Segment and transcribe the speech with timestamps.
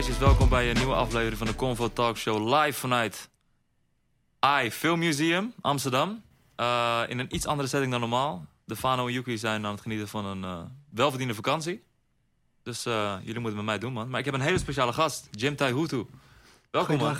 [0.00, 3.28] meisjes, welkom bij een nieuwe aflevering van de Convo Talk Show live vanuit
[4.38, 6.22] AI Film Museum Amsterdam.
[6.56, 8.46] Uh, in een iets andere setting dan normaal.
[8.64, 10.60] De Fano en Yuki zijn aan het genieten van een uh,
[10.90, 11.82] welverdiende vakantie.
[12.62, 14.10] Dus uh, jullie moeten met mij doen, man.
[14.10, 16.06] Maar ik heb een hele speciale gast, Jim Tai Hutu.
[16.70, 17.16] Welkom, man.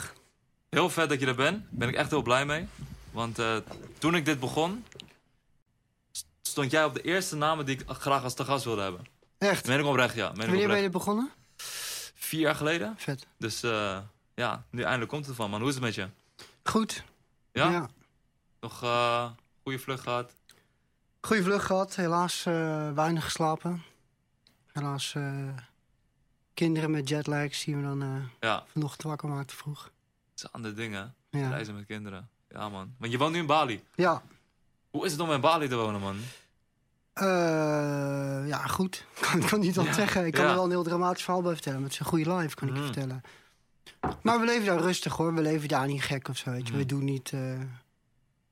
[0.69, 1.65] Heel vet dat je er bent.
[1.71, 2.67] Ben ik echt heel blij mee.
[3.11, 3.39] Want
[3.99, 4.85] toen ik dit begon,
[6.43, 9.06] stond jij op de eerste namen die ik graag als te gast wilde hebben.
[9.39, 9.67] Echt?
[9.67, 10.33] Meen ik oprecht, ja.
[10.34, 11.31] Wanneer ben je begonnen?
[12.30, 12.95] Vier jaar geleden.
[12.97, 13.27] Vet.
[13.37, 13.98] Dus uh,
[14.34, 15.61] ja, nu eindelijk komt het van, man.
[15.61, 16.09] Hoe is het met je?
[16.62, 17.05] Goed.
[17.53, 17.70] Ja?
[17.70, 17.89] ja.
[18.61, 19.30] Nog uh,
[19.62, 20.34] goede vlucht gehad?
[21.20, 21.95] Goede vlucht gehad.
[21.97, 23.83] Helaas uh, weinig geslapen.
[24.73, 25.15] Helaas
[26.55, 28.65] kinderen met jetlag zien we dan ja.
[28.73, 29.83] vanochtend wakker maakten vroeg.
[29.83, 31.15] Dat zijn andere dingen.
[31.31, 31.48] Ja.
[31.48, 32.28] Reizen met kinderen.
[32.48, 32.95] Ja, man.
[32.98, 33.84] Want je woont nu in Bali.
[33.95, 34.23] Ja.
[34.91, 36.20] Hoe is het om in Bali te wonen, man?
[37.14, 39.05] Uh, ja, goed.
[39.16, 39.92] Ik kan, kan niet wat ja.
[39.92, 40.27] zeggen.
[40.27, 40.48] Ik kan ja.
[40.48, 41.83] er wel een heel dramatisch verhaal bij vertellen.
[41.83, 43.22] Met zijn goede live, kan ik je vertellen.
[44.22, 45.34] Maar we leven daar rustig, hoor.
[45.34, 46.72] We leven daar niet gek of zo, weet je.
[46.72, 46.78] Mm.
[46.78, 47.61] We doen niet uh,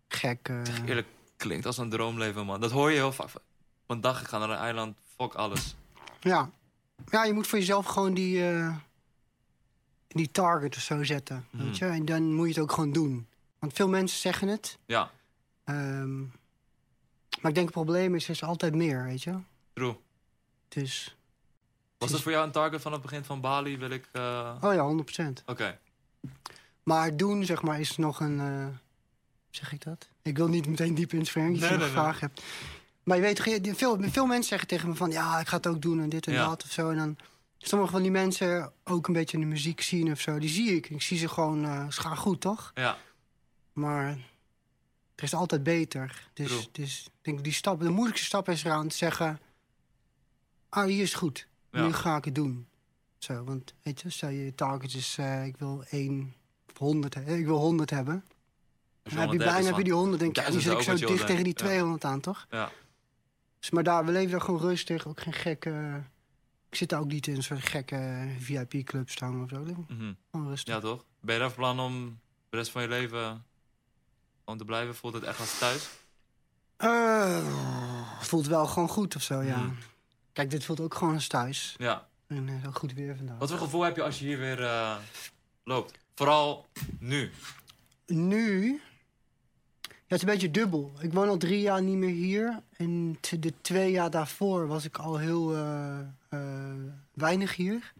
[0.08, 0.48] gek...
[0.48, 0.62] Uh...
[0.86, 1.06] Eerlijk,
[1.36, 2.60] klinkt als een droomleven, man.
[2.60, 3.34] Dat hoor je heel vaak.
[3.34, 3.42] Op
[3.86, 5.76] een dag, ik ga naar een eiland, fuck alles.
[6.20, 6.50] Ja.
[7.10, 8.44] Ja, je moet voor jezelf gewoon die...
[10.08, 11.64] die target of zo zetten, mm.
[11.64, 11.84] weet je.
[11.84, 13.26] En dan moet je het ook gewoon doen.
[13.58, 14.78] Want veel mensen zeggen het.
[14.86, 15.10] Ja.
[15.64, 16.32] Um,
[17.40, 19.34] maar ik denk het probleem is, is altijd meer, weet je.
[19.72, 19.96] True.
[20.68, 21.16] Dus...
[21.98, 23.78] Was dat voor jou een target van het begin van Bali?
[23.78, 24.08] Wil ik...
[24.12, 24.54] Uh...
[24.60, 25.28] Oh ja, 100%.
[25.28, 25.42] Oké.
[25.46, 25.78] Okay.
[26.82, 28.38] Maar doen, zeg maar, is nog een...
[28.38, 28.66] Uh...
[29.50, 30.08] zeg ik dat?
[30.22, 32.42] Ik wil niet meteen diep in het verhaal, als je nee, vraag hebt.
[33.02, 33.40] Maar je weet
[33.76, 35.10] veel, veel mensen zeggen tegen me van...
[35.10, 36.48] ja, ik ga het ook doen en dit en ja.
[36.48, 36.90] dat of zo.
[36.90, 37.16] En dan
[37.58, 40.38] sommige van die mensen, ook een beetje in de muziek zien of zo...
[40.38, 40.90] die zie ik.
[40.90, 42.70] Ik zie ze gewoon, uh, ze gaan goed, toch?
[42.74, 42.96] Ja.
[43.72, 44.18] Maar
[45.18, 46.28] er is altijd beter.
[46.32, 49.40] Dus, dus ik denk die stap, de moeilijkste stap is eraan te zeggen...
[50.68, 51.48] ah, hier is goed.
[51.70, 51.86] Ja.
[51.86, 52.68] Nu ga ik het doen.
[53.18, 55.16] Zo, want weet je, stel je target is...
[55.20, 56.34] Uh, ik wil 1
[56.70, 58.24] of 100, ik wil 100 hebben.
[59.02, 61.26] Dan heb je bijna je die 100, denk je, ja, die zit ik zo dicht
[61.26, 62.08] tegen die 200 ja.
[62.08, 62.46] aan, toch?
[62.50, 62.70] Ja.
[63.58, 66.04] Dus, maar daar, we leven daar gewoon rustig, ook geen gekke...
[66.68, 69.58] Ik zit daar ook niet in een soort gekke VIP-club staan of zo.
[69.58, 70.16] Mm -hmm.
[70.30, 70.74] Gewoon rustig.
[70.74, 71.04] Ja, toch?
[71.20, 72.20] Ben je daar van plan om
[72.50, 73.46] de rest van je leven
[74.48, 74.94] om te blijven?
[74.94, 75.88] Voelt het echt als thuis?
[76.78, 79.56] Uh, voelt wel gewoon goed of zo, ja.
[79.56, 79.76] Mm.
[80.32, 81.74] Kijk, dit voelt ook gewoon als thuis.
[81.78, 82.08] Ja.
[82.26, 83.38] En uh, ook goed weer vandaag.
[83.38, 84.96] Wat voor gevoel heb je als je hier weer uh,
[85.64, 85.98] loopt?
[86.14, 86.66] Vooral
[86.98, 87.30] nu.
[88.06, 88.80] Nu?
[89.80, 90.92] Ja, het is een beetje dubbel.
[91.00, 92.62] Ik woon al drie jaar niet meer hier.
[92.76, 95.98] En de twee jaar daarvoor was ik al heel uh,
[97.12, 97.92] weinig hier.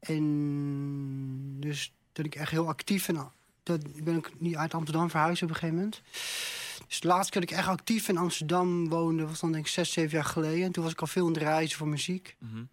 [0.00, 3.32] En dus dat ik echt heel actief en
[3.62, 6.02] dat ben ik niet uit Amsterdam verhuisd op een gegeven moment.
[6.88, 9.26] Dus de laatste keer dat ik echt actief in Amsterdam woonde...
[9.26, 10.64] was dan denk ik zes, zeven jaar geleden.
[10.64, 12.36] En toen was ik al veel in de reizen voor muziek.
[12.38, 12.68] Mm -hmm.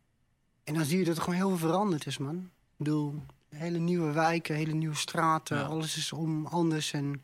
[0.64, 2.36] En dan zie je dat er gewoon heel veel veranderd is, man.
[2.36, 5.58] Ik bedoel, hele nieuwe wijken, hele nieuwe straten.
[5.58, 5.64] Ja.
[5.64, 6.94] Alles is om anders.
[6.94, 7.24] En,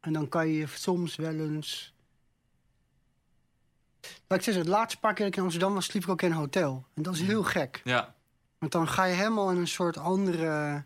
[0.00, 1.94] en dan kan je soms wel eens...
[4.28, 5.84] Ik het laatste paar keer dat ik in Amsterdam was...
[5.84, 6.84] sliep ik ook in een hotel.
[6.94, 7.80] En dat is heel gek.
[7.84, 8.14] Ja.
[8.58, 10.84] Want dan ga je helemaal in een soort andere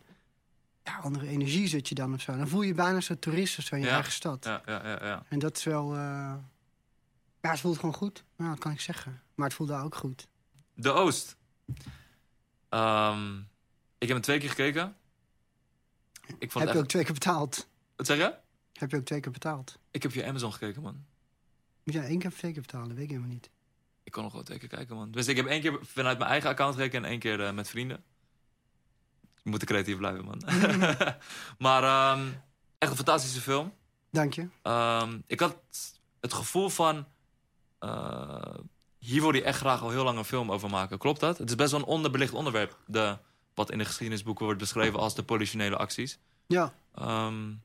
[0.84, 2.36] ja, andere energie zit je dan of zo.
[2.36, 3.94] Dan voel je je bijna zo'n toerist of zo in je ja.
[3.94, 4.44] eigen stad.
[4.44, 5.24] Ja, ja, ja, ja.
[5.28, 5.94] En dat is wel...
[5.94, 6.34] Uh...
[7.40, 8.24] Ja, het voelt gewoon goed.
[8.38, 9.22] Ja, dat kan ik zeggen.
[9.34, 10.26] Maar het voelt daar ook goed.
[10.74, 11.36] De Oost.
[12.70, 13.48] Um,
[13.98, 14.96] ik heb hem twee keer gekeken.
[16.38, 16.76] Ik vond heb je echt...
[16.76, 17.68] ook twee keer betaald?
[17.96, 18.34] Wat zeg je?
[18.72, 19.78] Heb je ook twee keer betaald?
[19.90, 21.04] Ik heb via Amazon gekeken, man.
[21.82, 22.88] Moet je één keer of twee keer betalen?
[22.88, 23.50] Dat weet ik helemaal niet.
[24.02, 25.10] Ik kon nog wel twee keer kijken, man.
[25.10, 27.04] Dus ik heb één keer vanuit mijn eigen account gekeken...
[27.04, 28.04] en één keer uh, met vrienden.
[29.44, 30.42] Je moet creatief blijven, man.
[31.66, 32.42] maar um,
[32.78, 33.72] echt een fantastische film.
[34.10, 34.48] Dank je.
[34.62, 35.56] Um, ik had
[36.20, 37.06] het gevoel van...
[37.80, 38.54] Uh,
[38.98, 40.98] hier wil je echt graag al heel lang een film over maken.
[40.98, 41.38] Klopt dat?
[41.38, 42.78] Het is best wel een onderbelicht onderwerp.
[42.86, 43.18] De,
[43.54, 46.18] wat in de geschiedenisboeken wordt beschreven als de politionele acties.
[46.46, 46.74] Ja.
[46.98, 47.62] Um,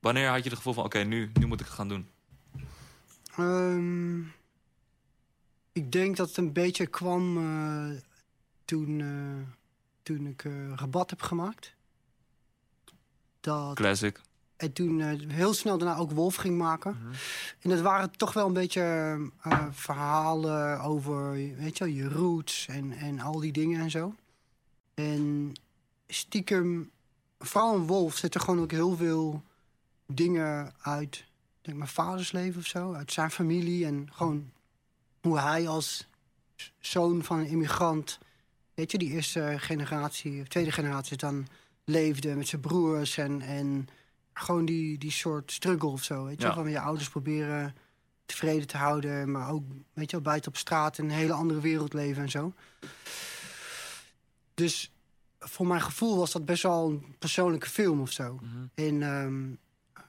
[0.00, 0.84] wanneer had je het gevoel van...
[0.84, 2.08] oké, okay, nu, nu moet ik het gaan doen?
[5.72, 7.98] ik denk dat het een beetje kwam uh,
[8.64, 8.98] toen...
[8.98, 9.57] Uh,
[10.14, 11.74] toen ik uh, rabat heb gemaakt.
[13.40, 13.74] Dat...
[13.74, 14.20] Classic.
[14.56, 16.90] En toen uh, heel snel daarna ook Wolf ging maken.
[16.90, 17.02] Mhm.
[17.02, 17.18] Mm -hmm.
[17.60, 18.82] En dat waren toch wel een beetje
[19.46, 24.14] uh, verhalen over weet je, je roots en, en al die dingen en zo.
[24.94, 25.52] En
[26.06, 26.90] stiekem,
[27.38, 29.42] vooral in Wolf zitten gewoon ook heel veel
[30.06, 31.24] dingen uit
[31.60, 32.92] denk mijn vaders leven of zo.
[32.92, 34.50] Uit zijn familie en gewoon
[35.20, 36.06] hoe hij als
[36.78, 38.18] zoon van een immigrant
[38.78, 41.46] weet je, die eerste generatie, of tweede generatie dan
[41.84, 43.88] leefde met zijn broers en, en
[44.32, 46.24] gewoon die, die soort struggle of zo.
[46.24, 46.54] Weet je, Ja.
[46.54, 47.74] van je ouders proberen
[48.26, 51.60] tevreden te houden, maar ook, weet je, wel, buiten op straat in een hele andere
[51.60, 52.52] wereld leven en zo.
[54.54, 54.92] Dus
[55.38, 58.34] voor mijn gevoel was dat best wel een persoonlijke film of zo.
[58.42, 58.64] Mhm.
[58.74, 59.44] En, ehm,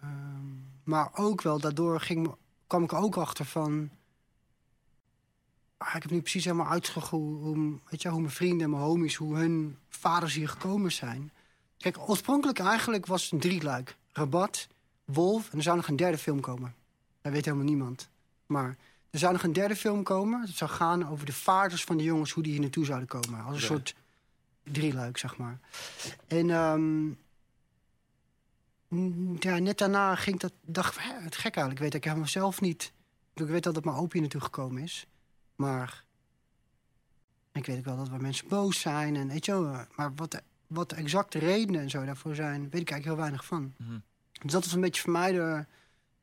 [0.02, 0.46] ehm,
[0.84, 2.36] maar ook wel, daardoor ging,
[2.68, 3.90] kwam ik ook achter van...
[5.80, 8.82] Ah, ik heb nu precies helemaal uitgezocht hoe, weet je, hoe mijn vrienden en mijn
[8.82, 9.16] homies...
[9.16, 11.32] hoe hun vaders hier gekomen zijn.
[11.78, 13.96] Kijk, oorspronkelijk eigenlijk was het een drieluik.
[14.12, 14.68] Rabat,
[15.06, 16.76] Wolf en er zou nog een derde film komen.
[17.22, 18.10] Dat weet helemaal niemand.
[18.46, 18.78] Maar
[19.10, 20.42] er zou nog een derde film komen.
[20.42, 22.32] Het zou gaan over de vaders van de jongens...
[22.32, 23.40] hoe die hier naartoe zouden komen.
[23.40, 23.62] Als een Oké.
[23.62, 23.96] soort
[24.64, 25.60] drieluik, zeg maar.
[26.28, 27.08] En ehm,
[29.40, 31.72] ja, net daarna ging dat, dacht ik, het gek eigenlijk.
[31.72, 32.92] Ik weet ik helemaal zelf niet.
[33.34, 35.08] Ik weet al dat mijn opa hier naartoe gekomen is.
[35.60, 36.04] Maar
[37.52, 39.16] ik weet ook wel dat waar mensen boos zijn.
[39.16, 42.62] En, weet je wel, maar wat, de- wat de exacte redenen en zo daarvoor zijn,
[42.62, 43.74] weet ik eigenlijk heel weinig van.
[43.78, 44.00] Mhm.
[44.42, 45.66] Dus dat was een beetje voor mij de,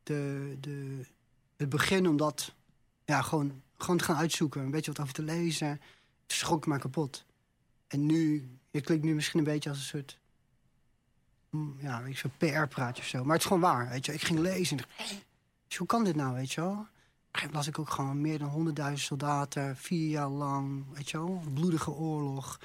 [0.03, 1.07] de, de,
[1.57, 2.55] het begin om dat
[3.05, 4.61] ja, gewoon, gewoon te gaan uitzoeken.
[4.63, 5.69] Een beetje wat over te lezen.
[5.69, 7.25] Het schrok me kapot.
[7.87, 10.19] En nu, het klinkt nu misschien een beetje als een soort...
[11.51, 13.19] mm, Ja, zo'n PR-praatje of zo.
[13.25, 14.13] Maar het is gewoon waar, weet je.
[14.15, 15.17] Ik ging lezen en dacht, hé,
[15.69, 16.87] dus hoe kan dit nou, weet je wel?
[17.53, 21.91] Las ik ook gewoon meer dan 100.000 soldaten, vier jaar lang, weet je wel, bloedige
[21.91, 22.59] oorlog.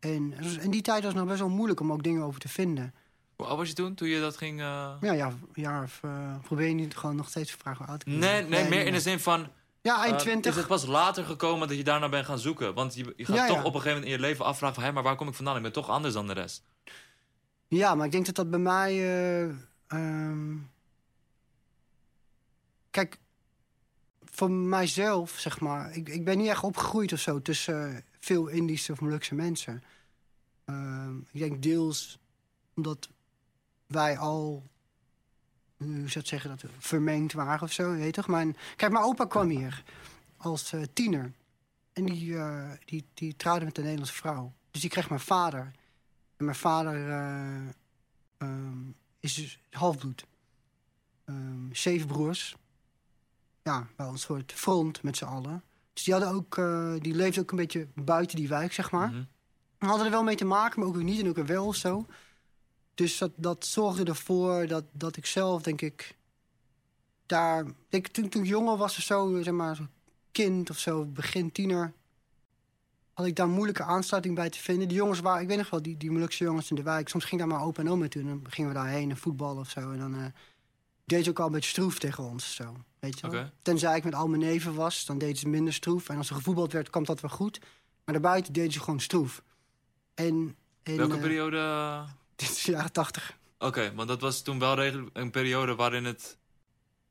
[0.00, 2.40] En was- in die tijd was het nog best wel moeilijk om ook dingen over
[2.40, 2.94] te vinden.
[3.36, 4.60] Hoe oud was je toen, toen je dat ging...
[4.60, 5.98] eh, Ja, ja, jaar of...
[6.02, 8.06] eh, probeer je niet gewoon nog steeds te vragen hoe oud ik?
[8.06, 9.48] Nee, nee, meer in de zin van...
[9.80, 10.50] Ja, eh, eind 20.
[10.52, 12.74] is het pas later gekomen dat je daarna bent gaan zoeken?
[12.74, 13.62] Want je, je gaat Ja, toch ja.
[13.62, 14.84] op een gegeven moment in je leven afvragen van...
[14.84, 15.56] hé, maar waar kom ik vandaan?
[15.56, 16.62] Ik ben toch anders dan de rest.
[17.68, 18.92] Ja, maar ik denk dat dat bij mij.
[18.92, 19.48] eh,
[19.86, 20.56] ehm,
[22.90, 23.18] Kijk,
[24.34, 25.96] voor mijzelf, zeg maar.
[25.96, 29.82] Ik, ik ben niet echt opgegroeid of zo tussen veel Indische of Molukse mensen.
[30.64, 32.18] Ehm, ik denk deels
[32.74, 33.08] omdat
[33.86, 34.62] wij al.
[35.76, 36.50] Hoe zou het zeggen?
[36.50, 38.28] Dat vermengd waren of zo, weet toch?
[38.28, 39.84] Mijn, kijk, mijn opa kwam hier
[40.36, 41.32] als eh, tiener.
[41.92, 44.52] En die, eh, die, die trouwde met een Nederlandse vrouw.
[44.70, 45.72] Dus die kreeg mijn vader.
[46.36, 47.68] En mijn vader eh,
[48.38, 48.90] ehm,
[49.20, 50.26] is dus halfbloed.
[51.24, 52.56] Ehm, zeven broers.
[53.64, 55.62] Ja, wel een soort front met z'n allen.
[55.92, 59.08] Dus die, hadden ook, eh, die leefden ook een beetje buiten die wijk, zeg maar.
[59.08, 59.22] Mhm.
[59.78, 61.66] We hadden er wel mee te maken, maar ook weer niet en ook weer wel
[61.66, 62.06] of zo.
[62.94, 66.16] Dus dat, dat zorgde ervoor dat, dat ik zelf, denk ik,
[67.26, 67.64] daar...
[67.88, 69.78] Denk, toen, toen ik jonger was of zo, zeg maar,
[70.32, 71.92] kind of zo, begin tiener...
[73.12, 74.88] had ik daar moeilijke aansluiting bij te vinden.
[74.88, 77.08] Die jongens waren, ik weet nog wel, die, die Molukse jongens in de wijk...
[77.08, 79.60] soms ging daar maar opa en oma toe en dan gingen we daarheen en voetballen
[79.60, 79.92] of zo.
[79.92, 80.24] En dan eh,
[81.04, 83.50] deed ze ook al een beetje stroef tegen ons zo, weet je.
[83.62, 86.08] Tenzij ik met al mijn neven was, dan deden ze minder stroef.
[86.08, 87.60] En als er gevoetbald werd, kwam dat wel goed.
[88.04, 89.42] Maar daarbuiten deden ze gewoon stroef.
[90.14, 92.04] En, en Welke eh, periode...
[92.36, 93.36] Dit is de jaren tachtig.
[93.58, 94.78] Oké, want dat was toen wel
[95.12, 96.38] een periode waarin het...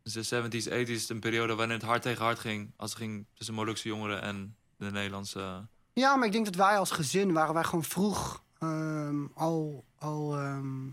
[0.04, 2.72] De 70s, 80s, een periode waarin het hard tegen hard ging...
[2.76, 5.68] als het ging tussen Molukse jongeren en de Nederlandse...
[5.94, 10.36] Ja, maar ik denk dat wij als gezin waren wij gewoon vroeg ehm, al, al,
[10.38, 10.88] ehm,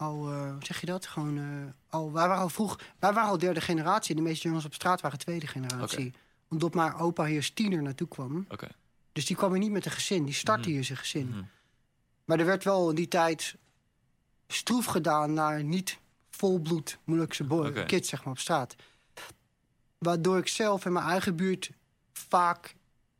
[0.00, 1.06] al eh, hoe zeg je dat?
[1.06, 1.44] Gewoon, eh,
[1.88, 4.14] al, wij waren al vroeg, wij waren al derde generatie.
[4.14, 6.14] De meeste jongens op straat waren tweede generatie.
[6.48, 8.44] Omdat mijn opa hier als tiener naartoe kwam.
[8.48, 8.68] Oké.
[9.12, 10.24] Dus die kwam hier niet met een gezin.
[10.24, 10.70] Die startte Mhm.
[10.76, 11.28] hier zijn gezin.
[11.28, 11.42] Mhm.
[12.24, 13.56] Maar er werd wel in die tijd
[14.48, 15.98] stroef gedaan naar niet
[16.30, 17.84] volbloed Molukse boy, Oké.
[17.84, 18.76] kids zeg maar, op straat.
[19.98, 21.70] Waardoor ik zelf in mijn eigen buurt
[22.12, 22.74] vaak...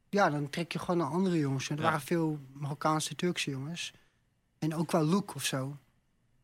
[0.09, 1.69] Ja, dan trek je gewoon naar andere jongens.
[1.69, 1.89] En er Ja.
[1.89, 3.93] waren veel Marokkaanse, Turkse jongens.
[4.59, 5.77] En ook qua look of zo.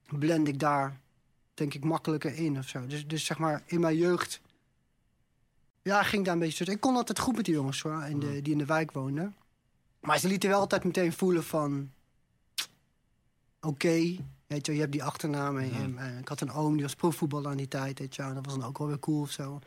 [0.07, 1.01] Blend ik daar,
[1.55, 2.87] denk ik, makkelijker in of zo.
[2.87, 4.41] Dus, dus zeg maar, in mijn jeugd...
[5.83, 6.65] Ja, ging daar een beetje...
[6.65, 8.43] Ik kon altijd goed met die jongens, hoor, in de, Mhm.
[8.43, 9.37] die in de wijk woonden.
[10.01, 11.91] Maar ze lieten wel altijd meteen voelen van...
[13.61, 15.59] Oké, weet je, je hebt die achternaam.
[15.59, 18.21] En, en, eh, ik had een oom die was profvoetballer aan die tijd, weet je.
[18.23, 19.59] wel, En dat was dan ook wel weer cool of zo.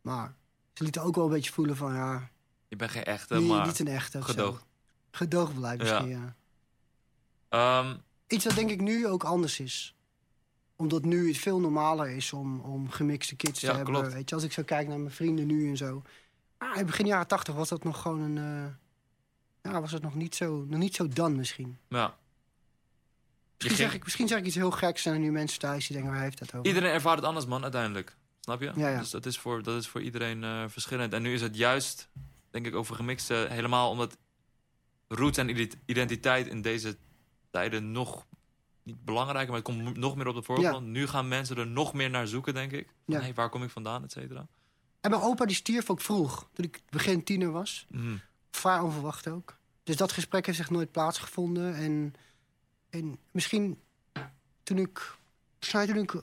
[0.00, 0.34] Maar
[0.72, 1.94] ze lieten ook wel een beetje voelen van...
[1.94, 2.30] Ja,
[2.68, 4.30] Je bent geen echte, niet, maar niet een echte of zo.
[4.32, 4.64] gedoogd.
[5.10, 6.34] Gedoogbeleid misschien, ja.
[7.48, 7.96] Ehm,
[8.32, 9.94] Iets wat denk ik nu ook anders is.
[10.76, 13.94] Omdat nu het veel normaler is om, om gemixte kids Ja, te hebben.
[13.94, 14.12] klopt.
[14.12, 16.02] Weet je, als ik zo kijk naar mijn vrienden nu en zo.
[16.58, 18.38] Ah, in begin jaren tachtig was dat nog gewoon een...
[19.62, 21.78] eh, ja, was het nog niet zo, nog niet zo dan misschien.
[21.88, 22.20] ja.
[23.58, 25.86] Misschien, ging- zeg ik, misschien zeg ik iets heel geks en er nu mensen thuis
[25.86, 26.66] die denken, waar heeft dat over?
[26.66, 28.16] Iedereen ervaart het anders, man, uiteindelijk.
[28.40, 28.72] Snap je?
[28.76, 28.98] Ja, ja.
[28.98, 31.12] Dus dat is voor, dat is voor iedereen eh, verschillend.
[31.12, 32.08] En nu is het juist,
[32.50, 34.16] denk ik, over gemixte helemaal omdat
[35.08, 36.96] roots en ident- identiteit in deze
[37.52, 38.26] tijden nog
[38.82, 40.86] niet belangrijker, maar het komt nog meer op de voorgrond.
[40.86, 42.86] Nu gaan mensen er nog meer naar zoeken, denk ik.
[42.86, 43.20] Van, Ja.
[43.20, 44.46] hey, waar kom ik vandaan, et cetera.
[45.00, 47.86] En mijn opa die stierf ook vroeg, toen ik begin tiener was.
[47.90, 48.16] Mhm.
[48.50, 49.56] Vrij onverwacht ook.
[49.82, 51.74] Dus dat gesprek heeft zich nooit plaatsgevonden.
[51.74, 52.14] En,
[52.90, 53.80] en misschien
[54.62, 55.14] toen ik,
[55.58, 56.22] toen ik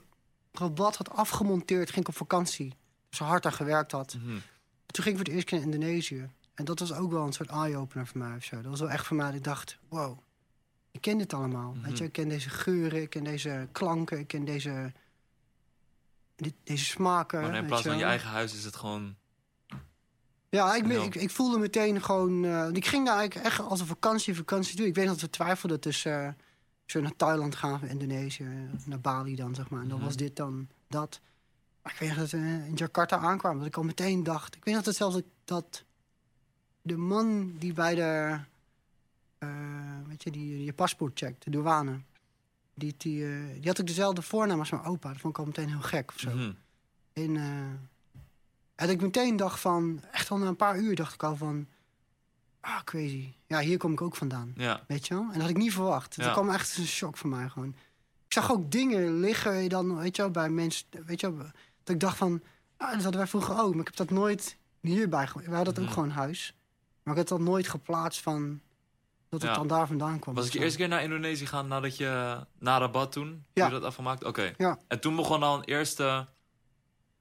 [0.52, 2.74] Rabat had afgemonteerd, ging ik op vakantie.
[3.08, 4.14] Dus hard aan gewerkt had.
[4.14, 4.38] Mhm.
[4.86, 6.30] Toen ging ik voor het eerst keer naar Indonesië.
[6.54, 8.56] En dat was ook wel een soort eye-opener voor mij of zo.
[8.56, 10.18] Dat was wel echt voor mij dat ik dacht, wow,
[10.90, 11.72] ik ken dit allemaal.
[11.72, 11.82] Mhm.
[11.84, 14.92] Weet je, ik ken deze geuren, ik ken deze klanken, ik ken deze,
[16.36, 17.40] dit, deze smaken.
[17.40, 19.14] Maar in plaats van je eigen huis is het gewoon...
[20.48, 22.44] Ja, ik, ben- ik, ik voelde meteen gewoon...
[22.44, 24.86] eh, ik ging daar eigenlijk echt als een vakantie, vakantie doen.
[24.86, 26.26] Ik weet dat we twijfelden tussen...
[26.26, 26.32] eh,
[26.86, 29.82] zo naar Thailand gaan, Indonesië, naar Bali dan, zeg maar.
[29.82, 30.06] En dan Mhm.
[30.06, 31.20] was dit dan dat.
[31.82, 33.58] Maar ik weet dat we in Jakarta aankwamen.
[33.58, 34.56] Dat ik al meteen dacht...
[34.56, 35.84] Ik weet nog dat zelfs dat
[36.82, 38.38] de man die bij de...
[39.40, 39.48] eh,
[40.06, 42.00] weet je, die je paspoort checkt, de douane...
[42.74, 45.08] Die, die, eh, die had ook dezelfde voornaam als mijn opa.
[45.08, 46.30] Dat vond ik al meteen heel gek of zo.
[46.30, 46.52] Mhm.
[47.12, 47.80] En, eh, en
[48.74, 51.66] dat ik meteen dacht van, echt al na een paar uur dacht ik al van,
[52.60, 53.32] ah, crazy.
[53.46, 55.22] Ja, hier kom ik ook vandaan, Ja, weet je wel?
[55.22, 56.14] En dat had ik niet verwacht.
[56.14, 56.24] Ja.
[56.24, 57.68] Dat kwam echt een shock voor mij gewoon.
[58.26, 61.46] Ik zag ook dingen liggen dan, weet je wel, bij mensen, weet je wel,
[61.82, 62.42] dat ik dacht van,
[62.76, 65.76] ah, dat hadden wij vroeger ook, maar ik heb dat nooit hierbij, we hadden dat
[65.76, 65.84] Mhm.
[65.84, 66.54] ook gewoon huis.
[67.02, 68.60] Maar ik had dat nooit geplaatst van,
[69.30, 69.56] dat het Ja.
[69.56, 70.34] dan daar vandaan kwam.
[70.34, 72.40] was ik je eerste keer naar Indonesië gaan nadat je...
[72.58, 73.44] Na Rabat toen?
[73.52, 73.62] Ja.
[73.62, 74.24] Heb je dat afgemaakt?
[74.24, 74.54] Oké.
[74.56, 74.78] Ja.
[74.88, 76.26] En toen begon dan een eerste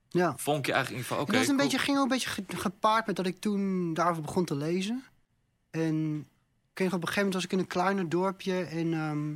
[0.10, 0.38] Ja.
[0.38, 1.18] vonkje eigenlijk in van...
[1.20, 1.68] Oké, En dat is een cool.
[1.70, 5.04] beetje, ging ook een beetje ge- gepaard met dat ik toen daarover begon te lezen.
[5.70, 9.36] En nog, op een gegeven moment was ik in een kleiner dorpje en ehm,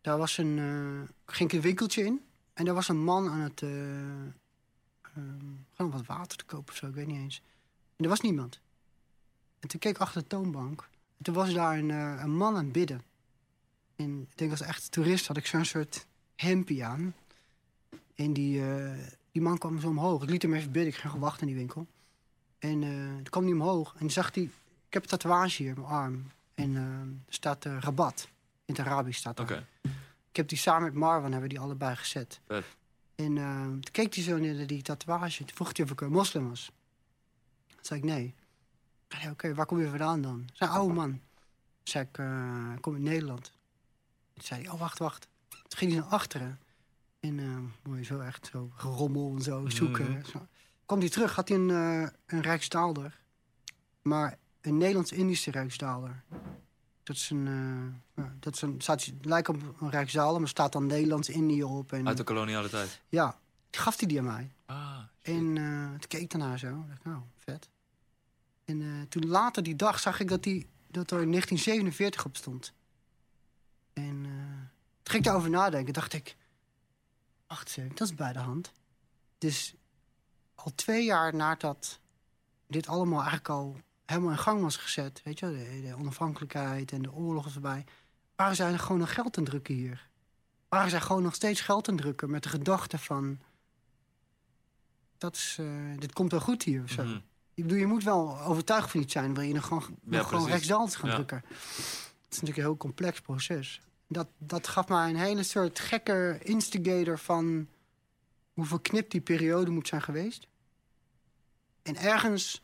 [0.00, 2.24] daar was een, eh, ging ik een winkeltje in.
[2.54, 3.70] En daar was een man aan het, eh,
[5.02, 7.42] ehm, gewoon wat water te kopen of zo, ik weet niet eens.
[7.96, 8.60] En er was niemand.
[9.60, 10.88] En toen keek ik achter de toonbank.
[11.18, 13.02] En toen was daar een, eh, een man aan het bidden.
[13.96, 17.14] En ik denk als echt toerist had ik zo'n soort hempie aan.
[18.14, 18.92] En die, eh,
[19.32, 20.22] die man kwam zo omhoog.
[20.22, 20.92] Ik liet hem even bidden.
[20.92, 21.86] Ik ging gewoon wachten in die winkel.
[22.58, 23.94] En eh, toen kwam hij omhoog.
[23.98, 24.42] En zag hij...
[24.86, 26.30] Ik heb een tatoeage hier op mijn arm.
[26.54, 26.82] En eh,
[27.26, 28.28] er staat Rabat.
[28.64, 29.50] In het Arabisch staat dat.
[30.30, 32.40] Ik heb die samen met Marwan hebben die allebei gezet.
[32.46, 32.64] Vet.
[33.14, 35.44] En toen keek hij zo naar die tatoeage.
[35.44, 36.70] Toen vroeg hij of ik een moslim was.
[37.66, 38.34] Toen zei ik nee.
[39.30, 40.48] Oké, waar kom je vandaan dan?
[40.52, 41.10] Zei, oude man.
[41.10, 41.20] Toen
[41.82, 43.52] zei ik, eh, kom uit Nederland.
[44.34, 45.28] Toen zei hij, oh wacht, wacht.
[45.48, 46.60] Toen ging hij naar achteren.
[47.20, 50.10] En eh mooi zo echt zo gerommel en zo zoeken.
[50.10, 50.24] Mhm.
[50.24, 50.46] Zo.
[50.86, 53.20] Kwam hij terug, had hij een, eh een Rijksdaalder.
[54.02, 56.22] Maar een Nederlands-Indische Rijksdaalder.
[57.02, 57.44] Dat is een...
[58.14, 61.92] ja, dat is een staat, lijkt op een Rijksdaalder, maar staat dan Nederlands-Indië op.
[61.92, 63.00] En, Uit de koloniale tijd.
[63.08, 63.38] Ja,
[63.70, 64.52] gaf hij die aan mij.
[64.66, 65.34] Ah, shit.
[65.34, 65.54] En
[65.98, 66.84] toen keek ik daarnaar zo.
[66.88, 67.68] Dacht, nou, vet.
[68.66, 72.36] En eh, toen later die dag zag ik dat, die, dat er in 1947 op
[72.36, 72.72] stond.
[73.92, 74.30] En eh,
[75.02, 75.92] toen ging ik daarover nadenken.
[75.92, 76.36] dacht ik,
[77.46, 78.72] wacht eens dat is bij de hand.
[79.38, 79.74] Dus
[80.54, 82.00] al twee jaar nadat
[82.66, 85.22] dit allemaal eigenlijk al helemaal in gang was gezet...
[85.24, 87.84] weet je, de, de onafhankelijkheid en de oorlog was erbij...
[88.36, 90.08] waren zij gewoon nog geld aan drukken hier.
[90.68, 93.38] Waren zij gewoon nog steeds geld aan drukken met de gedachte van
[95.18, 97.04] dat is, eh, dit komt wel goed hier of zo.
[97.04, 97.18] Mhm.
[97.56, 99.34] Ik bedoel, je moet wel overtuigd van iets zijn...
[99.34, 101.14] wil je nog gewoon, nog gewoon gaan Ja.
[101.14, 101.42] drukken.
[101.46, 103.80] Het is natuurlijk een heel complex proces.
[104.08, 107.68] Dat, dat gaf mij een hele soort gekke instigator van...
[108.52, 110.48] hoe verknipt die periode moet zijn geweest.
[111.82, 112.62] En ergens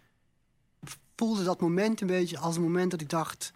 [1.17, 3.53] voelde dat moment een beetje als een moment dat ik dacht...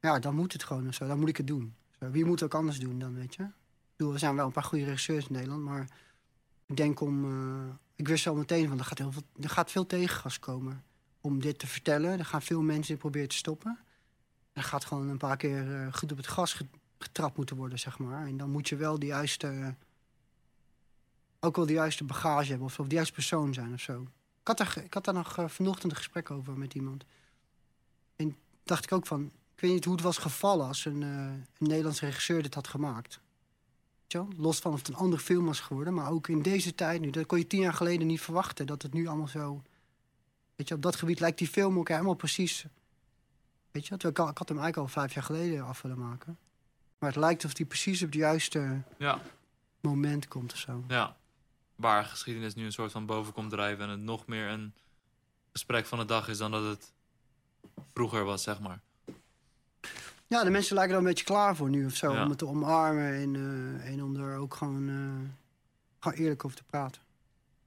[0.00, 1.74] ja, dan moet het gewoon zo, dan moet ik het doen.
[1.98, 3.42] Zo, wie moet het ook anders doen dan, weet je?
[3.42, 3.50] Ik
[3.96, 5.88] bedoel, er zijn wel een paar goede regisseurs in Nederland, maar...
[6.66, 7.24] ik denk om...
[7.24, 10.84] eh, ik wist al meteen van, er gaat, heel veel, er gaat veel tegengas komen
[11.20, 12.18] om dit te vertellen.
[12.18, 13.78] Er gaan veel mensen dit proberen te stoppen.
[14.52, 16.66] Er gaat gewoon een paar keer eh, goed op het gas ge-
[16.98, 18.26] getrapt moeten worden, zeg maar.
[18.26, 19.74] En dan moet je wel de juiste...
[21.40, 24.02] ook wel de juiste bagage hebben of, de juiste persoon zijn of zo.
[24.40, 27.04] Ik had, ik had daar nog eh, vanochtend een gesprek over met iemand.
[28.16, 29.32] En dacht ik ook van...
[29.54, 32.68] Ik weet niet hoe het was gevallen als een, eh, een Nederlandse regisseur dit had
[32.68, 33.20] gemaakt.
[34.36, 35.94] Los van of het een andere film was geworden.
[35.94, 37.10] Maar ook in deze tijd nu.
[37.10, 38.66] Dat kon je tien jaar geleden niet verwachten.
[38.66, 39.62] Dat het nu allemaal zo...
[40.56, 42.66] Weet je, op dat gebied lijkt die film ook helemaal precies...
[43.70, 46.38] Weet je, ik had hem eigenlijk al vijf jaar geleden af willen maken.
[46.98, 49.20] Maar het lijkt of die precies op het juiste Ja,
[49.80, 50.84] moment komt of zo.
[50.88, 51.16] ja.
[51.76, 53.84] Waar geschiedenis nu een soort van boven komt drijven...
[53.84, 54.74] en het nog meer een
[55.52, 56.92] gesprek van de dag is dan dat het
[57.94, 58.80] vroeger was, zeg maar.
[60.34, 62.12] Ja, de mensen lijken er een beetje klaar voor nu of zo.
[62.12, 62.22] Ja.
[62.22, 65.30] Om het te omarmen en, eh, en om er ook gewoon, eh,
[65.98, 67.02] gewoon eerlijk over te praten.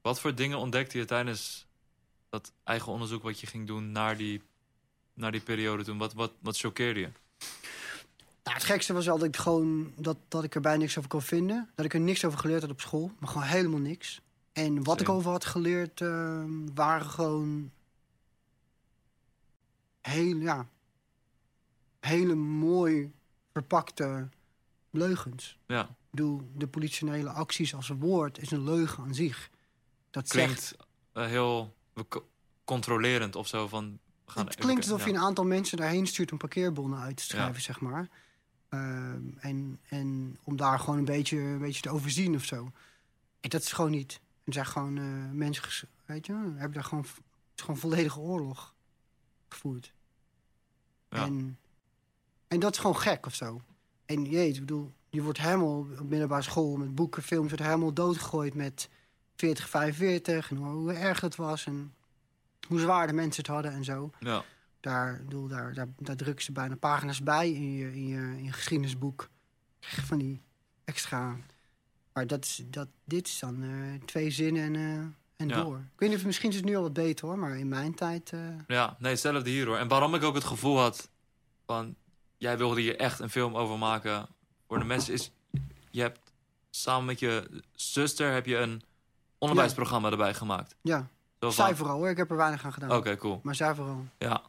[0.01, 1.67] Wat voor dingen ontdekte je tijdens
[2.29, 4.41] dat eigen onderzoek wat je ging doen naar die,
[5.13, 5.97] naar die periode toen?
[5.97, 7.09] Wat, wat, wat choqueerde je?
[8.43, 11.09] Nou, het gekste was wel dat ik, gewoon, dat, dat ik er bijna niks over
[11.09, 11.69] kon vinden.
[11.75, 13.11] Dat ik er niks over geleerd had op school.
[13.19, 14.21] Maar gewoon helemaal niks.
[14.53, 16.43] En wat ik over had geleerd eh,
[16.73, 17.71] waren gewoon...
[20.01, 20.67] Heel, ja,
[22.07, 23.11] hele mooi
[23.53, 24.29] verpakte
[24.89, 25.57] leugens.
[25.67, 29.49] Ja, Ik bedoel, de politionele acties als woord is een leugen aan zich.
[30.11, 30.75] Dat zegt klinkt
[31.13, 31.75] eh, heel
[32.07, 32.27] co-
[32.65, 33.67] controlerend of zo.
[33.67, 37.23] Van gaan het klinkt alsof je een aantal mensen daarheen stuurt om parkeerbonnen uit te
[37.23, 37.59] schrijven, Ja.
[37.59, 38.09] zeg maar.
[38.69, 42.71] Ehm, en, en om daar gewoon een beetje, een beetje te overzien of zo.
[43.39, 44.19] En dat is gewoon niet.
[44.43, 47.05] Er zijn gewoon eh, mensen, weet je, hebben daar gewoon,
[47.55, 48.73] gewoon volledige oorlog
[49.49, 49.93] gevoerd.
[51.09, 51.25] Ja.
[51.25, 51.57] En,
[52.47, 53.61] en dat is gewoon gek of zo.
[54.05, 57.93] En jeet, ik bedoel, je wordt helemaal op middelbare school met boeken, films, wordt helemaal
[57.93, 58.89] doodgegooid met
[59.35, 61.93] 40, 45 en hoe, erg het was en
[62.67, 64.11] hoe zwaar de mensen het hadden en zo.
[64.19, 64.43] Ja.
[64.79, 68.43] Daar, bedoel, daar, daar, daar drukken ze bijna pagina's bij in je, in je, in
[68.43, 69.29] je geschiedenisboek.
[69.79, 70.41] Van die
[70.85, 71.37] extra.
[72.13, 73.69] Maar dat is, dat, dit is dan eh,
[74.05, 74.97] twee zinnen en, eh,
[75.35, 75.63] en Ja.
[75.63, 75.77] door.
[75.77, 77.93] Ik weet niet of misschien is het nu al wat beter hoor, maar in mijn
[77.95, 78.31] tijd.
[78.33, 79.77] eh, Ja, nee, hetzelfde hier hoor.
[79.77, 81.09] En waarom ik ook het gevoel had
[81.65, 81.95] van...
[82.37, 84.27] Jij wilde hier echt een film over maken
[84.67, 85.31] voor de mensen is...
[85.91, 86.19] Je hebt
[86.69, 88.81] samen met je zuster heb je een
[89.37, 90.75] onderwijsprogramma erbij gemaakt.
[90.81, 91.07] ja,
[91.39, 92.09] zij vooral hoor.
[92.09, 92.91] Ik heb er weinig aan gedaan.
[92.91, 93.39] Oké, cool.
[93.43, 94.05] Maar zij vooral.
[94.17, 94.41] Ja.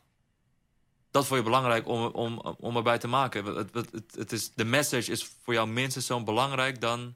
[1.10, 3.44] Dat vond je belangrijk om, om, om erbij te maken.
[3.44, 7.14] Het, het, het, het is, de message is voor jou minstens zo belangrijk dan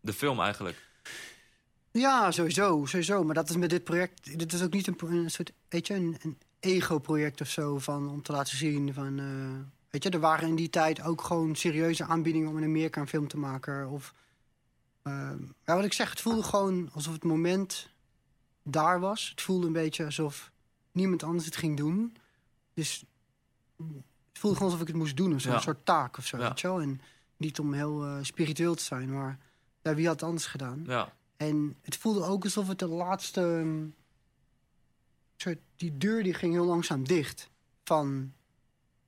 [0.00, 0.88] de film eigenlijk.
[1.90, 3.24] Ja, sowieso, sowieso.
[3.24, 4.38] Maar dat is met dit project.
[4.38, 8.08] Dit is ook niet een, een soort, weet je, een, een ego-project of zo van
[8.10, 9.18] om te laten zien van.
[9.18, 13.00] eh, weet je, er waren in die tijd ook gewoon serieuze aanbiedingen om in Amerika
[13.00, 13.88] een film te maken.
[13.88, 14.14] Of,
[15.02, 15.30] eh,
[15.64, 17.88] ja, wat ik zeg, het voelde gewoon alsof het moment
[18.62, 19.28] daar was.
[19.30, 20.50] Het voelde een beetje alsof
[20.92, 22.16] niemand anders het ging doen.
[22.74, 23.04] Dus
[23.76, 25.48] het voelde gewoon alsof ik het moest doen of zo.
[25.48, 25.54] Ja.
[25.54, 26.48] Een soort taak of zo, Ja.
[26.48, 26.80] weet je wel.
[26.80, 27.00] En
[27.36, 29.38] niet om heel eh, spiritueel te zijn, maar
[29.82, 30.82] ja, wie had het anders gedaan?
[30.86, 33.40] Ja, En het voelde ook alsof het de laatste.
[33.40, 33.84] ehm,
[35.36, 37.50] soort, die deur die ging heel langzaam dicht.
[37.84, 38.32] Van.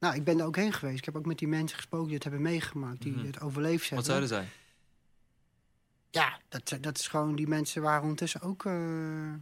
[0.06, 0.98] Nou, ik ben er ook heen geweest.
[0.98, 3.26] Ik heb ook met die mensen gesproken die het hebben meegemaakt, die Mhm.
[3.26, 3.96] het overleefd hebben.
[3.96, 4.48] wat zeiden zij?
[6.10, 7.36] Ja, dat, dat is gewoon.
[7.36, 9.32] Die mensen waren ondertussen ook eh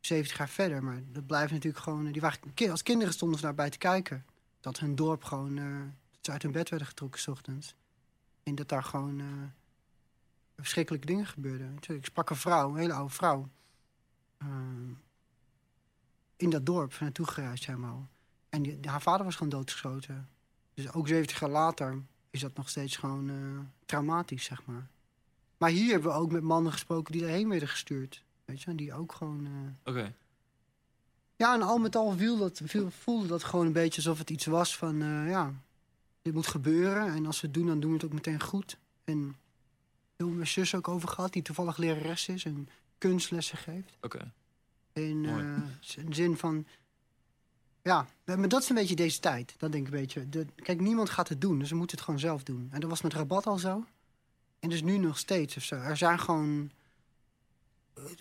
[0.00, 0.82] 70 jaar verder.
[0.84, 2.12] Maar dat blijft natuurlijk gewoon.
[2.12, 2.38] Die waren,
[2.70, 4.24] als kinderen stonden ze daarbij te kijken.
[4.60, 5.58] Dat hun dorp gewoon.
[5.58, 5.64] eh,
[6.10, 7.74] dat ze uit hun bed werden getrokken s ochtends.
[8.42, 9.20] En dat daar gewoon.
[9.20, 9.26] eh,
[10.56, 11.78] verschrikkelijke dingen gebeurden.
[11.88, 13.48] Ik sprak een vrouw, een hele oude vrouw.
[14.38, 14.46] eh,
[16.36, 18.08] in dat dorp naartoe gereisd helemaal.
[18.52, 20.28] En die, haar vader was gewoon doodgeschoten.
[20.74, 23.36] Dus ook 70 jaar later is dat nog steeds gewoon eh,
[23.86, 24.88] traumatisch, zeg maar.
[25.56, 28.24] Maar hier hebben we ook met mannen gesproken die daarheen werden gestuurd.
[28.44, 29.46] Weet je, die ook gewoon...
[29.46, 30.14] eh, Oké,
[31.36, 34.30] Ja, en al met al viel dat, viel, voelde dat gewoon een beetje alsof het
[34.30, 35.02] iets was van...
[35.02, 35.52] eh, ja,
[36.22, 37.14] dit moet gebeuren.
[37.14, 38.76] En als we het doen, dan doen we het ook meteen goed.
[39.04, 39.36] En
[40.16, 43.96] heel mijn zus ook over gehad, die toevallig lerares is en kunstlessen geeft.
[44.00, 44.32] oké.
[44.92, 45.24] In
[45.96, 46.66] in zin van...
[47.82, 49.54] Ja, maar dat is een beetje deze tijd.
[49.58, 50.28] Dat denk ik een beetje.
[50.28, 52.68] De, kijk, niemand gaat het doen, dus we moeten het gewoon zelf doen.
[52.70, 53.84] En dat was met Rabat al zo.
[54.58, 55.74] En dus nu nog steeds of zo.
[55.76, 56.70] Er zijn gewoon...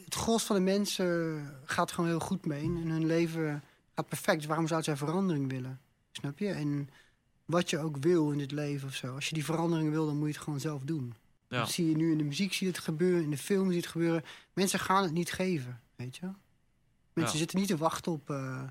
[0.05, 2.63] Het gros van de mensen gaat gewoon heel goed mee.
[2.63, 3.63] En hun leven
[3.95, 4.37] gaat perfect.
[4.37, 5.79] Dus waarom zou zij verandering willen?
[6.11, 6.47] Snap je?
[6.49, 6.89] En
[7.45, 9.15] wat je ook wil in dit leven of zo.
[9.15, 11.13] Als je die verandering wil, dan moet je het gewoon zelf doen.
[11.47, 11.57] Ja.
[11.59, 13.23] Dat zie je nu in de muziek, zie je het gebeuren.
[13.23, 14.23] In de film zie je het gebeuren.
[14.53, 16.25] Mensen gaan het niet geven, weet je?
[17.13, 17.39] Mensen Ja.
[17.39, 18.63] zitten niet te wachten op eh,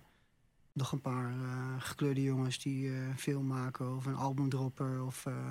[0.73, 5.07] nog een paar eh, gekleurde jongens die eh, een film maken of een album droppen
[5.07, 5.51] of eh,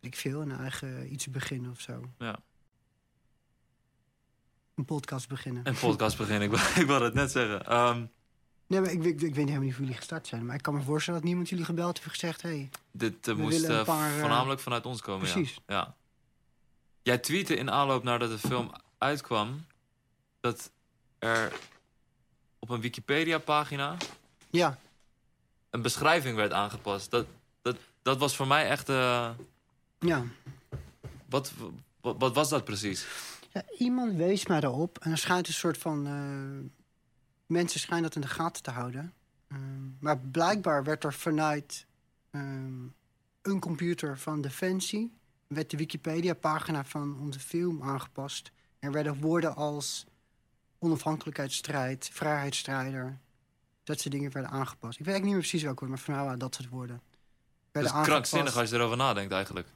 [0.00, 2.10] weet ik veel, een eigen iets beginnen of zo.
[2.18, 2.38] Ja.
[4.74, 5.66] Een podcast beginnen.
[5.66, 7.66] Een podcast beginnen, ik, wou- ik wilde het net zeggen.
[7.66, 8.04] Ehm,
[8.66, 10.46] Nee, maar ik, ik, ik weet helemaal niet hoe jullie gestart zijn.
[10.46, 12.42] Maar ik kan me voorstellen dat niemand jullie gebeld heeft gezegd...
[12.42, 15.32] Hey, dit moest paar, voornamelijk vanuit ons komen, ja.
[15.32, 15.58] precies.
[15.66, 15.96] Ja.
[17.02, 19.66] Jij tweette in aanloop nadat de film uitkwam
[20.40, 20.70] dat
[21.18, 21.52] er
[22.58, 23.96] op een Wikipedia-pagina
[24.50, 24.78] Ja,
[25.70, 27.10] een beschrijving werd aangepast.
[27.10, 27.26] Dat,
[27.62, 28.88] dat, dat was voor mij echt.
[28.88, 29.30] eh,
[29.98, 30.24] ja.
[31.28, 31.52] wat,
[32.00, 33.06] wat, wat was dat precies?
[33.52, 34.98] Ja, iemand wees mij daarop.
[34.98, 36.06] En er schijnt een soort van...
[36.06, 36.70] eh,
[37.46, 39.12] mensen schijnen dat in de gaten te houden.
[39.48, 41.86] Ehm, maar blijkbaar werd er vanuit
[42.30, 42.82] ehm,
[43.42, 45.12] een computer van Defensie...
[45.46, 48.50] werd de Wikipedia-pagina van onze film aangepast.
[48.78, 50.06] Er werden woorden als
[50.78, 53.18] onafhankelijkheidsstrijd, vrijheidsstrijder...
[53.90, 54.98] dat soort dingen werden aangepast.
[54.98, 57.00] Ik weet eigenlijk niet meer precies welke woorden, maar van waren dat soort woorden.
[57.72, 59.68] Dat is krankzinnig als je erover nadenkt eigenlijk.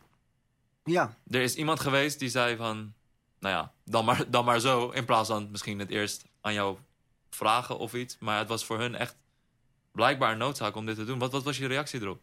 [0.85, 2.93] Ja, Er is iemand geweest die zei van...
[3.39, 4.91] Nou ja, dan maar, dan maar zo.
[4.91, 6.79] In plaats van misschien het eerst aan jou
[7.31, 8.17] vragen of iets.
[8.19, 9.17] Maar het was voor hun echt
[9.93, 11.19] blijkbaar een noodzaak om dit te doen.
[11.19, 12.21] Wat, wat was je reactie erop?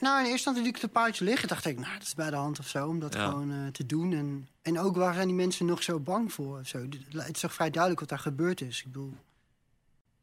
[0.00, 1.48] Nou, in eerste instantie liet ik het een paardje liggen.
[1.48, 3.28] dacht ik, nou, dat is bij de hand of zo, om dat Ja.
[3.28, 4.12] gewoon eh, te doen.
[4.12, 6.58] En, en ook, waar zijn die mensen nog zo bang voor?
[6.60, 6.78] Of zo?
[7.10, 8.78] Het is toch vrij duidelijk wat daar gebeurd is.
[8.78, 9.14] Ik bedoel...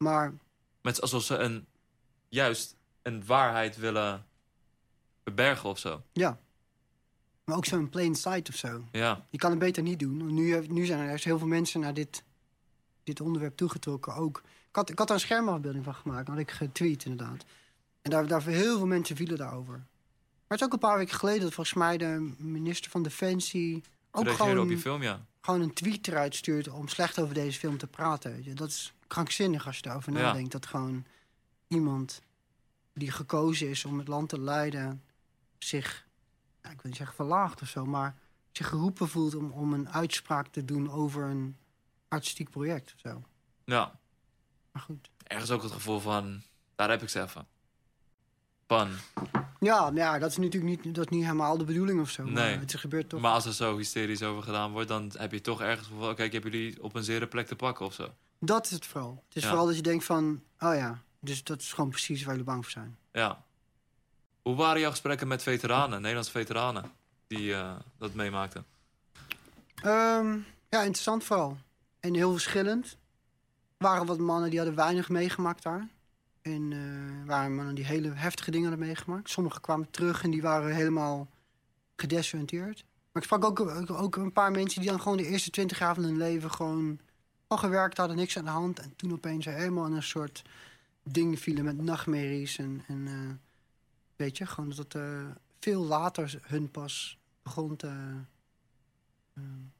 [0.02, 0.34] Maar
[0.82, 1.66] Met alsof ze een,
[2.28, 4.26] juist een waarheid willen
[5.24, 6.02] verbergen of zo.
[6.12, 6.38] ja.
[7.44, 8.84] Maar ook zo in plain sight of zo.
[8.92, 10.34] Ja, Je kan het beter niet doen.
[10.34, 12.24] Nu, nu zijn er juist heel veel mensen naar dit
[13.04, 14.14] dit onderwerp toegetrokken.
[14.14, 16.28] Ook, ik, had, ik had daar een schermafbeelding van gemaakt.
[16.28, 17.44] had ik getweet inderdaad.
[18.02, 19.72] En daar, daar heel veel mensen vielen daarover.
[19.72, 23.82] Maar het is ook een paar weken geleden dat volgens mij de minister van Defensie
[24.10, 25.26] ook Reageerde gewoon, op je film, ja.
[25.44, 28.54] Gewoon een tweet eruit stuurt om slecht over deze film te praten.
[28.54, 30.18] Dat is krankzinnig als je daarover Ja.
[30.20, 30.52] nadenkt.
[30.52, 31.04] Dat gewoon
[31.68, 32.22] iemand
[32.94, 35.02] die gekozen is om het land te leiden
[35.58, 36.06] zich,
[36.62, 38.16] ja, ik wil niet zeggen verlaagd of zo, maar
[38.52, 41.56] zich geroepen voelt om, om een uitspraak te doen over een
[42.08, 43.22] artistiek project of zo.
[43.64, 43.98] Ja.
[44.72, 45.10] Maar goed.
[45.26, 46.42] Ergens ook het gevoel van,
[46.74, 47.46] daar heb ik ze even.
[49.60, 52.22] Ja, nou ja, dat is natuurlijk niet, dat is niet helemaal de bedoeling of zo.
[52.24, 52.32] Nee.
[52.34, 53.20] Maar het is gebeurd toch.
[53.20, 56.22] maar als er zo hysterisch over gedaan wordt, dan heb je toch ergens van, oké,
[56.22, 58.08] ik heb jullie op een zere plek te pakken of zo.
[58.38, 59.22] Dat is het vooral.
[59.26, 59.48] Het is Ja.
[59.48, 62.62] vooral dat je denkt van, oh ja, dus dat is gewoon precies waar jullie bang
[62.62, 62.96] voor zijn.
[63.12, 63.44] Ja.
[64.42, 66.90] Hoe waren jouw gesprekken met veteranen, Nederlandse veteranen,
[67.26, 68.64] die eh, dat meemaakten?
[69.74, 71.56] Ehm, ja, interessant vooral.
[72.00, 72.86] En heel verschillend.
[73.76, 75.88] Er waren wat mannen die hadden weinig meegemaakt daar.
[76.42, 79.30] En eh, er waren mannen die hele heftige dingen hadden meegemaakt.
[79.30, 81.28] Sommigen kwamen terug en die waren helemaal
[81.96, 82.84] gedesoriënteerd.
[83.12, 85.94] Maar ik sprak ook, ook, een paar mensen die dan gewoon de eerste twintig jaar
[85.94, 87.00] van hun leven gewoon
[87.46, 88.78] al gewerkt hadden, niks aan de hand.
[88.78, 90.42] En toen opeens helemaal in een soort
[91.02, 92.58] ding vielen met nachtmerries.
[92.58, 93.34] En, en eh,
[94.16, 95.26] weet je, gewoon dat eh,
[95.60, 97.92] veel later hun pas begon te,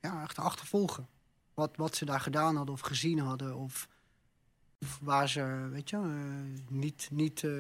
[0.01, 1.09] ja, echt te achtervolgen.
[1.55, 3.57] Wat, wat ze daar gedaan hadden of gezien hadden.
[3.57, 3.89] Of
[5.01, 7.51] waar ze, weet je, eh, niet, niet, eh,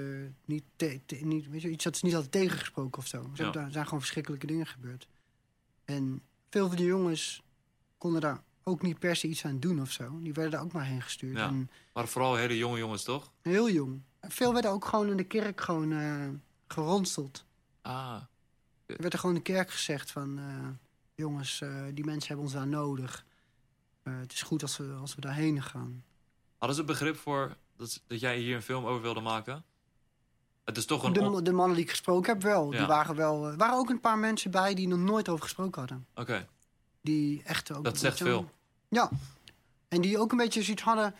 [0.44, 3.22] niet, te- te- niet, weet je, iets dat ze niet hadden tegengesproken of zo.
[3.22, 3.44] Ze Ja.
[3.44, 5.08] hebben- Er zijn gewoon verschrikkelijke dingen gebeurd.
[5.84, 7.42] En veel van die jongens
[7.98, 10.18] konden daar ook niet per se iets aan doen of zo.
[10.22, 11.36] Die werden daar ook maar heen gestuurd.
[11.36, 11.46] Ja.
[11.48, 13.30] En Maar vooral hele jonge jongens, toch?
[13.42, 14.00] heel jong.
[14.20, 16.28] Veel werden ook gewoon in de kerk gewoon eh,
[16.68, 17.44] geronseld.
[17.82, 18.22] Ah,
[18.86, 20.40] Er werd er gewoon in de kerk gezegd van...
[21.14, 21.62] jongens,
[21.94, 23.24] die mensen hebben ons daar nodig.
[24.02, 26.04] Het is goed als we, als we daarheen gaan.
[26.62, 29.64] Hadden ze begrip voor dat, dat jij hier een film over wilde maken?
[30.64, 31.12] Het is toch een...
[31.44, 32.72] De, mannen die ik gesproken heb wel.
[32.72, 32.78] Ja.
[32.78, 33.46] Die waren wel...
[33.46, 36.06] Er waren ook een paar mensen bij die nog nooit over gesproken hadden.
[36.14, 36.48] Oké,
[37.00, 37.84] Die echt ook...
[37.84, 38.50] Dat zegt veel.
[38.88, 39.10] Ja.
[39.88, 41.14] En die ook een beetje zoiets hadden...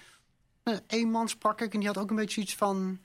[0.87, 2.98] Eén man sprak ik en die had ook een beetje zoiets van...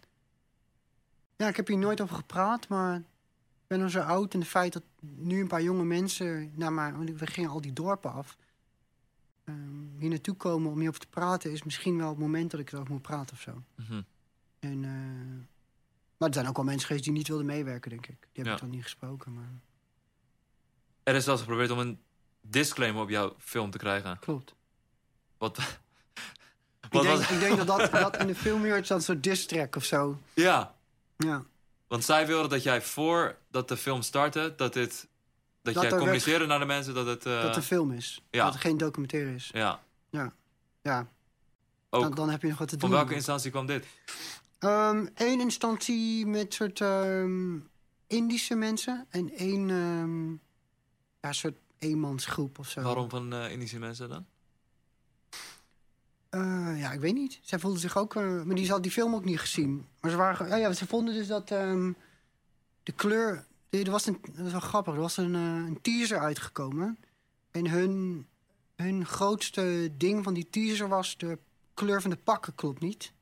[1.36, 2.95] Ja, ik heb hier nooit over gepraat, maar...
[2.95, 6.52] Ik ben al zo oud en het feit dat nu een paar jonge mensen...
[6.56, 8.38] naar maar, we gingen al die dorpen af...
[9.48, 11.52] ehm, hier naartoe komen om hierover te praten...
[11.52, 13.64] is misschien wel het moment dat ik erover moet praten of zo.
[13.76, 14.02] Mhm.
[14.60, 15.46] En, eh,
[16.18, 18.20] maar er zijn ook wel mensen geweest die niet wilden meewerken, denk ik.
[18.20, 18.54] Die heb Ja.
[18.54, 19.50] ik dan niet gesproken, maar
[21.04, 22.00] Er is zelfs geprobeerd om een
[22.42, 24.20] disclaimer op jouw film te krijgen.
[24.20, 24.56] klopt.
[25.38, 27.30] Wat, Ik denk, was...
[27.32, 30.20] ik denk dat, dat dat in de film dat een soort diss track of zo.
[30.34, 30.76] Ja,
[31.18, 31.44] Ja.
[31.88, 35.08] want zij wilden dat jij voordat de film startte, dat dit...
[35.73, 37.25] Dat, Dat jij er communiceerde naar de mensen dat het...
[37.25, 38.21] eh, dat het een film is.
[38.32, 38.43] ja.
[38.43, 39.49] Dat het geen documentaire is.
[39.53, 39.82] Ja,
[40.82, 41.08] Ja,
[41.89, 42.01] ook.
[42.01, 42.97] dan, dan heb je nog wat te Van doen.
[42.97, 43.86] welke instantie kwam dit?
[44.60, 47.58] Eén instantie met soort ehm,
[48.08, 50.32] Indische mensen en één ehm,
[51.21, 52.82] ja, soort eenmansgroep of zo.
[52.82, 54.25] Waarom van eh, Indische mensen dan?
[56.30, 57.39] Eh, ja, ik weet niet.
[57.41, 58.15] Zij voelden zich ook...
[58.15, 59.88] eh, maar die had die film ook niet gezien.
[60.01, 61.91] Maar ze, waren, ja, ja, ze vonden dus dat ehm,
[62.84, 63.45] de kleur...
[63.69, 64.93] Er was een, dat is wel grappig.
[64.93, 66.97] Er was een, eh, een teaser uitgekomen.
[67.51, 68.27] En hun,
[68.75, 71.17] hun grootste ding van die teaser was...
[71.17, 71.38] de
[71.73, 73.13] kleur van de pakken klopt niet.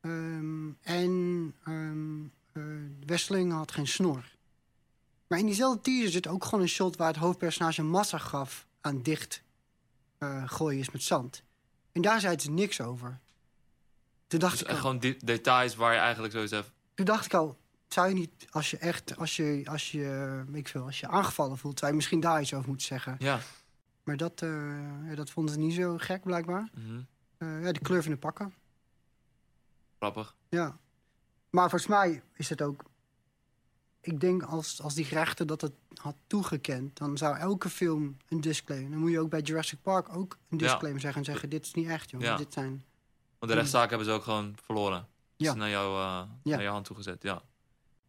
[0.00, 2.62] Ehm, en ehm eh,
[3.06, 4.24] Westeling had geen snor.
[5.26, 6.96] Maar in diezelfde teaser zit ook gewoon een shot...
[6.96, 9.42] waar het hoofdpersonage een massa gaf aan dicht
[10.18, 11.42] eh, gooien is met zand.
[11.92, 13.20] En daar zei ze niks over.
[14.26, 16.70] Toen dacht, Dus ik al, gewoon details waar je eigenlijk zoiets hebt...
[16.94, 17.58] toen dacht ik al,
[17.92, 21.58] zou je niet, als je echt, als je, als je, ik veel, als je aangevallen
[21.58, 23.16] voelt, zou je misschien daar iets over moeten zeggen.
[23.18, 23.38] Ja.
[24.02, 26.68] Maar dat, eh, ja, dat vonden ze niet zo gek, blijkbaar.
[26.74, 27.00] Mhm.
[27.38, 28.54] Eh, ja, de kleur van de pakken.
[29.98, 30.36] Grappig.
[30.48, 30.78] Ja.
[31.50, 32.82] Maar volgens mij is het ook.
[34.00, 38.40] Ik denk als, als die rechter dat het had toegekend, dan zou elke film een
[38.40, 38.90] disclaimer.
[38.90, 40.64] Dan moet je ook bij Jurassic Park ook een Ja.
[40.66, 42.26] disclaimer zeggen en zeggen: Dit is niet echt, jongen.
[42.26, 42.36] Ja.
[42.36, 42.84] Dit zijn.
[43.38, 45.06] Want de rechtszaak hebben ze ook gewoon verloren.
[45.36, 45.50] Ja.
[45.50, 46.54] Is naar, jou, eh, Ja.
[46.54, 47.42] naar jouw hand toegezet, ja.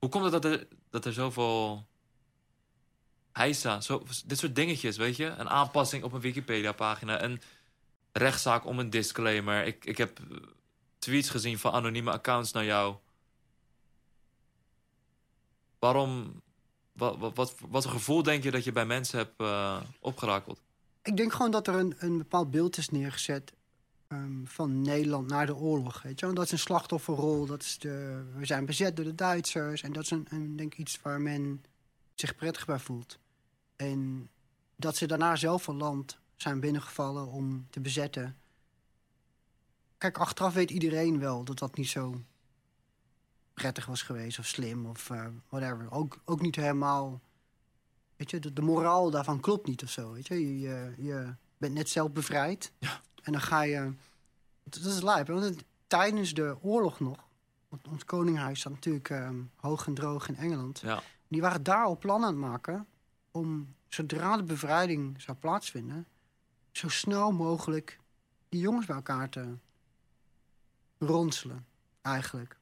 [0.04, 1.86] Hoe komt het dat er, dat er zoveel...
[3.32, 5.26] Heisa, zo, dit soort dingetjes, weet je?
[5.26, 7.24] Een aanpassing op een Wikipedia-pagina.
[7.24, 7.42] Een
[8.12, 9.66] rechtszaak om een disclaimer.
[9.66, 10.38] Ik, ik heb eh,
[10.98, 12.96] tweets gezien van anonieme accounts naar jou.
[15.80, 16.42] Waarom...
[16.94, 20.62] Wat, wat, wat, voor gevoel denk je dat je bij mensen hebt eh, opgerakeld?
[21.04, 23.54] Ik denk gewoon dat er een, een bepaald beeld is neergezet
[24.08, 26.02] ehm, van Nederland na de oorlog.
[26.02, 26.34] Weet je?
[26.34, 27.46] Dat is een slachtofferrol.
[27.46, 29.82] Dat is de, we zijn bezet door de Duitsers.
[29.82, 31.64] En dat is een, een, denk iets waar men
[32.14, 33.20] zich prettig bij voelt.
[33.76, 34.30] En
[34.76, 38.38] dat ze daarna zelf een land zijn binnengevallen om te bezetten.
[39.98, 42.22] kijk, achteraf weet iedereen wel dat dat niet zo
[43.54, 45.92] prettig was geweest of slim of eh, whatever.
[45.92, 47.22] Ook, ook niet helemaal.
[48.16, 50.12] Weet je, de, de moraal daarvan klopt niet of zo.
[50.12, 52.72] Weet je, je, je, je bent net zelf bevrijd.
[52.80, 53.02] Ja.
[53.24, 53.94] En dan ga je.
[54.64, 55.28] Dat is lijp.
[55.28, 57.18] Want tijdens de oorlog nog.
[57.70, 60.80] Want ons koninghuis zat natuurlijk ehm, hoog en droog in Engeland.
[60.80, 61.04] Ja.
[61.28, 62.88] Die waren daar al plannen aan het maken
[63.32, 66.08] om zodra de bevrijding zou plaatsvinden,
[66.72, 68.00] zo snel mogelijk
[68.50, 69.56] die jongens bij elkaar te
[71.00, 71.66] ronselen,
[72.02, 72.58] eigenlijk.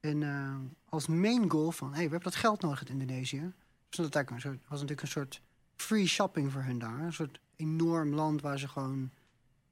[0.00, 0.56] En eh,
[0.88, 3.52] als main goal van, hé, hey, we hebben dat geld nodig in Indonesië.
[3.88, 5.40] Dus dat was natuurlijk een soort
[5.76, 7.00] free shopping voor hun daar.
[7.00, 9.10] Een soort enorm land waar ze gewoon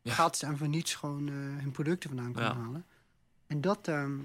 [0.03, 0.13] Ja.
[0.13, 2.59] gratis en voor niets gewoon eh, hun producten vandaan konden Ja.
[2.61, 2.85] halen.
[3.47, 4.19] En dat ehm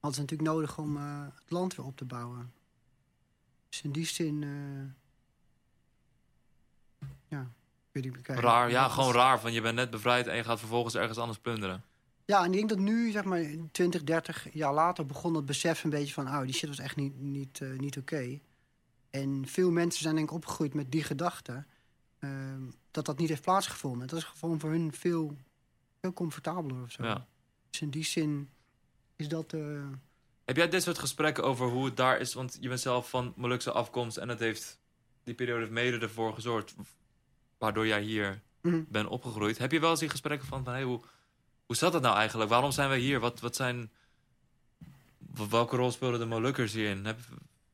[0.00, 2.52] hadden ze natuurlijk nodig om eh, het land weer op te bouwen.
[3.68, 4.48] Dus in die zin, eh,
[7.28, 8.22] ja, ik weet niet.
[8.22, 9.40] kijk, Raar, ja, dat- gewoon raar.
[9.40, 11.82] Van je bent net bevrijd en je gaat vervolgens ergens anders plunderen.
[12.24, 15.84] Ja, en ik denk dat nu, zeg maar, 20, 30 jaar later begon het besef
[15.84, 18.38] een beetje van, oh, die shit was echt niet, niet, niet oké.
[19.10, 21.64] En veel mensen zijn denk ik opgegroeid met die gedachte
[22.18, 24.06] ehm, dat dat niet heeft plaatsgevonden.
[24.06, 25.36] Dat is gewoon voor hun veel,
[26.00, 27.02] veel comfortabeler of zo.
[27.04, 27.26] Ja.
[27.70, 28.48] Dus in die zin
[29.16, 29.52] is dat.
[29.52, 29.60] eh,
[30.44, 32.34] Heb jij dit soort gesprekken over hoe het daar is?
[32.34, 34.78] Want je bent zelf van Molukse afkomst en het heeft,
[35.24, 36.74] die periode heeft mede ervoor gezorgd,
[37.58, 38.82] waardoor jij hier mhm.
[38.88, 39.58] bent opgegroeid.
[39.58, 41.00] Heb je wel eens die gesprekken van, van hey, hoe,
[41.66, 42.50] hoe zat dat nou eigenlijk?
[42.50, 43.20] Waarom zijn wij hier?
[43.20, 43.90] Wat, wat zijn,
[45.48, 47.04] welke rol speelden de Molukkers hierin?
[47.04, 47.18] Heb,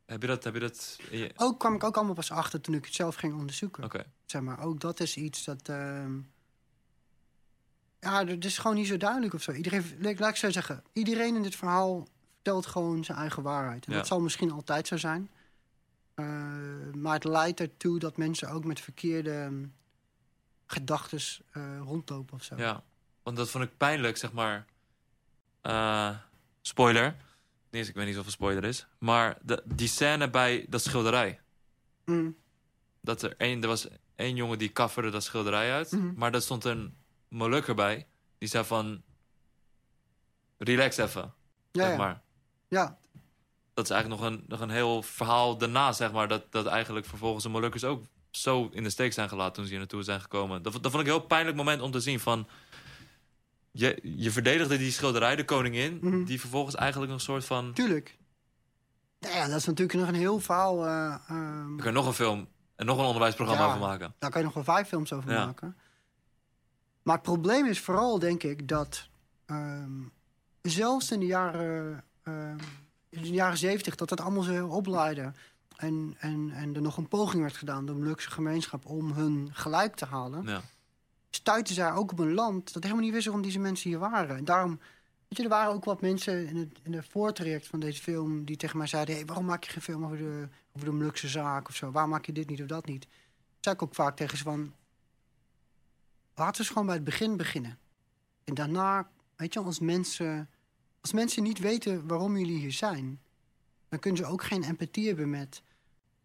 [0.07, 0.45] heb je dat?
[0.45, 3.15] Heb je dat je- Ook kwam ik ook allemaal pas achter toen ik het zelf
[3.15, 3.85] ging onderzoeken.
[3.85, 5.69] Oké, Zeg maar, ook dat is iets dat.
[5.69, 6.19] ehm,
[8.01, 9.53] ja, het is gewoon niet zo duidelijk of zo.
[9.53, 13.87] Iedereen, laat ik zo zeggen, iedereen in dit verhaal vertelt gewoon zijn eigen waarheid.
[13.87, 13.99] En Ja.
[13.99, 15.31] dat zal misschien altijd zo zijn.
[16.15, 16.25] Eh,
[16.95, 19.69] maar het leidt ertoe dat mensen ook met verkeerde
[20.67, 21.21] gedachten
[21.85, 22.57] rondlopen of zo.
[22.57, 22.83] ja.
[23.23, 24.67] Want dat vond ik pijnlijk, zeg maar.
[25.61, 26.17] Eh,
[26.63, 27.17] spoiler.
[27.71, 28.87] Eens, ik weet niet of het een spoiler is.
[28.99, 31.41] Maar de, die scène bij dat schilderij.
[32.05, 32.37] Mm,
[33.01, 35.93] dat er één, er was één jongen die kafferde dat schilderij uit.
[35.93, 36.13] Mhm.
[36.17, 36.97] Maar daar stond een
[37.29, 38.07] Molukker bij.
[38.39, 39.03] Die zei van,
[40.59, 41.35] relax even,
[41.73, 41.97] ja, zeg ja.
[41.97, 42.23] maar.
[42.69, 42.99] ja,
[43.75, 46.29] Dat is eigenlijk nog een, nog een heel verhaal daarna, zeg maar.
[46.29, 49.71] Dat, dat eigenlijk vervolgens de Molukkers ook zo in de steek zijn gelaten toen ze
[49.71, 50.63] hier naartoe zijn gekomen.
[50.63, 52.49] Dat, dat vond ik een heel pijnlijk moment om te zien van...
[53.79, 55.99] Je, je verdedigde die schilderij, de koningin...
[56.03, 56.25] Mhm.
[56.25, 57.73] die vervolgens eigenlijk een soort van...
[57.73, 58.17] tuurlijk.
[59.21, 60.87] Nou ja, dat is natuurlijk nog een heel verhaal.
[60.87, 63.69] eh, ehm, Je kan nog een film en nog een onderwijsprogramma Ja.
[63.69, 64.15] over maken.
[64.19, 65.45] Daar kan je nog wel vijf films over Ja.
[65.45, 65.77] maken.
[67.03, 69.09] Maar het probleem is vooral, denk ik, dat
[69.47, 69.91] ehm,
[70.63, 72.59] zelfs in de jaren, ehm,
[73.09, 75.33] in de jaren zeventig, dat dat allemaal zo heel opleidde.
[75.77, 79.49] En, en, en er nog een poging werd gedaan door de Molukse gemeenschap om hun
[79.53, 80.47] gelijk te halen.
[80.47, 80.61] Ja.
[81.31, 84.37] Stuitten zij ook op een land dat helemaal niet wist waarom deze mensen hier waren.
[84.37, 84.79] En daarom,
[85.29, 88.57] weet je, er waren ook wat mensen in het, in voortraject van deze film die
[88.57, 91.69] tegen mij zeiden: hey, waarom maak je geen film over de, over de Molukse zaak
[91.69, 91.91] of zo?
[91.91, 93.07] Waarom maak je dit niet of dat niet?
[93.67, 94.75] zei ik ook vaak tegen ze van...
[96.35, 97.79] Laten we gewoon bij het begin beginnen.
[98.45, 100.51] En daarna, weet je, als mensen,
[101.01, 103.21] als mensen niet weten waarom jullie hier zijn...
[103.89, 105.63] dan kunnen ze ook geen empathie hebben met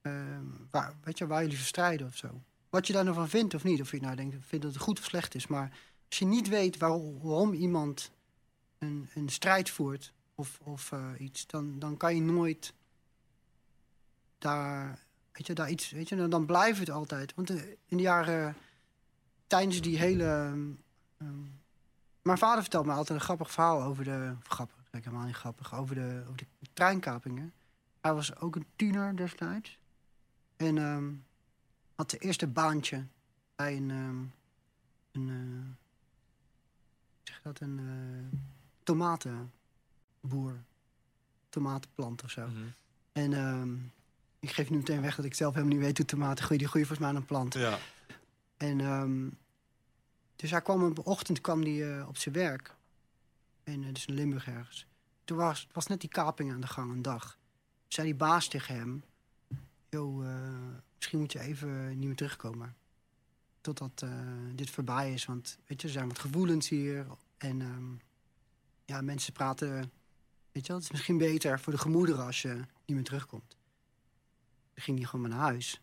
[0.02, 2.42] ehm, waar, weet je, waar jullie voor strijden of zo.
[2.72, 3.82] Wat je daar nou van vindt of niet.
[3.82, 5.48] Of je nou denkt, vindt dat het goed of slecht is.
[5.48, 5.78] Maar
[6.10, 8.12] als je niet weet waarom, iemand
[8.78, 11.48] een, een strijd voert of, of eh, iets...
[11.48, 12.74] Dan, dan kan je nooit
[14.38, 15.00] daar
[15.32, 17.34] Weet je, daar iets, weet je, dan, blijft het altijd.
[17.36, 17.56] Want eh,
[17.86, 18.56] in de jaren,
[19.48, 20.24] tijdens die hele...
[20.24, 20.72] ehm,
[21.18, 21.42] ehm,
[22.22, 24.36] mijn vader vertelt me altijd een grappig verhaal over de...
[24.44, 25.76] Grappig, is helemaal niet grappig.
[25.76, 27.54] Over de, over de treinkapingen.
[28.02, 29.80] Hij was ook een tiener destijds.
[30.56, 31.14] En ehm,
[32.02, 33.06] had zijn eerste baantje
[33.56, 33.90] bij een...
[33.92, 34.24] ehm,
[35.12, 35.90] een eh,
[37.24, 37.60] zeg dat?
[37.60, 38.40] Een eh,
[38.84, 40.62] tomatenboer.
[41.50, 42.48] Tomatenplant of zo.
[42.48, 42.60] Mhm.
[43.12, 43.74] En ehm,
[44.40, 46.58] ik geef nu meteen weg dat ik zelf helemaal niet weet hoe tomaten groeien.
[46.58, 47.54] Die groeien volgens mij aan een plant.
[47.54, 47.78] Ja.
[48.58, 49.30] En ehm,
[50.36, 52.76] dus hij kwam op een ochtend kwam die, eh, op zijn werk.
[53.64, 54.86] En dus in Limburg ergens.
[55.24, 57.38] Toen was, was net die kaping aan de gang, een dag.
[57.88, 59.04] Zei die baas tegen hem...
[59.90, 60.30] Yo, eh,
[61.02, 62.76] misschien moet je even niet meer terugkomen.
[63.62, 64.10] Totdat eh,
[64.56, 65.26] dit voorbij is.
[65.26, 67.08] Want weet je, er zijn wat gevoelens hier.
[67.38, 67.94] En ehm,
[68.86, 69.92] ja, mensen praten...
[70.52, 72.54] Weet je het is misschien beter voor de gemoederen als je
[72.86, 73.58] niet meer terugkomt.
[74.74, 75.82] Toen ging hij gewoon maar naar huis.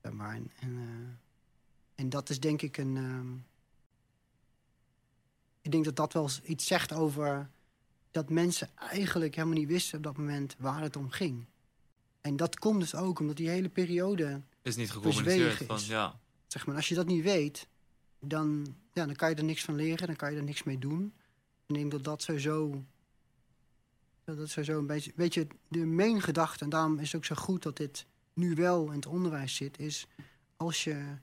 [0.00, 1.14] En, en, eh,
[1.94, 2.96] en dat is denk ik een...
[2.96, 3.34] ehm,
[5.60, 7.50] ik denk dat dat wel iets zegt over...
[8.10, 11.46] dat mensen eigenlijk helemaal niet wisten op dat moment waar het om ging.
[12.24, 14.42] En dat komt dus ook omdat die hele periode...
[14.62, 15.86] Is niet gecommuniceerd van, is.
[15.86, 16.20] ja.
[16.46, 17.68] Zeg maar, als je dat niet weet,
[18.20, 20.06] dan, ja, dan kan je er niks van leren.
[20.06, 21.14] Dan kan je er niks mee doen.
[21.66, 22.84] Ik denk dat dat sowieso...
[24.24, 26.64] Dat dat sowieso een beetje, beetje de main gedachte...
[26.64, 29.78] en daarom is het ook zo goed dat dit nu wel in het onderwijs zit...
[29.78, 30.06] is
[30.56, 31.16] als je...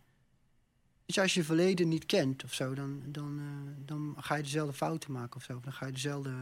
[1.05, 2.73] Als je je verleden niet kent of zo...
[2.73, 5.59] dan, dan, eh, dan ga je dezelfde fouten maken of zo.
[5.59, 6.33] Dan ga je dezelfde,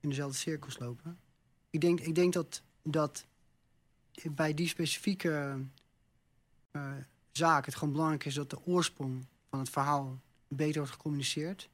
[0.00, 1.18] in dezelfde cirkels lopen.
[1.70, 3.26] Ik denk, ik denk dat, dat
[4.30, 5.58] bij die specifieke
[6.70, 6.92] eh,
[7.32, 11.68] zaak het gewoon belangrijk is dat de oorsprong van het verhaal beter wordt gecommuniceerd.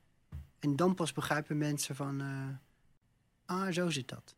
[0.59, 4.35] En dan pas begrijpen mensen van, eh, ah, zo zit dat.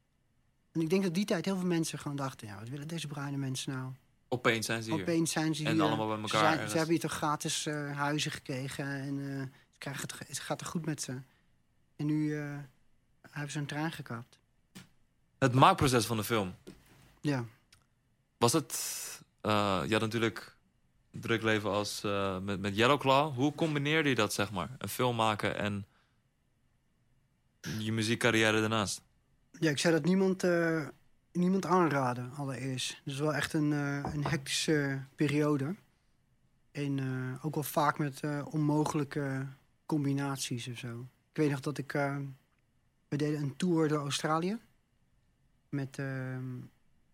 [0.73, 3.07] En ik denk dat die tijd heel veel mensen gewoon dachten, ja, wat willen deze
[3.07, 3.93] bruine mensen nou?
[4.29, 5.01] Opeens zijn ze hier.
[5.01, 6.71] Opeens zijn ze En allemaal bij Ze, elkaar zijn- ergens.
[6.71, 10.67] ze hebben hier toch gratis eh, huizen gekregen en ze krijgen het, het gaat er
[10.67, 11.19] goed met ze.
[11.97, 12.35] En nu
[13.31, 14.39] hebben ze een trein gekaapt.
[15.39, 16.55] Het maakproces van de film.
[17.21, 17.45] Ja.
[18.39, 18.75] Was het...
[19.41, 20.57] eh je natuurlijk
[21.11, 23.35] druk leven als, eh, met, met Yellow Claw.
[23.35, 24.71] Hoe combineerde je dat, zeg maar?
[24.79, 25.87] Een film maken en
[27.79, 29.03] je muziekcarrière daarnaast?
[29.51, 30.89] Ja, ik zou dat niemand, eh,
[31.33, 33.01] niemand aanraden, allereerst.
[33.05, 35.75] Is wel echt een, een hectische periode.
[36.73, 37.01] En
[37.43, 39.47] ook wel vaak met onmogelijke
[39.87, 41.07] combinaties of zo.
[41.31, 41.93] Ik weet nog dat ik...
[43.09, 44.59] we deden een tour door Australië.
[45.69, 46.39] Met, eh,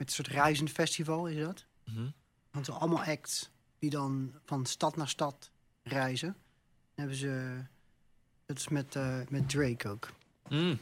[0.05, 1.65] met een soort reizend festival is dat.
[1.85, 1.99] Mhm.
[1.99, 2.13] Want
[2.51, 5.51] het zijn allemaal acts die dan van stad naar stad
[5.83, 6.29] reizen.
[6.29, 6.37] Dan
[6.95, 7.63] hebben ze...
[8.47, 10.13] Dat is met, eh, met Drake ook
[10.49, 10.79] Mm.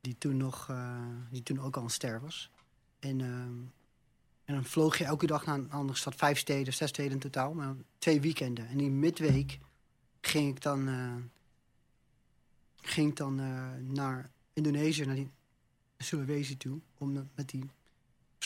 [0.00, 1.00] die toen, nog, eh,
[1.30, 2.50] die toen ook al een ster was.
[2.98, 3.58] En, ehm,
[4.44, 6.14] en dan vloog je elke dag naar een andere stad.
[6.14, 7.54] Vijf steden, zes steden in totaal.
[7.54, 8.68] Maar twee weekenden.
[8.68, 9.58] En die midweek
[10.20, 11.14] ging ik dan, eh,
[12.76, 15.30] ging ik dan eh, naar Indonesië, naar die
[15.98, 16.80] Sulawesi toe.
[16.98, 17.70] Om met die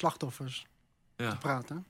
[0.00, 0.66] slachtoffers
[1.16, 1.30] Ja.
[1.30, 1.86] te praten.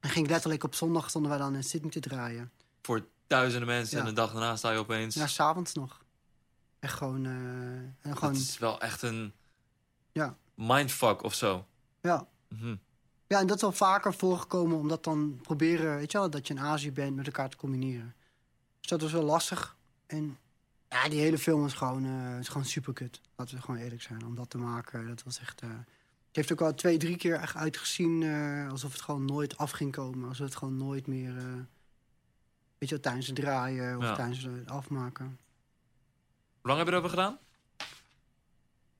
[0.00, 2.50] En ging letterlijk op zondag stonden wij dan in Sydney te draaien.
[2.82, 4.02] Voor duizenden mensen Ja.
[4.02, 5.14] en de dag daarna sta je opeens...
[5.14, 6.02] Ja, s'avonds nog.
[6.78, 7.26] Echt gewoon...
[7.26, 9.32] eh, en gewoon Dat is wel echt een
[10.12, 10.36] Ja.
[10.54, 11.66] mindfuck of zo.
[12.00, 12.76] ja, Mhm.
[13.26, 16.54] Ja, en dat is wel vaker voorgekomen, omdat dan proberen, weet je wel, dat je
[16.54, 18.14] in Azië bent met elkaar te combineren.
[18.80, 19.76] Dus dat was wel lastig.
[20.06, 20.38] En
[20.88, 23.20] ja, die hele film is gewoon, eh is gewoon super kut.
[23.36, 25.06] Laten we gewoon eerlijk zijn, om dat te maken.
[25.06, 25.60] Dat was echt.
[25.60, 25.68] eh,
[26.38, 29.92] heeft ook wel twee, drie keer echt uitgezien eh, alsof het gewoon nooit af ging
[29.92, 30.28] komen.
[30.28, 31.36] Alsof het gewoon nooit meer.
[31.36, 31.44] eh,
[32.78, 34.14] weet je wel, tijdens het draaien of Ja.
[34.14, 35.38] tijdens het afmaken.
[36.60, 37.38] Hoe lang heb je erover gedaan?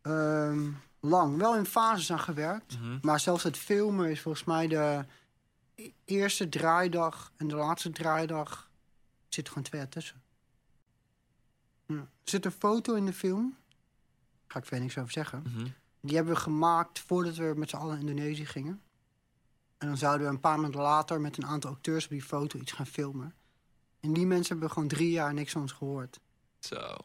[0.03, 0.71] Ehm,
[1.01, 2.79] lang, wel in fases aan gewerkt.
[2.81, 2.99] Mhm.
[3.03, 5.05] Maar zelfs het filmen is volgens mij de
[5.75, 8.71] e- eerste draaidag en de laatste draaidag
[9.29, 10.23] zit gewoon twee jaar tussen.
[11.87, 11.95] Ja.
[11.97, 13.51] Er zit een foto in de film.
[13.51, 15.43] Daar ga ik verder niks over zeggen.
[15.47, 15.67] Mhm.
[16.01, 18.83] Die hebben we gemaakt voordat we met z'n allen naar Indonesië gingen.
[19.79, 22.59] En dan zouden we een paar maanden later met een aantal acteurs op die foto
[22.59, 23.35] iets gaan filmen.
[24.01, 26.21] En die mensen hebben gewoon drie jaar niks van ons gehoord.
[26.59, 26.97] Zo.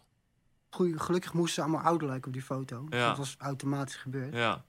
[0.70, 2.86] Goeie, gelukkig moesten ze allemaal ouder lijken op die foto.
[2.90, 3.08] Ja.
[3.08, 4.34] Dat was automatisch gebeurd.
[4.34, 4.64] Ja.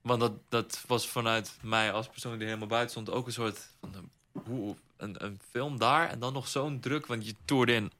[0.00, 3.70] Want dat, dat was vanuit mij als persoon die helemaal buiten stond ook een soort
[3.80, 4.10] van een,
[4.44, 7.92] hoe, een, een film daar en dan nog zo'n druk, want je toerde in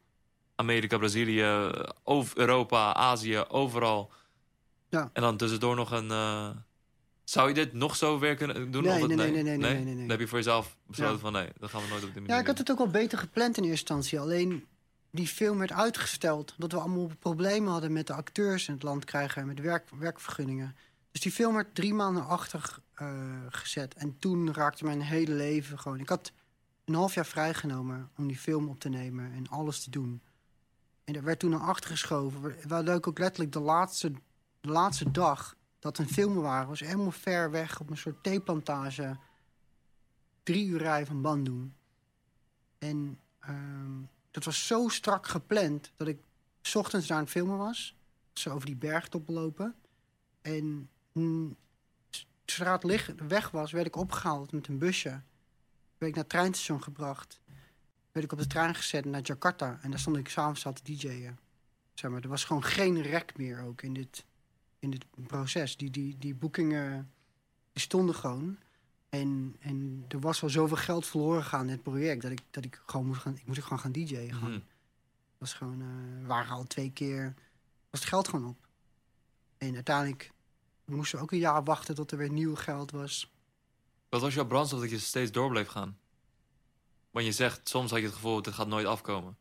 [0.55, 1.70] Amerika, Brazilië,
[2.02, 4.11] over Europa, Azië, overal.
[4.92, 5.11] Ja.
[5.12, 6.11] En dan tussendoor nog een.
[6.11, 6.50] eh,
[7.24, 8.83] zou je dit nog zo weer kunnen doen?
[8.83, 9.96] Nee, Of nee, nee, nee, nee, nee, nee, nee.
[9.96, 11.20] Dan heb je voor jezelf besloten Ja.
[11.20, 12.90] van nee, dat gaan we nooit op die manier Ja, ik had het ook wel
[12.90, 14.20] beter gepland in eerste instantie.
[14.20, 14.66] Alleen
[15.11, 16.55] die film werd uitgesteld.
[16.59, 19.46] Dat we allemaal problemen hadden met de acteurs in het land krijgen.
[19.46, 20.76] Met werk, werkvergunningen.
[21.11, 23.09] Dus die film werd drie maanden achter eh,
[23.48, 23.94] gezet.
[23.94, 26.00] En toen raakte mijn hele leven gewoon...
[26.00, 26.33] Ik had
[26.85, 30.22] een half jaar vrijgenomen om die film op te nemen en alles te doen.
[31.05, 32.42] En dat werd toen naar achter geschoven.
[32.42, 34.12] We hadden ook letterlijk de laatste,
[34.62, 36.68] de laatste dag dat we een film waren...
[36.68, 39.16] was helemaal ver weg op een soort theeplantage.
[40.42, 41.72] Drie uur rijden van Bandung.
[42.79, 46.18] En ehm, dat was zo strak gepland dat ik
[46.62, 47.96] 's ochtends daar aan het filmen was.
[48.33, 49.75] Zo over die bergtoppen lopen.
[50.42, 51.57] En mm,
[52.44, 55.08] zodra het weg was, werd ik opgehaald met een busje.
[55.98, 57.40] Werd ik naar het treinstation gebracht.
[58.13, 59.79] Werd ik op de trein gezet naar Jakarta.
[59.83, 61.38] En daar stond ik s'avonds al te DJ'en.
[61.94, 64.25] Zeg maar, er was gewoon geen rek meer ook in dit,
[64.83, 65.76] in dit proces.
[65.76, 67.12] Die, die, die boekingen
[67.72, 68.58] die stonden gewoon.
[69.08, 72.22] En, en er was al zoveel geld verloren gegaan in het project...
[72.22, 74.35] dat ik, dat ik gewoon moest gaan, ik moest gewoon gaan DJ'en.
[74.35, 74.50] Gewoon.
[74.50, 74.52] Mhm.
[74.52, 75.78] Het was gewoon,
[76.20, 77.35] we waren al twee keer,
[77.90, 78.68] was het geld gewoon op.
[79.58, 80.33] En uiteindelijk
[80.85, 83.33] moesten we ook een jaar wachten tot er weer nieuw geld was.
[84.08, 85.98] Wat was jouw brandstof dat je steeds door bleef gaan?
[87.10, 89.37] Want je zegt, soms had je het gevoel, dit gaat nooit afkomen.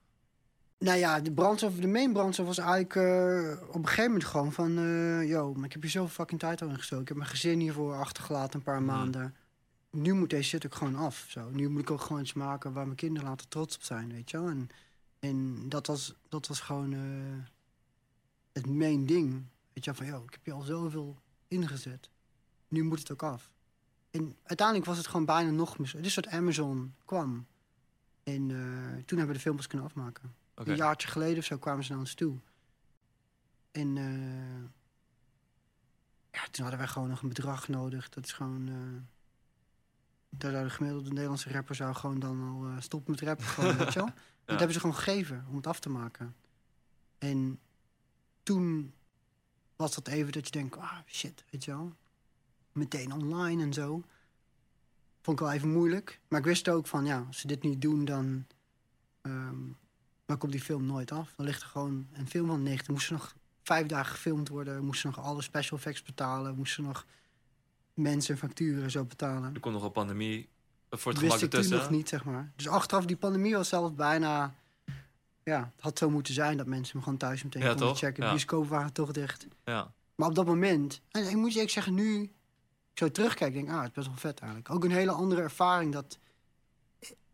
[0.82, 4.52] Nou ja, de brandstof, de main brandstof was eigenlijk eh, op een gegeven moment gewoon
[4.52, 4.78] van...
[4.78, 7.02] eh yo, maar ik heb hier zoveel fucking tijd al in gestoken.
[7.02, 9.36] Ik heb mijn gezin hiervoor achtergelaten een paar maanden.
[9.90, 11.26] Nu moet deze shit ook gewoon af.
[11.30, 11.50] Zo.
[11.50, 14.30] Nu moet ik ook gewoon iets maken waar mijn kinderen later trots op zijn, weet
[14.30, 14.48] je wel.
[14.48, 14.70] En
[15.20, 17.00] En dat was, dat was gewoon eh,
[18.52, 19.46] het main ding.
[19.74, 21.18] Weet je, van, joh, ik heb je al zoveel
[21.48, 22.10] ingezet.
[22.68, 23.50] Nu moet het ook af.
[24.12, 25.78] En uiteindelijk was het gewoon bijna nog.
[25.78, 27.46] Het is dat Amazon kwam.
[28.24, 28.48] En
[29.06, 30.41] toen hebben we de filmpjes kunnen afmaken.
[30.54, 32.38] Een jaartje geleden of zo kwamen ze naar ons toe.
[33.72, 34.64] En eh,
[36.32, 38.10] ja, toen hadden wij gewoon nog een bedrag nodig.
[38.10, 38.68] Dat is gewoon...
[38.68, 39.10] eh
[40.38, 43.46] daar zou de gemiddelde Nederlandse rapper zou gewoon dan al eh, stoppen met rappen.
[43.46, 44.10] Gewoon, weet je wel?
[44.46, 46.36] Dat hebben ze gewoon gegeven om het af te maken.
[47.18, 47.60] En
[48.44, 48.94] toen
[49.76, 51.96] was dat even dat je denkt, ah shit, weet je wel.
[52.72, 54.04] Meteen online en zo.
[55.22, 56.20] Vond ik wel even moeilijk.
[56.28, 58.46] Maar ik wist ook van, ja, als ze dit niet doen, dan,
[59.22, 59.70] ehm,
[60.32, 61.34] dan komt die film nooit af.
[61.36, 62.88] Dan ligt er gewoon een film van 90.
[62.88, 64.86] Moest nog vijf dagen gefilmd worden.
[64.86, 66.56] Moesten nog alle special effects betalen.
[66.56, 67.06] Moesten nog
[67.94, 69.54] mensen en facturen zo betalen.
[69.54, 70.50] Er komt nog een pandemie
[70.90, 71.78] eh, voor het gemak ertussen.
[71.78, 72.52] nog niet, zeg maar.
[72.56, 74.54] Dus achteraf, die pandemie was zelfs bijna...
[75.44, 77.98] Ja, het had zo moeten zijn dat mensen hem gewoon thuis meteen Ja, konden toch?
[77.98, 78.24] checken.
[78.24, 78.30] Ja.
[78.30, 79.48] De bioscopen waren toch dicht.
[79.66, 79.92] Ja.
[80.16, 81.02] Maar op dat moment...
[81.12, 82.32] En ik moet je zeggen, nu ik
[82.94, 83.74] zo terugkijk, denk ik...
[83.74, 84.70] Ah, het is best wel vet eigenlijk.
[84.70, 86.18] Ook een hele andere ervaring dat...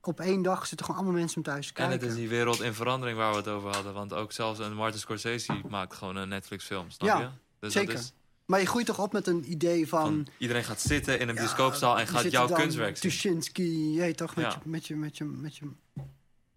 [0.08, 2.00] Op één dag zitten gewoon allemaal mensen om thuis te En kijken.
[2.08, 3.94] het is die wereld in verandering waar we het over hadden.
[3.94, 7.30] Want ook zelfs een Martin Scorsese maakt gewoon een Netflix-film, snap Ja, je?
[7.60, 7.94] Dus zeker.
[7.94, 8.14] Dat is
[8.46, 10.02] Maar je groeit toch op met een idee van...
[10.02, 13.10] van, iedereen gaat zitten in een ja, bioscoopzaal en gaat jouw kunstwerk zien.
[13.12, 14.60] Tuschinski, je toch, met, Ja.
[14.64, 15.66] je, met, je, met, je, met je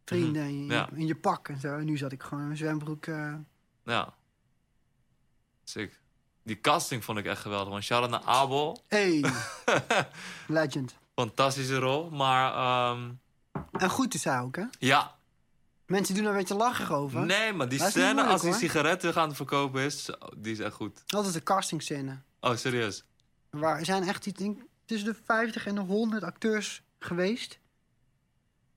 [0.04, 0.72] vrienden in, je.
[0.72, 0.88] Ja.
[0.94, 1.76] in je pak en zo.
[1.78, 3.06] En nu zat ik gewoon in mijn zwembroek...
[3.06, 3.34] eh,
[3.84, 4.14] Ja.
[5.64, 5.98] Sick.
[6.42, 7.68] Die casting vond ik echt geweldig.
[7.68, 8.84] Want shout-out naar Abel.
[8.88, 9.24] Hey,
[10.48, 10.94] legend.
[11.14, 12.10] Fantastische rol.
[12.10, 13.10] Maar ehm,
[13.72, 14.64] En goed is hij ook, hè?
[14.78, 15.18] ja,
[15.86, 17.26] Mensen doen er een beetje lachig over.
[17.26, 18.58] nee, maar die niet scène moeilijk, als die hoor.
[18.60, 21.02] sigaretten gaan verkopen is, zo, die is echt goed.
[21.06, 22.18] Dat is de castingscène.
[22.40, 23.04] Oh, serieus?
[23.50, 27.58] Waar er zijn echt denk, tussen de 50 en de 100 acteurs geweest.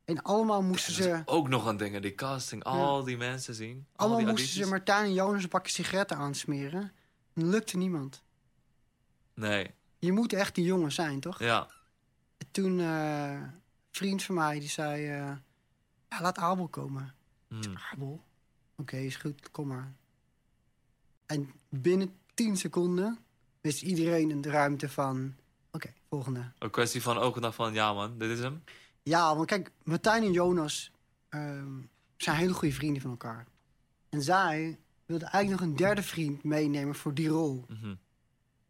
[0.06, 2.64] En allemaal moesten ze, ook nog aan dingen, die casting.
[2.64, 3.86] Al die mensen zien.
[3.96, 4.70] Al allemaal die moesten ze.
[4.70, 6.92] Martijn en Jonas een pakje sigaretten aansmeren.
[7.34, 8.22] En lukte niemand.
[9.34, 11.40] Nee, Je moet echt die jongen zijn, toch?
[11.40, 11.68] ja.
[12.38, 13.42] En Toen eh,
[13.98, 15.18] vriend van mij die zei: eh,
[16.10, 17.14] ja, laat Abel komen.
[17.48, 17.62] Hmm.
[17.92, 18.24] Abel.
[18.76, 19.94] Oké, is goed, kom maar.
[21.26, 23.18] En binnen 10 seconden
[23.62, 25.36] wist iedereen in de ruimte van...
[25.72, 26.52] Oké, volgende.
[26.60, 28.64] Een kwestie van ook nog van, ja man, dit is hem.
[29.04, 30.92] Ja, want kijk, Martijn en Jonas
[31.30, 31.72] ehm,
[32.18, 33.48] zijn hele goede vrienden van elkaar.
[34.10, 37.66] En zij wilde eigenlijk nog een derde vriend meenemen voor die rol.
[37.68, 37.96] Mhm.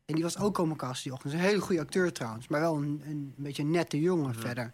[0.05, 1.33] En die was ook komen casten die ochtend.
[1.33, 4.39] Een hele goede acteur trouwens, maar wel een, een beetje een nette jongen Mhm.
[4.39, 4.73] verder.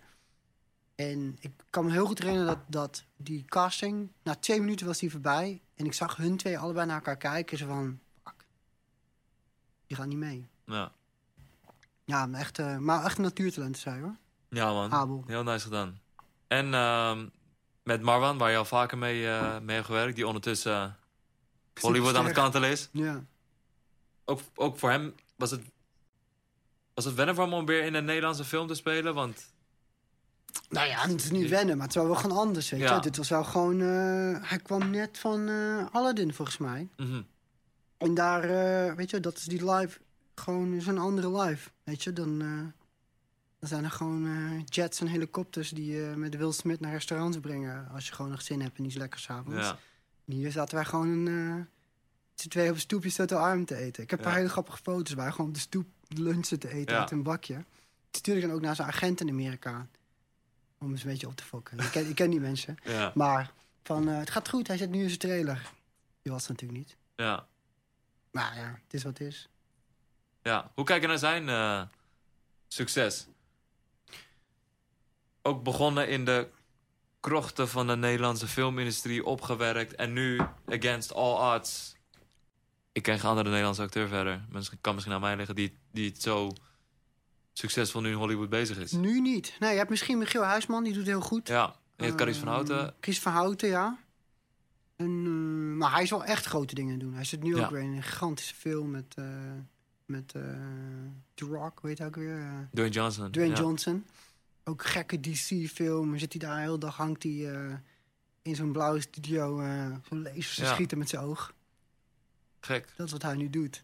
[1.00, 5.00] En ik kan me heel goed herinneren dat, dat die casting, na twee minuten was
[5.00, 5.62] die voorbij.
[5.76, 7.58] En ik zag hun twee allebei naar elkaar kijken.
[7.58, 8.46] Ze van, fuck,
[9.88, 10.50] die gaan niet mee.
[10.66, 10.92] Ja.
[12.06, 14.16] Ja, maar echt, eh, maar echt een natuurtalent zei hoor.
[14.50, 15.24] ja man, Abel.
[15.28, 16.00] heel nice gedaan.
[16.48, 17.28] En ehm,
[17.84, 20.98] met Marwan, waar je al vaker mee, eh, mee hebt gewerkt, die ondertussen
[21.74, 22.90] eh, Hollywood aan het kantelen is.
[22.92, 23.26] Ja.
[24.26, 25.62] Ook, ook voor hem was het,
[26.94, 29.14] was het wennen voor hem om weer in een Nederlandse film te spelen?
[29.14, 29.58] Want
[30.70, 32.70] Nou ja, het is niet wennen, maar het was wel gewoon anders.
[32.70, 32.96] Weet Ja.
[32.96, 33.02] je?
[33.02, 33.82] Dit was wel gewoon.
[33.82, 36.88] eh, hij kwam net van eh Aladdin volgens mij.
[36.98, 37.22] mhm,
[37.98, 40.00] En daar, eh, weet je, dat is die live.
[40.36, 41.70] Gewoon zo'n andere live.
[41.84, 42.40] Weet je, dan,
[43.60, 44.28] dan zijn er gewoon
[44.66, 47.88] jets en helikopters die met Will Smith naar restaurants brengen.
[47.94, 49.66] Als je gewoon nog zin hebt en iets lekkers avonds.
[49.68, 49.78] ja.
[50.28, 51.68] En hier zaten wij gewoon een.
[52.36, 54.04] z'n twee op een stoepje Soto arm te eten.
[54.04, 56.98] Ik heb een paar hele grappige foto's waar gewoon op de stoep lunchen te eten
[57.00, 57.54] uit een bakje.
[57.54, 59.88] Die stuurde ik dan ook naar zijn agent in Amerika.
[60.80, 61.78] Om eens een beetje op te fokken.
[61.80, 62.78] Ik ken, ik ken die mensen.
[62.84, 63.52] ja, Maar
[63.84, 65.72] van, eh, het gaat goed, hij zit nu in zijn trailer.
[66.22, 66.98] Die was het natuurlijk niet.
[67.16, 67.48] ja,
[68.32, 69.50] Maar ja, het is wat het is.
[70.44, 70.72] ja.
[70.74, 71.82] Hoe kijk je naar zijn eh,
[72.68, 73.28] succes?
[75.42, 76.48] Ook begonnen in de
[77.20, 79.96] krochten van de Nederlandse filmindustrie, opgewerkt.
[79.96, 81.98] En nu, against all odds...
[82.92, 84.46] Ik ken geen andere Nederlandse acteur verder.
[84.50, 86.52] Misschien kan misschien aan mij liggen die, die het zo
[87.60, 88.92] succesvol nu in Hollywood bezig is.
[88.92, 89.56] Nu niet.
[89.60, 91.48] Nee, je hebt misschien Michiel Huisman, die doet heel goed.
[91.48, 92.94] Ja, je hebt Caries van Eh, Houten.
[93.00, 93.98] Chris van Houten, ja.
[94.96, 97.14] En, eh, maar hij is wel echt grote dingen doen.
[97.14, 97.64] Hij zit nu Ja.
[97.64, 99.26] ook weer in een gigantische film met, eh,
[100.06, 100.42] met eh,
[101.34, 102.38] The Rock, weet je ook weer.
[102.40, 103.32] eh, Dwayne Johnson.
[103.32, 103.60] Dwayne ja.
[103.60, 104.06] Johnson.
[104.64, 106.18] Ook gekke DC-film.
[106.18, 107.74] Zit hij daar de hele dag, hangt hij eh,
[108.42, 110.74] in zo'n blauwe studio eh zo'n lasers te Ja.
[110.74, 111.54] schieten met zijn oog.
[112.60, 112.88] Gek.
[112.96, 113.84] Dat is wat hij nu doet.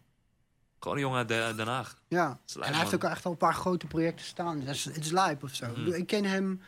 [0.86, 1.96] Gewoon een jongen uit Den Den Haag.
[2.08, 2.38] Ja.
[2.54, 4.60] En hij heeft ook echt al een paar grote projecten staan.
[4.60, 5.66] Dat is, het is lijp of zo.
[5.70, 5.92] Mhm.
[5.92, 6.60] Ik ken hem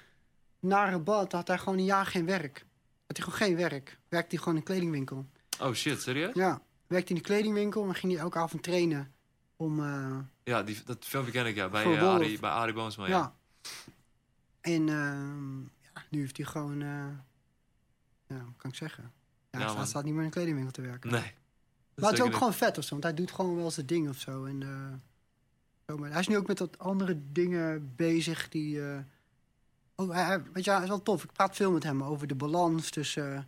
[0.61, 2.67] na Rabat, had hij gewoon een jaar geen werk.
[3.07, 3.99] Had hij gewoon geen werk.
[4.09, 5.27] Werkte hij gewoon in een kledingwinkel.
[5.61, 6.35] Oh shit, serieus?
[6.35, 9.13] Ja, werkte in de kledingwinkel en ging hij elke avond trainen.
[9.57, 11.69] Om, eh, Ja, die, dat filmpje ken ik ja.
[11.69, 12.15] Bij, eh, Wolf.
[12.15, 13.07] Arie, bij Arie Boomsma.
[13.07, 13.11] ja.
[13.11, 13.35] Ja.
[14.61, 16.83] En ehm, ja, nu heeft hij gewoon...
[16.83, 17.09] eh,
[18.27, 19.13] ja, wat kan ik zeggen?
[19.51, 21.11] Ja, hij staat niet meer in een kledingwinkel te werken.
[21.11, 21.35] Nee.
[22.01, 24.09] Maar het is ook gewoon vet of zo, want hij doet gewoon wel zijn ding
[24.09, 24.45] of zo.
[24.45, 24.93] En, eh,
[25.87, 28.83] zo maar hij is nu ook met wat andere dingen bezig die...
[28.91, 28.99] eh,
[29.95, 31.25] oh, hij, weet je, hij is wel tof.
[31.25, 33.35] Ik praat veel met hem over de balans tussen...
[33.35, 33.43] eh,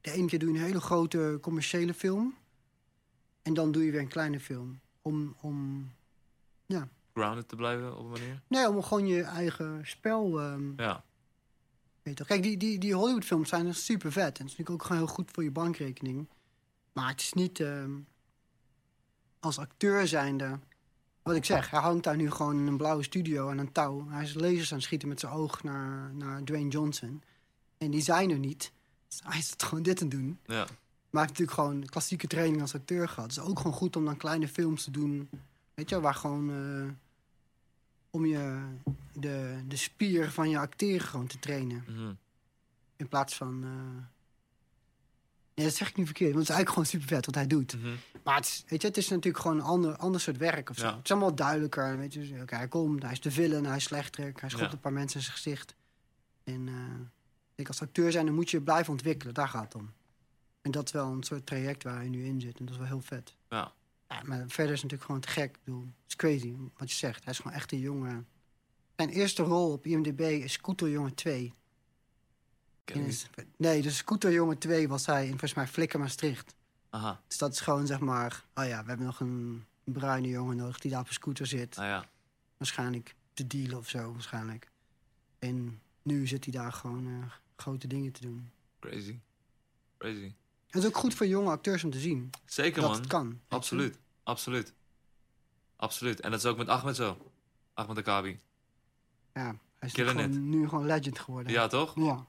[0.00, 2.34] de ene keer doe je een hele grote commerciële film...
[3.42, 4.80] en dan doe je weer een kleine film.
[5.02, 5.90] Om, om,
[7.14, 8.40] Grounded te blijven op een manier.
[8.48, 10.40] nee, om gewoon je eigen spel...
[10.40, 11.04] ehm, Ja.
[12.02, 12.26] Weet je toch?
[12.26, 14.24] Kijk, die, die, die Hollywoodfilms zijn er super vet.
[14.24, 16.28] En het is natuurlijk ook gewoon heel goed voor je bankrekening.
[16.94, 17.92] Maar het is niet ehm,
[19.40, 20.58] als acteur zijnde.
[21.22, 24.08] Wat ik zeg, hij hangt daar nu gewoon in een blauwe studio aan een touw.
[24.08, 27.22] Hij is lasers aan het schieten met zijn oog naar, naar Dwayne Johnson.
[27.78, 28.72] En die zijn er niet.
[29.08, 30.38] Dus hij is het gewoon dit aan het doen.
[30.46, 30.54] Ja.
[30.54, 33.30] Maar hij heeft natuurlijk gewoon klassieke training als acteur gehad.
[33.30, 35.30] Het is ook gewoon goed om dan kleine films te doen.
[35.74, 36.50] Weet je, waar gewoon...
[36.50, 36.90] eh,
[38.10, 38.62] om je
[39.12, 41.84] de, de spier van je acteren gewoon te trainen.
[41.88, 42.12] Mhm.
[42.96, 43.64] In plaats van.
[43.64, 44.04] eh,
[45.54, 46.32] Nee, dat zeg ik niet verkeerd.
[46.34, 47.76] Want het is eigenlijk gewoon super vet wat hij doet.
[47.82, 47.94] Mhm.
[48.24, 50.76] Maar het is, weet je, het is natuurlijk gewoon een ander, ander soort werk of
[50.76, 50.86] zo.
[50.86, 50.94] Ja.
[50.96, 51.98] Het is allemaal duidelijker.
[51.98, 54.64] Weet je, dus, oké, hij komt, hij is de villain, hij is slechterik, hij schopt
[54.64, 54.72] Ja.
[54.72, 55.74] een paar mensen in zijn gezicht.
[56.44, 56.74] En eh,
[57.54, 59.34] ik als acteur zijn, dan moet je je blijven ontwikkelen.
[59.34, 59.92] Daar gaat het om.
[60.62, 62.58] En dat is wel een soort traject waar hij nu in zit.
[62.58, 63.34] En dat is wel heel vet.
[63.48, 63.72] Ja.
[64.08, 65.56] Ja, maar verder is het natuurlijk gewoon te gek.
[65.56, 67.24] Ik bedoel, het is crazy wat je zegt.
[67.24, 68.26] Hij is gewoon echt een jongen.
[68.96, 71.52] Zijn eerste rol op IMDb is Scooterjongen 2.
[73.56, 76.54] Nee, dus Scooterjongen 2 was hij in volgens mij Flikker Maastricht.
[76.90, 77.20] Aha.
[77.26, 78.44] Dus dat is gewoon zeg maar...
[78.54, 81.78] Oh ja, we hebben nog een bruine jongen nodig die daar op een scooter zit.
[81.78, 82.08] Ah ja.
[82.56, 84.70] Waarschijnlijk te dealen of zo, waarschijnlijk.
[85.38, 88.50] En nu zit hij daar gewoon eh, grote dingen te doen.
[88.80, 89.18] Crazy.
[89.98, 90.32] Crazy.
[90.66, 93.00] Het is ook goed voor jonge acteurs om te zien Zeker dat man.
[93.00, 93.40] het kan.
[93.48, 93.98] Absoluut.
[94.22, 94.72] Absoluut.
[95.76, 96.20] Absoluut.
[96.20, 97.32] En dat is ook met Ahmed zo.
[97.74, 98.40] Ahmed Akabi.
[99.34, 101.52] Ja, hij is gewoon, nu gewoon legend geworden.
[101.52, 101.92] Ja, toch?
[101.96, 102.26] Ja.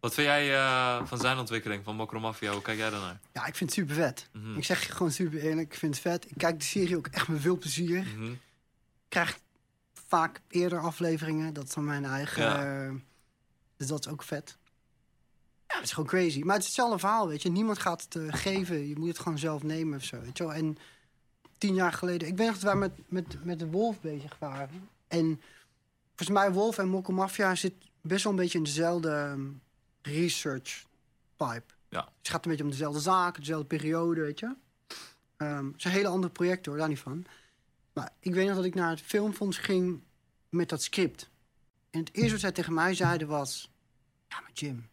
[0.00, 2.52] Wat vind jij eh, van zijn ontwikkeling, van Mokro Mafia?
[2.52, 3.20] Hoe kijk jij daarnaar?
[3.32, 4.28] Ja, ik vind het super vet.
[4.32, 4.56] Mhm.
[4.56, 6.30] Ik zeg je gewoon super eerlijk, ik vind het vet.
[6.30, 8.06] Ik kijk de serie ook echt met veel plezier.
[8.16, 8.30] Mhm.
[8.32, 8.38] Ik
[9.08, 9.38] krijg
[10.06, 11.54] vaak eerder afleveringen.
[11.54, 12.42] Dat is van mijn eigen.
[12.42, 12.84] Ja.
[12.86, 12.94] eh,
[13.76, 14.58] dus dat is ook vet.
[15.68, 16.40] Ja, het is gewoon crazy.
[16.40, 17.50] Maar het is hetzelfde verhaal, weet je.
[17.50, 18.88] Niemand gaat het eh, geven.
[18.88, 20.54] Je moet het gewoon zelf nemen of zo, weet je wel.
[20.54, 20.76] En
[21.58, 22.28] tien jaar geleden...
[22.28, 24.88] Ik weet nog dat wij met, met, met de Wolf bezig waren.
[25.08, 25.40] En
[26.06, 29.46] volgens mij Wolf en Mokko Mafia zit best wel een beetje in dezelfde ehm,
[30.02, 30.84] research
[31.36, 31.74] pipe.
[31.88, 32.12] Ja.
[32.18, 34.56] Het gaat een beetje om dezelfde zaken, dezelfde periode, weet je.
[35.36, 37.24] Ehm, het is een hele andere project hoor, daar niet van.
[37.92, 40.02] Maar ik weet nog dat ik naar het filmfonds ging
[40.48, 41.30] met dat script.
[41.90, 43.70] En het eerste wat zij tegen mij zeiden was...
[44.28, 44.88] Ja, maar Jim...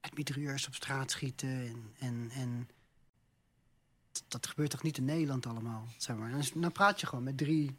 [0.00, 1.92] Het mitrailleurs op straat schieten en...
[1.98, 2.68] en, en
[4.12, 6.30] dat- dat gebeurt toch niet in Nederland allemaal, zeg maar.
[6.32, 7.76] En dan, dan praat je gewoon met drie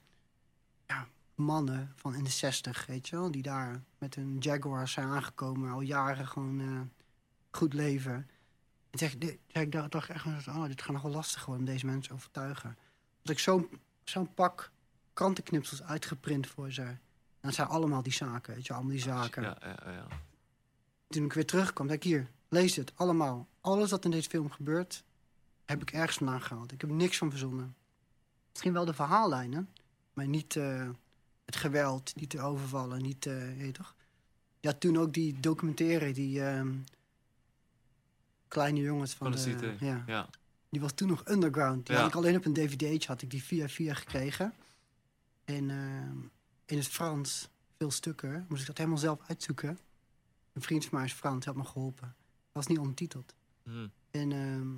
[0.88, 3.32] ja, mannen van in de zestig, weet je wel...
[3.32, 6.82] die daar met hun Jaguars zijn aangekomen, al jaren gewoon eh,
[7.52, 8.30] goed leven.
[8.90, 11.46] En zeg, dit- zeg, ik dacht dacht echt, van, oh, dit gaat nog wel lastig
[11.46, 12.78] worden om deze mensen te overtuigen.
[13.22, 13.70] Dat ik zo'n
[14.04, 14.72] zo'n pak
[15.14, 16.82] krantenknipsels uitgeprint voor ze.
[16.82, 19.44] En dat zijn allemaal die zaken, weet je, allemaal die zaken.
[19.44, 20.08] Ja, ja, ja.
[21.08, 23.48] Toen ik weer terugkwam, dacht ik hier, lees het, allemaal.
[23.62, 25.04] Alles wat in deze film gebeurt,
[25.66, 26.72] heb ik ergens vandaan gehaald.
[26.72, 27.76] Ik heb niks van verzonnen.
[28.52, 29.70] Misschien wel de verhaallijnen,
[30.14, 30.90] maar niet eh,
[31.46, 33.96] het geweld, niet de overvallen, niet, je toch?
[34.62, 36.74] Had toen ook die documentaire, die ehm,
[38.48, 40.04] kleine jongens van Van de ja.
[40.08, 40.30] Ja.
[40.70, 41.86] Die was toen nog underground.
[41.86, 42.02] Die Ja.
[42.02, 44.54] had ik alleen op een dvd'tje, had ik die via via gekregen.
[45.44, 46.18] En ehm,
[46.66, 49.80] in het Frans, veel stukken, moest ik dat helemaal zelf uitzoeken.
[50.54, 52.16] Een vriend van mij is Frans, had me geholpen.
[52.52, 53.36] Was niet ondertiteld.
[53.64, 53.88] Mhm.
[54.12, 54.74] En, ehm,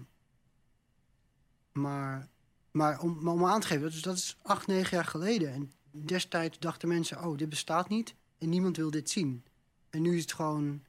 [1.82, 2.28] maar
[2.72, 5.54] maar om, maar om aan te geven, is, dat is acht, negen jaar geleden.
[5.54, 5.72] En
[6.06, 8.16] destijds dachten mensen, oh, dit bestaat niet.
[8.38, 9.44] En niemand wil dit zien.
[9.90, 10.84] En nu is het gewoon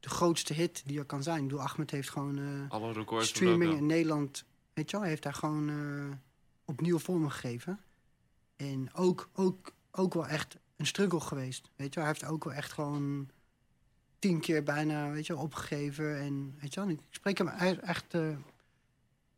[0.00, 1.36] de grootste hit die er kan zijn.
[1.36, 2.38] Ik bedoel, Ahmed heeft gewoon...
[2.38, 6.16] eh, Alle records streaming in Nederland, weet je wel, heeft daar gewoon eh,
[6.64, 7.80] opnieuw vorm gegeven.
[8.56, 12.08] En ook, ook, ook wel echt een struggle geweest, weet je wel.
[12.08, 13.28] Hij heeft ook wel echt gewoon
[14.18, 16.18] tien keer bijna, weet je wel, opgegeven.
[16.20, 18.36] En weet je wel, ik spreek hem echt, eh,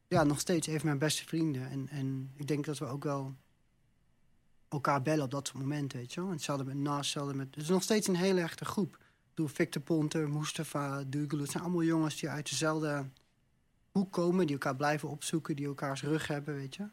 [0.09, 1.71] ja, nog steeds even mijn beste vrienden.
[1.71, 3.35] En, en ik denk dat we ook wel
[4.75, 6.29] elkaar bellen op dat soort momenten, weet je wel.
[6.29, 7.47] En hetzelfde met Nas, hetzelfde met...
[7.55, 8.99] Het is nog steeds een hele echte groep.
[9.29, 13.09] Bedoel, Victor Ponter, Mustafa, Dougal, het zijn allemaal jongens die uit dezelfde
[13.91, 16.87] hoek komen, die elkaar blijven opzoeken, die elkaars rug hebben, weet je.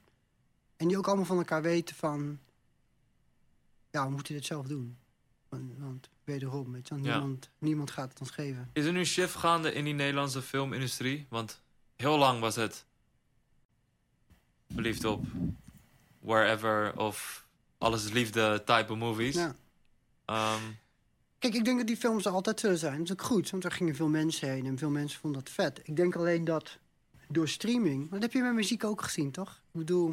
[0.77, 2.39] En die ook allemaal van elkaar weten van,
[3.91, 4.97] ja, we moeten dit zelf doen.
[5.49, 7.01] Want, want wederom, weet je, Ja.
[7.01, 8.69] niemand, niemand gaat het ons geven.
[8.73, 11.25] Is er nu shift gaande in die Nederlandse filmindustrie?
[11.29, 11.61] Want
[11.95, 12.85] heel lang was het
[14.73, 15.25] verliefd op
[16.19, 17.47] wherever of
[17.81, 19.35] alles liefde type of movies.
[19.35, 19.55] Ja.
[20.25, 20.61] Ehm,
[21.39, 22.97] Kijk, ik denk dat die films er altijd zullen zijn.
[22.97, 25.53] Dat is ook goed, want er gingen veel mensen heen en veel mensen vonden dat
[25.53, 25.79] vet.
[25.83, 26.77] Ik denk alleen dat
[27.27, 28.09] door streaming...
[28.11, 29.51] Dat heb je met muziek ook gezien, toch?
[29.71, 30.11] Ik bedoel,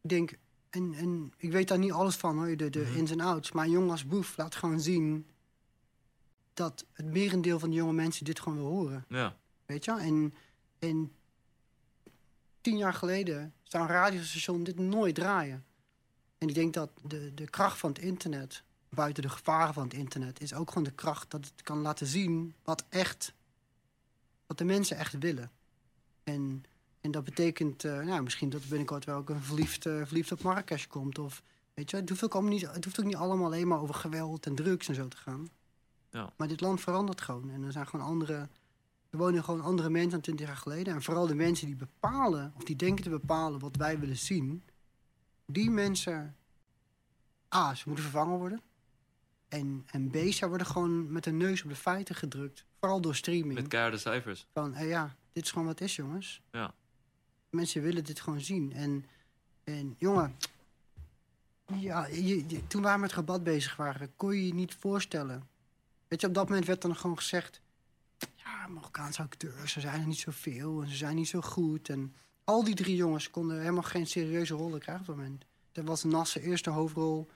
[0.00, 0.32] ik denk...
[0.70, 2.96] En, en ik weet daar niet alles van, hoor, de, de Mhm.
[2.98, 3.52] ins en outs.
[3.52, 5.26] Maar jongen als Boef laat gewoon zien...
[6.54, 9.04] dat het merendeel van de jonge mensen dit gewoon wil horen.
[9.08, 9.36] Ja.
[9.66, 9.90] Weet je?
[9.98, 10.34] En,
[10.78, 11.12] en
[12.60, 15.64] tien jaar geleden zou een radiostation dit nooit draaien.
[16.42, 19.94] En ik denk dat de, de kracht van het internet, buiten de gevaren van het
[19.94, 23.32] internet, is ook gewoon de kracht dat het kan laten zien wat echt,
[24.46, 25.50] wat de mensen echt willen.
[26.24, 26.64] En,
[27.00, 30.32] en dat betekent, eh, nou, misschien dat er binnenkort wel ook een verliefd, eh, verliefd
[30.32, 31.18] op Marrakesh komt.
[31.18, 31.42] Of,
[31.74, 33.94] weet je, het hoeft, ook allemaal niet, het hoeft ook niet allemaal alleen maar over
[33.94, 35.48] geweld en drugs en zo te gaan.
[36.10, 36.32] Ja.
[36.36, 37.50] Maar dit land verandert gewoon.
[37.50, 38.48] En er zijn gewoon andere,
[39.10, 40.94] er wonen gewoon andere mensen dan 20 jaar geleden.
[40.94, 44.62] En vooral de mensen die bepalen, of die denken te bepalen wat wij willen zien.
[45.52, 46.36] Die mensen,
[47.54, 48.60] A, ze moeten vervangen worden.
[49.48, 52.64] En, en B, ze worden gewoon met de neus op de feiten gedrukt.
[52.80, 53.54] Vooral door streaming.
[53.54, 54.46] Met keiharde cijfers.
[54.52, 56.42] Van, hé, ja, dit is gewoon wat is, jongens.
[56.50, 56.74] Ja.
[57.50, 58.72] Mensen willen dit gewoon zien.
[58.72, 59.06] En,
[59.64, 60.36] en jongen,
[61.66, 65.48] ja, je, je- toen wij met het gebad bezig waren, kon je je niet voorstellen.
[66.08, 67.60] Weet je, op dat moment werd dan gewoon gezegd...
[68.34, 71.88] Ja, Marokkaanse acteurs, ze zijn er niet zoveel en ze zijn niet zo goed.
[71.88, 75.44] En al die drie jongens konden helemaal geen serieuze rollen krijgen op dat moment.
[75.72, 77.28] Dat was Nasser eerste hoofdrol.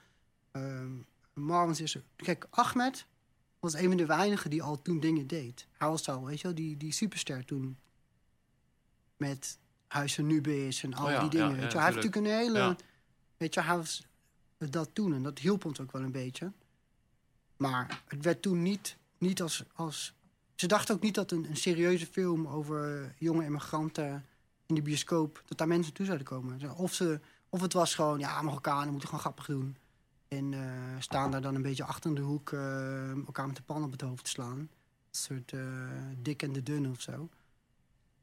[0.51, 0.91] ehm
[1.33, 2.03] Marwan's eerste...
[2.15, 3.05] Kijk, Ahmed
[3.59, 5.67] was een van de weinigen die al toen dingen deed.
[5.71, 7.77] Hij was al, weet je wel, die, die superster toen.
[9.17, 11.49] Met Huis van Nubis en al Oh ja, die dingen.
[11.49, 11.77] ja, ja, weet je.
[11.77, 12.15] Hij heeft tuurlijk.
[12.25, 12.75] natuurlijk een hele...
[13.37, 14.07] Weet je, hij was
[14.57, 15.13] dat toen.
[15.13, 16.51] En dat hielp ons ook wel een beetje.
[17.57, 20.13] Maar het werd toen niet, niet als, als...
[20.55, 24.25] Ze dachten ook niet dat een, een serieuze film over jonge immigranten
[24.67, 25.43] in de bioscoop...
[25.45, 26.77] dat daar mensen toe zouden komen.
[26.77, 29.77] Of, ze, of het was gewoon, ja, Marokkanen moeten gewoon grappig doen.
[30.27, 33.61] En eh, staan daar dan een beetje achter in de hoek eh, elkaar met de
[33.61, 34.57] pan op het hoofd te slaan.
[34.57, 34.69] Een
[35.11, 35.61] soort eh,
[36.17, 37.29] dik en de dun of zo.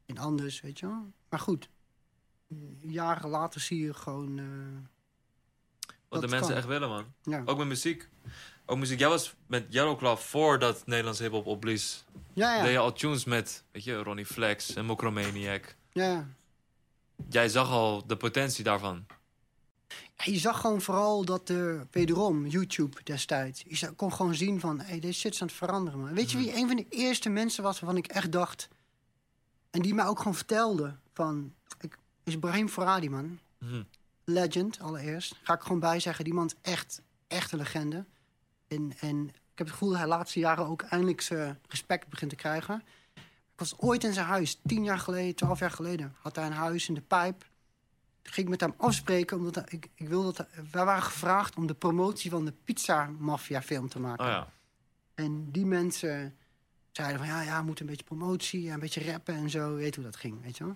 [0.05, 1.11] En anders, weet je wel.
[1.29, 1.69] Maar goed,
[2.81, 4.39] jaren later zie je gewoon...
[6.07, 6.57] Wat de mensen kan.
[6.57, 7.05] echt willen, man.
[7.23, 7.41] ja.
[7.45, 8.09] Ook met muziek.
[8.65, 8.99] Ook muziek.
[8.99, 12.05] Jij was met Yellow Club voordat Nederlandse hip-hop opblies.
[12.33, 12.79] ja, Deed je ja.
[12.79, 15.75] al tunes met, weet je, Ronnie Flex en Mokromaniac.
[15.95, 16.27] Ja.
[17.29, 19.05] Jij zag al de potentie daarvan.
[19.87, 23.63] Ja, Je zag gewoon vooral dat er, wederom, YouTube destijds...
[23.67, 26.13] Je kon gewoon zien van, hey, deze shit is aan het veranderen, man.
[26.13, 28.67] Weet je wie een van de eerste mensen was waarvan ik echt dacht...
[29.71, 31.53] En die mij ook gewoon vertelde van...
[31.79, 33.39] Ik, is Brahim Faradi, man.
[33.57, 33.83] Mhm.
[34.23, 35.35] Legend, allereerst.
[35.43, 38.05] Ga ik gewoon bij zeggen, die man is echt, echt een legende.
[38.67, 42.07] En, en ik heb het gevoel dat hij de laatste jaren ook eindelijk zijn respect
[42.07, 42.83] begint te krijgen.
[43.55, 46.15] Ik was ooit in zijn huis, tien jaar geleden, twaalf jaar geleden.
[46.21, 47.39] Had hij een huis in de pijp.
[48.21, 50.47] Toen ging ik met hem afspreken, omdat hij- ik, ik wilde dat...
[50.51, 54.25] hij- wij waren gevraagd om de promotie van de Pizza Mafia film te maken.
[54.25, 54.47] Oh ja.
[55.13, 56.35] En die mensen
[56.91, 59.75] zeiden van ja, ja, we moeten een beetje promotie, een beetje rappen en zo.
[59.75, 60.75] Weet hoe dat ging, weet je wel.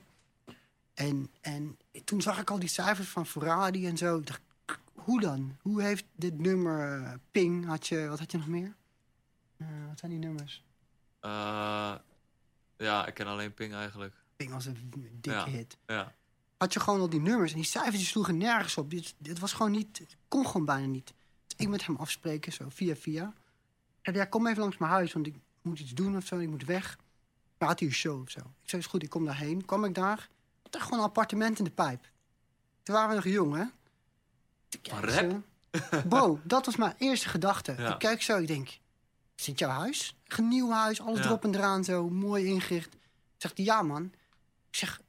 [0.93, 4.17] En, en toen zag ik al die cijfers van Ferrari en zo.
[4.17, 4.41] Ik dacht,
[4.93, 5.57] hoe dan?
[5.61, 7.65] Hoe heeft dit nummer eh, Ping?
[7.65, 8.75] Had je, wat had je nog meer?
[9.57, 10.63] Eh, wat zijn die nummers?
[11.19, 11.29] Eh,
[12.89, 14.13] ja, ik ken alleen Ping eigenlijk.
[14.35, 14.89] Ping was een
[15.21, 15.45] dikke Ja.
[15.45, 15.77] hit.
[15.85, 16.13] Ja.
[16.57, 18.89] Had je gewoon al die nummers en die cijfers die sloegen nergens op.
[18.89, 21.13] Dit, dit was gewoon niet, het kon gewoon bijna niet.
[21.47, 23.33] Dus ik met hem afspreken, zo via via.
[24.01, 26.37] En ja, kom even langs mijn huis, want ik moet iets doen of zo.
[26.39, 26.97] Ik moet weg.
[27.57, 28.39] Maar had hij een show of zo.
[28.39, 29.65] Ik zei, is goed, ik kom daarheen.
[29.65, 30.29] Kwam ik daar,
[30.63, 32.09] had er gewoon een appartement in de pijp.
[32.83, 33.63] Toen waren we nog jong, hè?
[34.81, 35.41] Van rap?
[36.11, 36.39] zo.
[36.43, 37.75] Dat was mijn eerste gedachte.
[37.79, 37.93] Ja.
[37.93, 38.77] Ik kijk zo, ik denk,
[39.45, 40.17] dit jouw huis?
[40.27, 41.25] Een nieuw huis, alles Ja.
[41.25, 42.95] erop en eraan zo, mooi ingericht.
[43.37, 44.03] Zegt hij, ja man.
[44.69, 45.01] Ik zeg,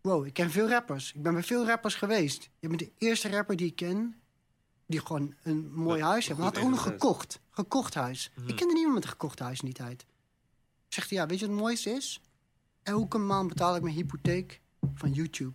[0.00, 1.12] wow, ik ken veel rappers.
[1.12, 2.50] Ik ben bij veel rappers geweest.
[2.58, 4.14] Je bent de eerste rapper die ik ken...
[4.86, 6.38] die gewoon een mooi huis heeft.
[6.38, 7.40] Maar goed had ook nog gekocht.
[7.50, 8.30] Gekocht huis.
[8.36, 8.48] Mhm.
[8.48, 10.06] Ik kende niemand met een gekocht huis in die tijd.
[10.88, 12.20] Zegt hij, ja, weet je wat het mooiste is?
[12.82, 14.60] Elke maand betaal ik mijn hypotheek
[14.94, 15.54] van YouTube.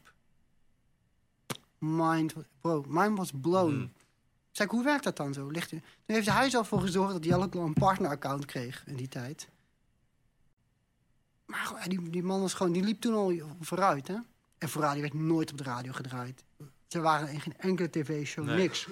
[1.80, 3.74] Mind, bro, mind was blown.
[3.76, 3.88] Mhm.
[4.56, 5.48] Zeg ik, hoe werkt dat dan zo?
[5.50, 5.80] Ligt u...
[5.80, 9.50] Toen heeft hij zelf voor gezorgd dat Jelle een partner-account kreeg in die tijd.
[11.46, 14.16] Maar die, die man was gewoon, die liep toen al vooruit, hè?
[14.58, 16.44] En Ferrari werd nooit op de radio gedraaid.
[16.88, 18.58] Ze waren in geen enkele tv-show, Nee.
[18.58, 18.88] niks.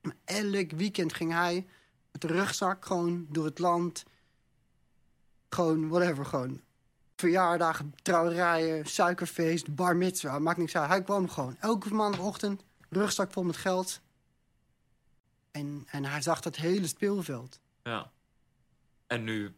[0.00, 1.66] Maar elk weekend ging hij
[2.12, 4.04] met de rugzak gewoon door het land.
[5.48, 6.60] Gewoon, whatever, gewoon.
[7.16, 10.88] Verjaardagen, trouwerijen, suikerfeest, bar mitzwa, maakt niks uit.
[10.88, 14.00] Hij kwam gewoon elke maandagochtend, rugzak vol met geld.
[15.54, 17.60] En, en hij zag dat hele speelveld.
[17.82, 18.10] Ja.
[19.06, 19.54] En nu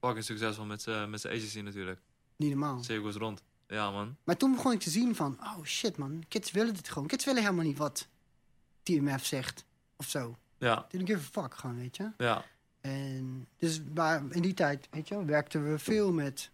[0.00, 2.00] fucking succesvol met zijn met zijn agency natuurlijk.
[2.36, 2.82] Niet normaal.
[2.82, 3.42] Cirkels rond.
[3.66, 4.16] Ja, man.
[4.24, 7.08] Maar toen begon ik te zien van, oh shit man, kids willen dit gewoon.
[7.08, 8.08] Kids willen helemaal niet wat
[8.82, 9.64] TMF zegt
[9.96, 10.36] of zo.
[10.58, 12.10] Ja, Didn't give a fuck, gewoon, weet je.
[12.18, 12.44] ja.
[12.80, 16.50] En dus maar in die tijd, weet je wel, werkten we veel met...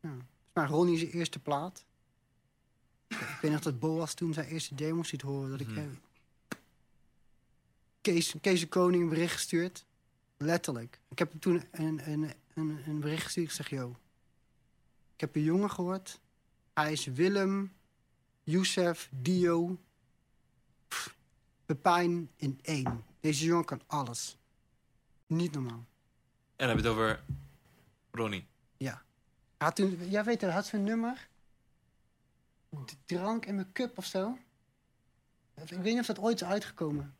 [0.00, 0.16] Ja,
[0.52, 1.84] maar Ronnie's eerste plaat.
[3.08, 5.50] Ik weet nog dat Boas toen zijn eerste demo ziet horen.
[5.50, 5.68] Dat ik...
[5.68, 5.88] Mhm.
[8.02, 9.84] Kees, Kees de Koning een bericht gestuurd.
[10.36, 11.00] Letterlijk.
[11.08, 13.46] Ik heb hem toen een, een, een, een bericht gestuurd.
[13.46, 13.96] Ik zeg, yo.
[15.14, 16.20] Ik heb een jongen gehoord.
[16.74, 17.72] Hij is Willem,
[18.42, 19.78] Youssef, Dio,
[20.88, 21.16] pff,
[21.66, 23.04] Pepijn in één.
[23.20, 24.36] Deze jongen kan alles.
[25.26, 25.84] Niet normaal.
[26.56, 27.24] En dan heb je het over
[28.10, 28.46] Ronnie.
[28.76, 29.02] Ja.
[29.56, 31.28] Had toen, jij weet het, hij had zijn nummer.
[33.04, 34.38] Drank in mijn cup of zo.
[35.54, 37.16] Ik weet niet of dat ooit is uitgekomen.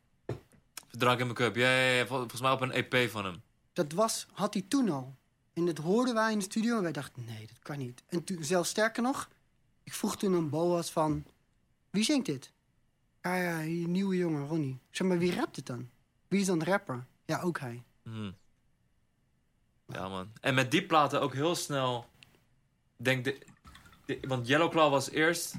[0.99, 1.57] Drank in mijn cup.
[1.57, 3.43] Ja, ja, ja, vol- volgens mij op een EP van hem.
[3.73, 5.17] Dat was, had hij toen al.
[5.55, 8.03] En dat hoorden wij in de studio en wij dachten, nee, dat kan niet.
[8.09, 9.29] En toen, zelfs sterker nog,
[9.83, 11.25] ik vroeg toen aan Boas van,
[11.91, 12.53] wie zingt dit?
[13.23, 14.73] Ja, ja, die nieuwe jongen, Ronnie.
[14.91, 15.89] Ik zeg, maar wie rapt het dan?
[16.29, 17.05] Wie is dan de rapper?
[17.25, 17.83] Ja, ook hij.
[18.03, 18.31] Mhm.
[19.87, 20.33] Ja, man.
[20.41, 22.07] En met die platen ook heel snel.
[22.97, 23.39] Denk de,
[24.07, 25.55] de- want Yellow Claw was eerst,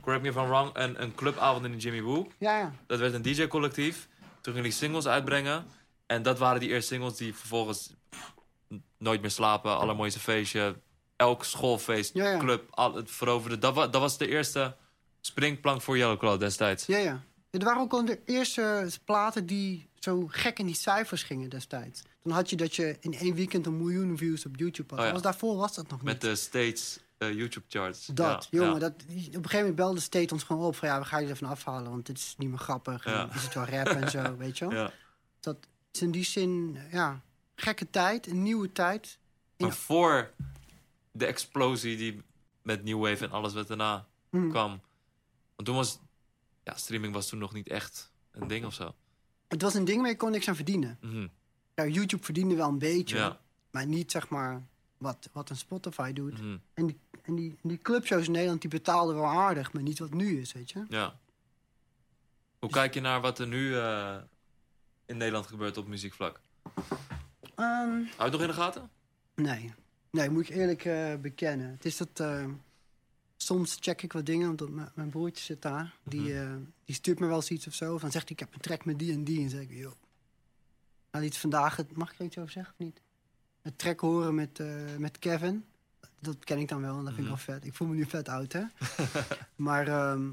[0.00, 2.26] correct me if I'm wrong, een, een clubavond in de Jimmy Woo.
[2.38, 2.72] Ja, ja.
[2.86, 4.08] Dat werd een DJ-collectief.
[4.48, 5.64] Toen gingen die singles uitbrengen.
[6.06, 7.92] En dat waren die eerste singles die vervolgens
[8.98, 9.76] nooit meer slapen.
[9.78, 10.76] Allermooiste feestje.
[11.16, 12.38] Elk schoolfeest, Ja, ja.
[12.38, 13.58] club, al, het veroverde.
[13.58, 14.76] Dat, wa- dat was de eerste
[15.20, 16.86] springplank voor Yellow Claw destijds.
[16.86, 17.22] Ja, ja.
[17.50, 22.02] Het waren ook al de eerste platen die zo gek in die cijfers gingen destijds.
[22.22, 24.98] Dan had je dat je in één weekend een miljoen views op YouTube had.
[24.98, 25.10] Oh ja.
[25.10, 26.22] Alles daarvoor was dat nog Met niet.
[26.22, 28.06] de States eh, YouTube-charts.
[28.06, 28.78] Dat, Ja, jongen, ja.
[28.78, 31.28] Dat, op een gegeven moment belde State ons gewoon op van ja, we gaan je
[31.28, 33.04] ervan afhalen, want dit is niet meer grappig.
[33.04, 33.34] Ja.
[33.34, 34.90] is het wel rap en zo, weet je wel.
[35.40, 35.56] Dat
[35.92, 37.22] is in die zin, ja,
[37.54, 39.18] gekke tijd, een nieuwe tijd.
[39.56, 40.30] Maar voor
[41.12, 42.22] de explosie die
[42.62, 44.48] met New Wave en alles wat daarna Hm.
[44.48, 44.80] kwam.
[45.56, 45.98] Want toen was...
[46.64, 48.94] Ja, streaming was toen nog niet echt een ding of zo.
[49.48, 50.98] Het was een ding waar je kon niks aan verdienen.
[51.00, 51.26] Mhm.
[51.74, 53.38] Ja, YouTube verdiende wel een beetje,
[53.70, 54.66] maar niet zeg maar
[54.98, 56.38] wat, wat een Spotify doet.
[56.40, 56.56] mhm.
[56.74, 56.98] En die,
[57.28, 60.52] en die, die clubshows in Nederland die betaalden wel aardig, maar niet wat nu is,
[60.52, 60.84] weet je.
[60.88, 61.18] Ja.
[62.58, 64.16] Hoe kijk je naar wat er nu eh,
[65.06, 66.40] in Nederland gebeurt op muziekvlak?
[67.54, 68.90] Ehm, Hou je het nog in de gaten?
[69.34, 69.72] nee.
[70.10, 71.70] Nee, moet ik eerlijk eh, bekennen.
[71.70, 72.20] Het is dat...
[72.20, 72.44] eh,
[73.36, 75.94] soms check ik wat dingen, omdat mijn, broertje zit daar.
[76.04, 76.52] Die, Mhm.
[76.52, 77.94] eh, die stuurt me wel eens iets of zo.
[77.94, 79.36] Of dan zegt hij, ik heb een track met die en die.
[79.36, 79.92] En dan zeg ik, joh.
[81.10, 83.00] Nou, iets vandaag, het- mag ik er iets over zeggen of niet?
[83.62, 84.62] Een track horen met,
[84.98, 85.64] met Kevin.
[86.20, 87.44] Dat ken ik dan wel en dat vind ik Mhm.
[87.46, 87.64] wel vet.
[87.64, 88.62] Ik voel me nu vet oud, hè?
[89.56, 90.28] maar ehm,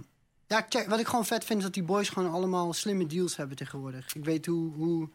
[0.48, 3.36] ja, check, wat ik gewoon vet vind, is dat die boys gewoon allemaal slimme deals
[3.36, 4.16] hebben tegenwoordig.
[4.16, 4.74] Ik weet hoe...
[4.74, 5.10] hoe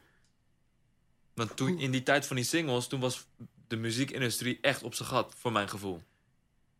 [1.34, 3.26] Want toen, in die tijd van die singles, toen was
[3.68, 6.02] de muziekindustrie echt op zijn gat, voor mijn gevoel.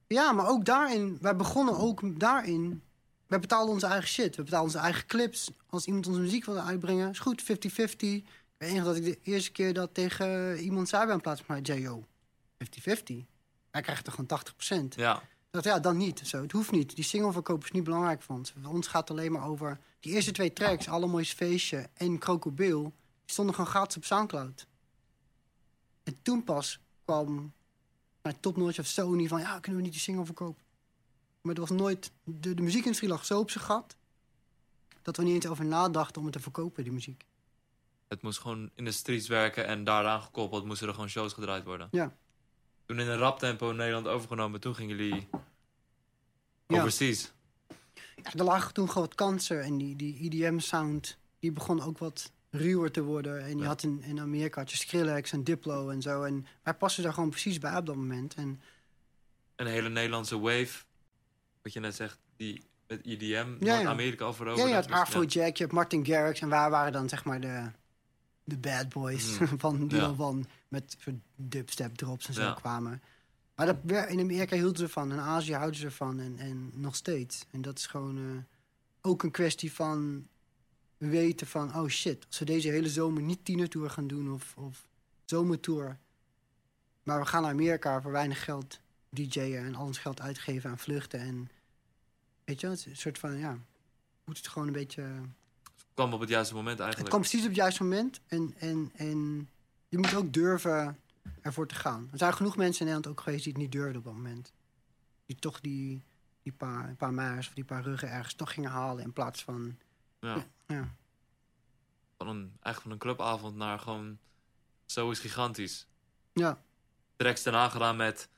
[0.07, 2.83] Ja, maar ook daarin, wij begonnen ook daarin.
[3.27, 4.37] Wij betaalden onze eigen shit.
[4.37, 5.51] We betaalden onze eigen clips.
[5.67, 7.47] Als iemand onze muziek wilde uitbrengen, is goed, 50-50.
[7.47, 8.25] Ik
[8.57, 11.61] weet nog dat ik de eerste keer dat tegen iemand zei bij een plaats van
[11.63, 12.05] mij, J.O.
[12.59, 13.25] 50-50.
[13.71, 14.41] Hij krijgt er gewoon
[14.85, 14.95] 80%.
[14.95, 16.21] Ja, dacht, ja, dan niet.
[16.25, 16.95] Zo, het hoeft niet.
[16.95, 18.53] Die singleverkoop is niet belangrijk voor ons.
[18.63, 22.83] Voor ons gaat het alleen maar over die eerste twee tracks, Allermooiste Feestje en Krokodil.
[22.83, 22.93] Die
[23.33, 24.67] stonden gewoon gratis op Soundcloud.
[26.03, 27.53] En toen pas kwam
[28.23, 30.63] naar Topnotch of Sony van, ja, kunnen we niet die single verkopen?
[31.41, 33.97] Maar er was nooit, de, de muziekindustrie lag zo op zijn gat,
[35.03, 37.25] dat we niet eens over nadachten om het te verkopen, die muziek.
[38.09, 41.65] het moest gewoon in de streets werken en daaraan gekoppeld moesten er gewoon shows gedraaid
[41.65, 41.89] worden.
[41.91, 42.17] Ja.
[42.91, 45.29] Toen in een rap tempo Nederland overgenomen, toen gingen jullie
[46.67, 46.79] Ja.
[46.79, 47.33] overseas.
[48.17, 52.33] Ja, er lagen toen gewoon wat kansen en die, die EDM-sound, die begon ook wat
[52.51, 53.43] ruwer te worden.
[53.45, 53.67] En je Ja.
[53.69, 56.23] had in, in Amerika had je Skrillex en Diplo en zo.
[56.23, 58.35] En wij passen daar gewoon precies bij op dat moment.
[58.35, 58.61] En
[59.57, 60.85] Een hele Nederlandse wave,
[61.63, 63.25] wat je net zegt, die met EDM
[63.61, 64.63] Ja, Noord-Amerika overoverde.
[64.63, 65.01] ja, je had Dus, ja.
[65.03, 67.71] Afrojack, je hebt Martin Garrix en wij waren dan zeg maar de,
[68.51, 69.57] de bad boys Mhm.
[69.65, 70.97] van die van met
[71.37, 73.03] dubstep drops en zo kwamen.
[73.55, 76.97] Maar dat, in Amerika hielden ze ervan, in Azië houden ze ervan en, en nog
[76.97, 77.47] steeds.
[77.51, 78.43] En dat is gewoon eh,
[79.01, 80.27] ook een kwestie van
[80.97, 84.87] weten van, oh shit, als we deze hele zomer niet tienertour gaan doen of, of
[85.25, 85.99] zomertour,
[87.03, 90.79] maar we gaan naar Amerika voor weinig geld DJ'en en al ons geld uitgeven aan
[90.79, 91.51] vluchten en
[92.45, 93.59] weet je, het is een soort van, ja,
[94.25, 95.05] moet het gewoon een beetje...
[95.91, 97.11] Het kwam op het juiste moment Het eigenlijk.
[97.11, 98.21] kwam precies op het juiste moment.
[98.27, 99.49] En, en, en
[99.89, 100.99] je moet ook durven
[101.41, 102.09] ervoor te gaan.
[102.13, 104.53] Er zijn genoeg mensen in Nederland ook geweest die het niet durfden op dat moment.
[105.27, 106.03] Die toch die,
[106.43, 109.77] die paar, paar maars of die paar ruggen ergens toch gingen halen in plaats van...
[110.21, 110.47] Ja.
[110.67, 110.95] Ja,
[112.19, 114.19] Van een, eigenlijk van een clubavond naar gewoon...
[114.87, 115.87] Zo is gigantisch.
[116.33, 116.63] ja,
[117.17, 118.29] Tracks daarna gedaan met...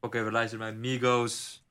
[0.00, 1.62] Oké, we luisteren met Migos,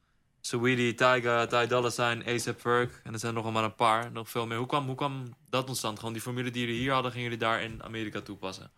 [0.41, 3.01] Saweetie, Tyga, Ty Dolla Sign, A$AP Ferg.
[3.03, 4.57] En er zijn nog maar een paar, nog veel meer.
[4.57, 5.97] Hoe kwam, hoe kwam dat tot stand?
[5.99, 8.71] Gewoon die formule die jullie hier hadden, gingen jullie daar in Amerika toepassen?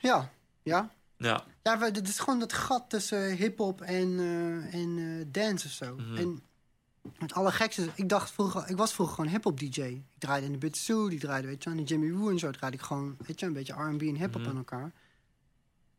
[0.00, 0.30] Ja,
[0.62, 0.90] ja.
[1.16, 5.66] Ja, Ja, we- dit is gewoon dat gat tussen hip-hop en, eh, en eh, dance
[5.66, 5.94] of zo.
[5.96, 6.16] Mhm.
[6.16, 6.42] En
[7.18, 9.80] het allergekste, is, ik dacht vroeger, ik was vroeger gewoon hip-hop DJ.
[9.82, 12.50] Ik draaide in de Bitsu, die draaide, weet je, aan de Jimmy Woo en zo.
[12.50, 14.50] Draaide ik gewoon, weet je, een beetje RB en hip-hop Mhm.
[14.50, 14.92] aan elkaar.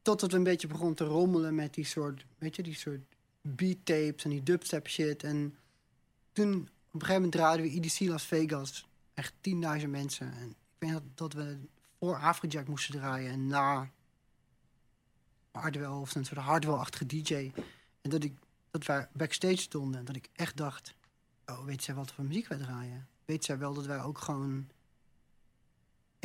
[0.01, 3.01] Totdat we een beetje begon te rommelen met die soort, weet je, die soort
[3.43, 5.23] beat tapes en die dubstep shit.
[5.23, 5.57] En
[6.31, 6.63] toen, op
[6.93, 8.87] een gegeven moment draaiden we EDC Las Vegas.
[9.13, 9.33] Echt
[9.81, 10.33] 10.000 mensen.
[10.33, 11.57] En ik weet dat, dat we
[11.99, 13.89] voor Afrojack moesten draaien en na
[15.51, 17.51] Hardwell of een soort Hardwell-achtige DJ.
[18.01, 18.33] En dat, ik,
[18.71, 20.93] dat wij backstage stonden en dat ik echt dacht...
[21.45, 23.07] Oh, weet zij wat voor muziek wij draaien?
[23.25, 24.67] Weet zij wel dat wij ook gewoon...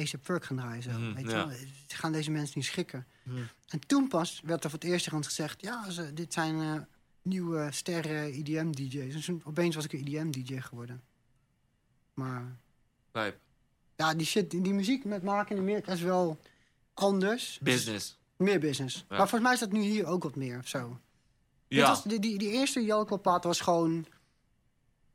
[0.01, 0.91] A$AP Ferg gaan draaien zo?
[0.91, 1.47] Mhm, weet je ja.
[1.47, 1.57] wel?
[1.89, 3.07] Gaan deze mensen niet schikken?
[3.23, 3.43] Mhm.
[3.69, 5.63] En toen pas werd er voor het eerst gezegd...
[5.63, 6.83] Ja, ze, dit zijn eh,
[7.29, 9.15] nieuwe sterren EDM-DJ's.
[9.15, 11.03] En toen opeens was ik een EDM-DJ geworden.
[12.15, 12.57] Maar
[13.13, 13.39] lijp.
[13.97, 16.39] ja, die shit, die, die muziek met maken in Amerika is wel
[16.95, 17.59] anders.
[17.63, 18.19] Business.
[18.37, 19.05] Meer business.
[19.09, 21.01] Maar volgens mij is dat nu hier ook wat meer of zo.
[21.69, 24.07] Ja, was, die, die, die eerste Jelko-plaat was gewoon...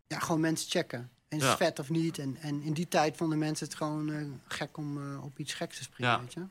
[0.08, 1.12] Ja, gewoon mensen checken.
[1.28, 1.58] En is Ja.
[1.58, 2.18] vet of niet?
[2.18, 5.54] En, en in die tijd vonden mensen het gewoon eh, gek om eh, op iets
[5.54, 6.20] geks te springen, Ja.
[6.20, 6.46] weet je?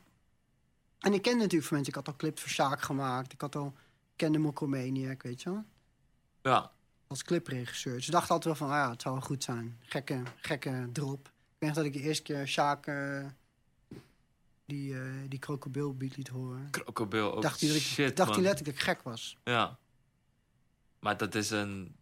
[0.99, 1.93] En ik kende natuurlijk van mensen...
[1.93, 3.33] Ik had al clips voor Sjaak gemaakt.
[3.33, 3.73] Ik had al...
[4.15, 5.63] Kende Mokromaniac, weet je wel?
[6.41, 6.71] ja.
[7.07, 7.93] Als clipregisseur.
[7.95, 8.77] Dus ik dacht altijd wel van...
[8.77, 9.77] Ah ja, het zou wel goed zijn.
[9.81, 11.27] Gekke, gekke drop.
[11.27, 12.87] Ik weet nog dat ik de eerste keer Sjaak...
[12.87, 13.25] eh,
[14.65, 16.69] die, eh die liet horen.
[16.69, 17.41] Krokodil ook.
[17.41, 18.37] dacht hij dat ik, Shit, dacht man.
[18.39, 19.37] hij letterlijk dat ik gek was.
[19.43, 19.77] Ja.
[20.99, 21.95] Maar dat is een...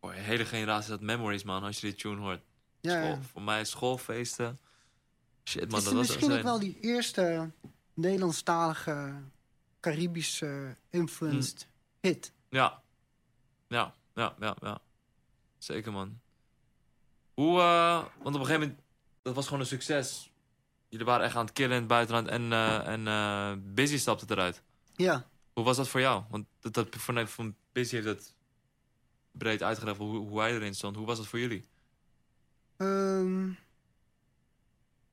[0.00, 2.42] Voor een hele generatie dat memories, man, als je die tune hoort.
[2.80, 4.60] Ja, voor mij schoolfeesten.
[5.44, 7.50] Shit, man, dat was misschien ook wel die eerste
[7.94, 9.22] Nederlandstalige,
[9.86, 11.68] Caribische influenced
[12.00, 12.06] Hm.
[12.08, 12.32] hit.
[12.48, 12.82] Ja.
[13.68, 14.80] Ja, ja, ja, ja.
[15.58, 16.20] Zeker, man.
[17.34, 18.80] Hoe, eh, want op een gegeven moment,
[19.22, 20.30] dat was gewoon een succes.
[20.88, 24.24] Jullie waren echt aan het killen in het buitenland en, eh, en eh, Busy stapte
[24.28, 24.62] eruit.
[24.96, 25.26] Ja.
[25.52, 26.24] Hoe was dat voor jou?
[26.30, 28.34] Want dat, dat, voor, voor Busy heeft dat
[29.30, 30.96] breed uitgelegd hoe, hoe hij erin stond.
[30.96, 31.64] Hoe was dat voor jullie?
[32.76, 33.50] Ehm,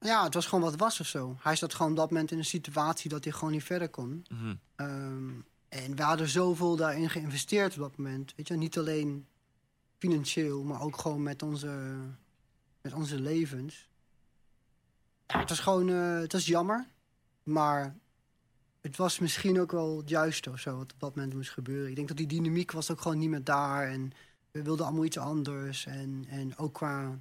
[0.04, 1.38] ja, het was gewoon wat was of zo.
[1.40, 4.26] Hij zat gewoon op dat moment in een situatie dat hij gewoon niet verder kon.
[4.30, 4.56] Mhm.
[4.76, 5.30] Ehm,
[5.70, 8.34] en we hadden zoveel daarin geïnvesteerd op dat moment.
[8.36, 9.28] Weet je, niet alleen
[9.98, 11.96] financieel, maar ook gewoon met onze,
[12.82, 13.90] met onze levens.
[15.28, 16.88] Ja, het was gewoon, eh, het was jammer.
[17.44, 17.96] Maar
[18.82, 21.90] het was misschien ook wel het juiste of zo, wat op dat moment moest gebeuren.
[21.90, 23.88] Ik denk dat die dynamiek was ook gewoon niet meer daar.
[23.88, 24.12] En
[24.52, 25.86] we wilden allemaal iets anders.
[25.86, 27.20] En, en ook qua...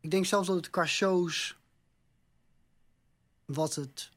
[0.00, 1.58] Ik denk zelfs dat het qua shows...
[3.54, 4.10] was het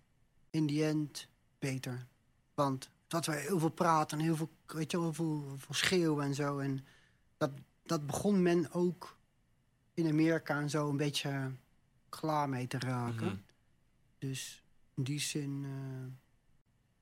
[0.49, 1.27] in die end
[1.59, 2.07] beter.
[2.53, 5.75] Want dat we heel veel praten en heel veel, weet je, heel veel, heel veel
[5.75, 6.59] schreeuwen en zo.
[6.59, 6.85] En
[7.37, 7.51] dat,
[7.83, 9.17] dat begon men ook
[9.93, 11.51] in Amerika en zo een beetje
[12.09, 13.25] klaar mee te raken.
[13.25, 13.35] Mhm.
[14.17, 14.63] Dus
[14.95, 15.61] in die zin.
[15.65, 16.13] eh,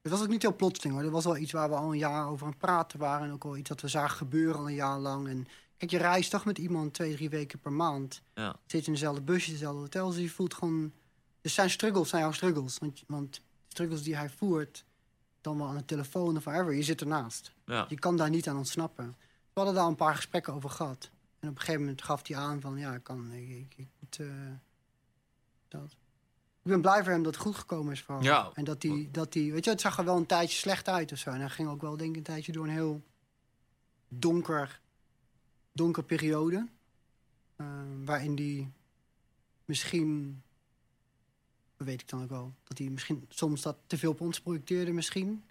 [0.01, 1.03] het was ook niet heel plotseling hoor.
[1.03, 3.27] Dat was wel iets waar we al een jaar over aan het praten waren.
[3.27, 5.27] En ook wel iets dat we zagen gebeuren al een jaar lang.
[5.27, 8.21] En kijk, je reist toch met iemand twee, drie weken per maand.
[8.33, 8.55] Ja.
[8.65, 10.09] Zit in dezelfde busje, dezelfde hotel.
[10.09, 10.91] Dus je voelt gewoon.
[11.41, 12.77] Dus zijn struggles zijn jouw struggles.
[12.77, 14.85] Want, want de struggles die hij voert,
[15.41, 17.51] dan wel aan de telefoon of whatever, je zit ernaast.
[17.65, 17.85] Ja.
[17.89, 19.17] Je kan daar niet aan ontsnappen.
[19.53, 21.09] We hadden daar een paar gesprekken over gehad.
[21.39, 23.87] En op een gegeven moment gaf hij aan van, ja, ik kan, ik, ik, ik
[23.99, 24.27] moet, eh,
[25.67, 25.91] dat.
[26.63, 28.23] Ik ben blij voor hem dat het goed gekomen is vooral.
[28.23, 28.51] Ja.
[28.53, 31.11] En dat hij, dat hij, weet je, het zag er wel een tijdje slecht uit
[31.11, 31.29] of zo.
[31.29, 33.03] En hij ging ook wel, denk ik, een tijdje door een heel
[34.07, 34.81] donker,
[35.71, 36.67] donker periode.
[37.55, 37.65] eh,
[38.05, 38.71] waarin hij
[39.65, 40.41] misschien,
[41.87, 44.91] weet ik dan ook wel, dat hij misschien soms dat te veel op ons projecteerde
[44.91, 45.43] misschien.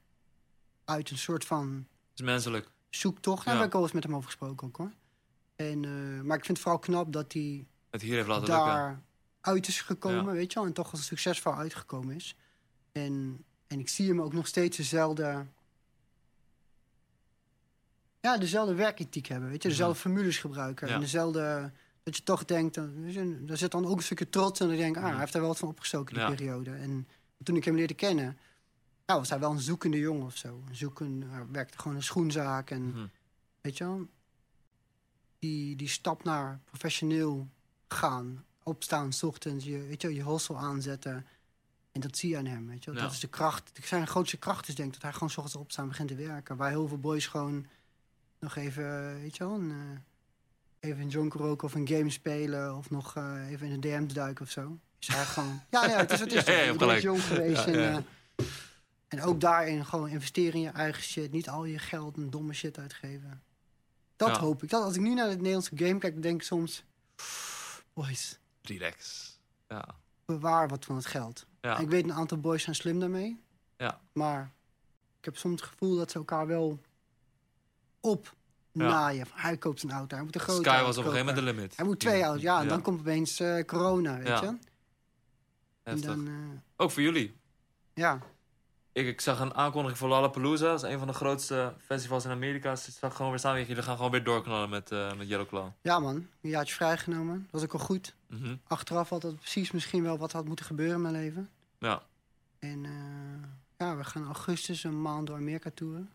[0.84, 1.74] Uit een soort van
[2.10, 2.70] Het is menselijk.
[2.90, 3.44] zoektocht.
[3.44, 3.60] Daar Ja.
[3.60, 4.92] heb ik al eens met hem over gesproken ook hoor.
[5.56, 8.64] En, eh, maar ik vind het vooral knap dat hij Het hier heeft laten lukken.
[8.66, 9.02] daar
[9.40, 10.30] uit is gekomen, Ja.
[10.32, 10.68] weet je wel.
[10.68, 12.36] En toch als succesvol uitgekomen is.
[12.92, 15.46] En, en ik zie hem ook nog steeds dezelfde...
[18.20, 19.68] Ja, dezelfde werkethiek hebben, weet je.
[19.68, 20.88] Dezelfde formules gebruiken.
[20.88, 21.72] En dezelfde...
[22.08, 22.74] Dat je toch denkt,
[23.46, 24.60] daar zit dan ook een stukje trots.
[24.60, 25.10] En dan denk ik, ah, Mhm.
[25.12, 26.28] hij heeft er wel wat van opgestoken die Ja.
[26.30, 26.70] periode.
[26.70, 27.08] En
[27.42, 28.38] toen ik hem leerde kennen...
[29.06, 30.62] Nou, was hij wel een zoekende jongen of zo.
[30.68, 32.88] Een zoeken, hij werkte gewoon een schoenzaak en...
[32.88, 33.06] Mhm.
[33.60, 34.06] Weet je wel?
[35.38, 37.48] Die, die stap naar professioneel
[37.88, 38.44] gaan.
[38.62, 41.26] Opstaan, 's ochtends, je, weet je, je hustle aanzetten.
[41.92, 43.00] En dat zie je aan hem, weet je wel.
[43.00, 43.06] Ja.
[43.06, 43.70] Dat is de kracht.
[43.82, 46.56] Zijn grootste kracht is denk ik dat hij gewoon 's ochtends opstaan begint te werken.
[46.56, 47.66] Waar heel veel boys gewoon
[48.38, 49.98] nog even, weet je wel, een, eh,
[50.80, 52.76] even een jonker roken of een game spelen.
[52.76, 54.78] Of nog eh, even in een DM duiken of zo.
[54.98, 55.62] Is hij gewoon...
[55.70, 56.44] Ja, ja, het is het is.
[56.44, 57.64] Ja, is jong geweest.
[57.64, 57.98] En, eh,
[59.08, 61.32] en ook daarin gewoon investeren in je eigen shit.
[61.32, 63.42] Niet al je geld en domme shit uitgeven.
[64.16, 64.70] Dat hoop ik.
[64.70, 66.84] Dat, als ik nu naar het Nederlandse game kijk, denk ik soms...
[67.92, 69.26] Boys, Relax.
[69.68, 69.84] Ja.
[70.24, 71.46] bewaar wat van het geld.
[71.60, 73.40] En ik weet, een aantal boys zijn slim daarmee.
[73.76, 74.00] Ja.
[74.12, 74.52] Maar
[75.18, 76.80] ik heb soms het gevoel dat ze elkaar wel
[78.00, 78.36] op.
[78.86, 79.26] naaien.
[79.34, 81.52] Hij koopt een auto, hij moet een grote Sky was op een gegeven moment de
[81.52, 81.76] limit.
[81.76, 82.60] Hij moet twee auto's, ja.
[82.60, 84.40] En dan komt opeens eh, corona, weet Ja.
[84.42, 84.56] je.
[85.82, 86.32] En dan, eh,
[86.76, 87.36] Ook voor jullie.
[87.94, 88.18] ja.
[88.92, 90.64] Ik, ik zag een aankondiging voor Lollapalooza.
[90.66, 92.76] Dat is een van de grootste festivals in Amerika.
[92.76, 93.58] Ze zag gewoon weer staan.
[93.66, 95.68] Jullie gaan gewoon weer doorknallen met, eh met Yellow Claw.
[95.82, 96.14] ja, man.
[96.14, 97.40] Een jaartje vrijgenomen.
[97.42, 98.14] Dat was ook wel goed.
[98.26, 98.56] Mhm.
[98.66, 101.50] Achteraf had dat precies misschien wel wat had moeten gebeuren in mijn leven.
[101.78, 102.02] Ja.
[102.58, 102.86] En
[103.76, 106.10] ja, we gaan augustus een maand door Amerika toeren.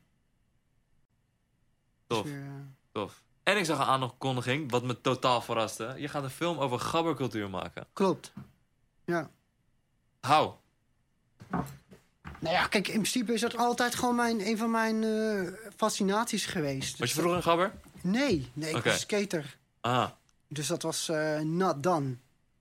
[2.14, 2.24] Tof.
[2.26, 2.50] weer, eh,
[2.92, 3.22] Tof.
[3.44, 5.94] En ik zag een aankondiging, wat me totaal verraste.
[5.98, 7.86] Je gaat een film over gabbercultuur maken.
[7.94, 8.34] klopt.
[9.06, 9.30] Ja.
[10.22, 10.52] Hou.
[12.40, 16.46] Nou ja, kijk, in principe is dat altijd gewoon mijn, een van mijn eh, fascinaties
[16.46, 16.98] geweest.
[17.00, 17.74] Was je vroeger een gabber?
[18.02, 19.58] Nee, nee, ik was skater.
[19.82, 20.10] Ah,
[20.48, 22.16] Dus dat was eh not done.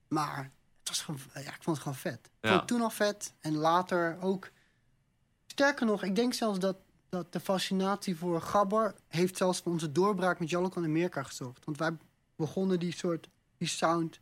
[0.09, 2.20] Maar het was gewoon, ja, ik vond het gewoon vet.
[2.24, 2.48] Ik Ja.
[2.48, 4.50] vond het toen al vet en later ook.
[5.46, 6.76] Sterker nog, ik denk zelfs dat,
[7.12, 8.94] dat de fascinatie voor gabber...
[9.08, 11.64] heeft zelfs voor onze doorbraak met Jallok in Amerika gezorgd.
[11.64, 11.96] Want wij
[12.36, 14.20] begonnen die soort, die sound,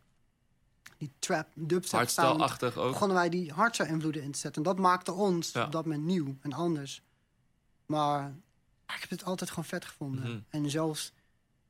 [0.97, 2.63] die trap, dubstep sound...
[2.63, 2.73] ook.
[2.73, 4.63] begonnen wij die hardstyle invloeden in te zetten.
[4.63, 5.65] En dat maakte ons Ja.
[5.65, 7.01] op dat moment nieuw en anders.
[7.85, 8.35] Maar
[8.87, 10.29] ik heb het altijd gewoon vet gevonden.
[10.29, 10.39] Mhm.
[10.49, 11.13] En zelfs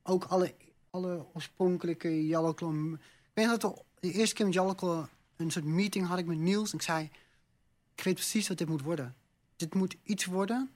[0.02, 0.54] ook alle,
[0.90, 2.92] alle oorspronkelijke Jalloklo...
[2.92, 2.98] Ik
[3.34, 6.70] weet dat we de eerste keer met Jalloklo een soort meeting had ik met Niels.
[6.70, 7.10] En ik zei,
[7.94, 9.14] ik weet precies wat dit moet worden.
[9.56, 10.70] Dit moet iets worden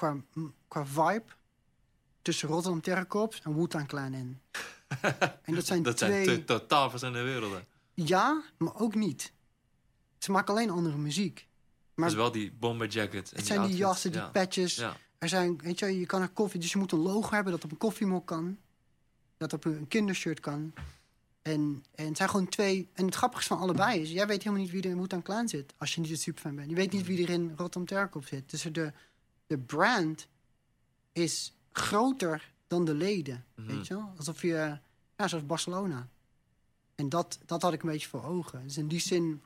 [0.00, 0.16] qua,
[0.68, 1.32] qua vibe
[2.22, 4.40] tussen Rotterdam Terrorcorps en Wu-Tang Clan in.
[5.42, 6.24] en dat zijn Dat twee...
[6.24, 7.64] zijn totaal verschillende werelden.
[7.94, 9.32] Ja, maar ook niet.
[10.18, 11.46] Ze maken alleen andere muziek.
[11.94, 13.30] Maar Dus wel die bomber jacket.
[13.30, 13.78] en het zijn die outfits.
[13.78, 14.28] jassen, die ja.
[14.28, 14.74] patches.
[14.74, 14.96] Ja.
[15.18, 17.64] Er zijn, weet je, je kan er koffie, dus je moet een logo hebben dat
[17.64, 18.58] op een koffiemok kan.
[19.36, 20.72] Dat op een kindershirt kan.
[21.42, 22.88] En, en het zijn gewoon twee.
[22.92, 25.48] En het grappige van allebei is, jij weet helemaal niet wie er in Wu-Tang Clan
[25.48, 25.74] zit.
[25.78, 26.70] Als je niet een superfan bent.
[26.70, 28.50] Je weet niet wie er in Rotterdam Terkop zit.
[28.50, 28.92] Dus de,
[29.50, 30.28] de brand
[31.12, 33.44] is groter dan de leden.
[33.54, 33.66] Mhm.
[33.66, 34.12] Weet je wel?
[34.16, 34.78] Alsof je,
[35.16, 36.08] ja, zoals Barcelona.
[36.94, 38.62] En dat, dat had ik een beetje voor ogen.
[38.62, 39.42] Dus in die zin,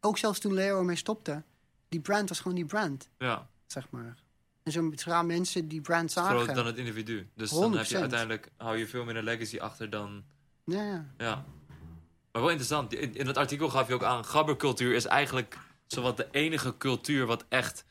[0.00, 1.42] ook zelfs toen Leo ermee stopte,
[1.88, 4.16] die brand was gewoon die brand ja, zeg maar.
[4.62, 6.36] En zo zodra mensen die brand zagen...
[6.36, 7.28] groter dan het individu.
[7.34, 8.00] Dus dan heb je 100%.
[8.00, 10.24] uiteindelijk, hou je veel meer een legacy achter dan...
[10.64, 11.06] Ja, ja.
[11.18, 11.44] Ja.
[12.32, 12.94] Maar wel interessant.
[12.94, 17.26] In, in het artikel gaf je ook aan, gabbercultuur is eigenlijk zowat de enige cultuur
[17.26, 17.84] wat echt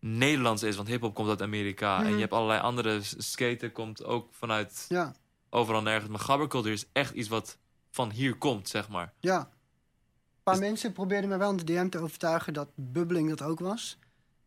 [0.00, 0.76] Nederlands is.
[0.76, 1.96] Want hiphop komt uit Amerika.
[1.98, 2.14] En Mhm.
[2.14, 5.14] je hebt allerlei andere skaten komt ook vanuit ja,
[5.50, 6.10] overal nergens.
[6.10, 7.58] Maar gabbercultuur is echt iets wat
[7.90, 9.12] van hier komt, zeg maar.
[9.20, 9.38] ja.
[9.38, 13.42] Een paar Dus- mensen probeerden me wel in de DM te overtuigen dat bubbeling dat
[13.42, 13.98] ook was.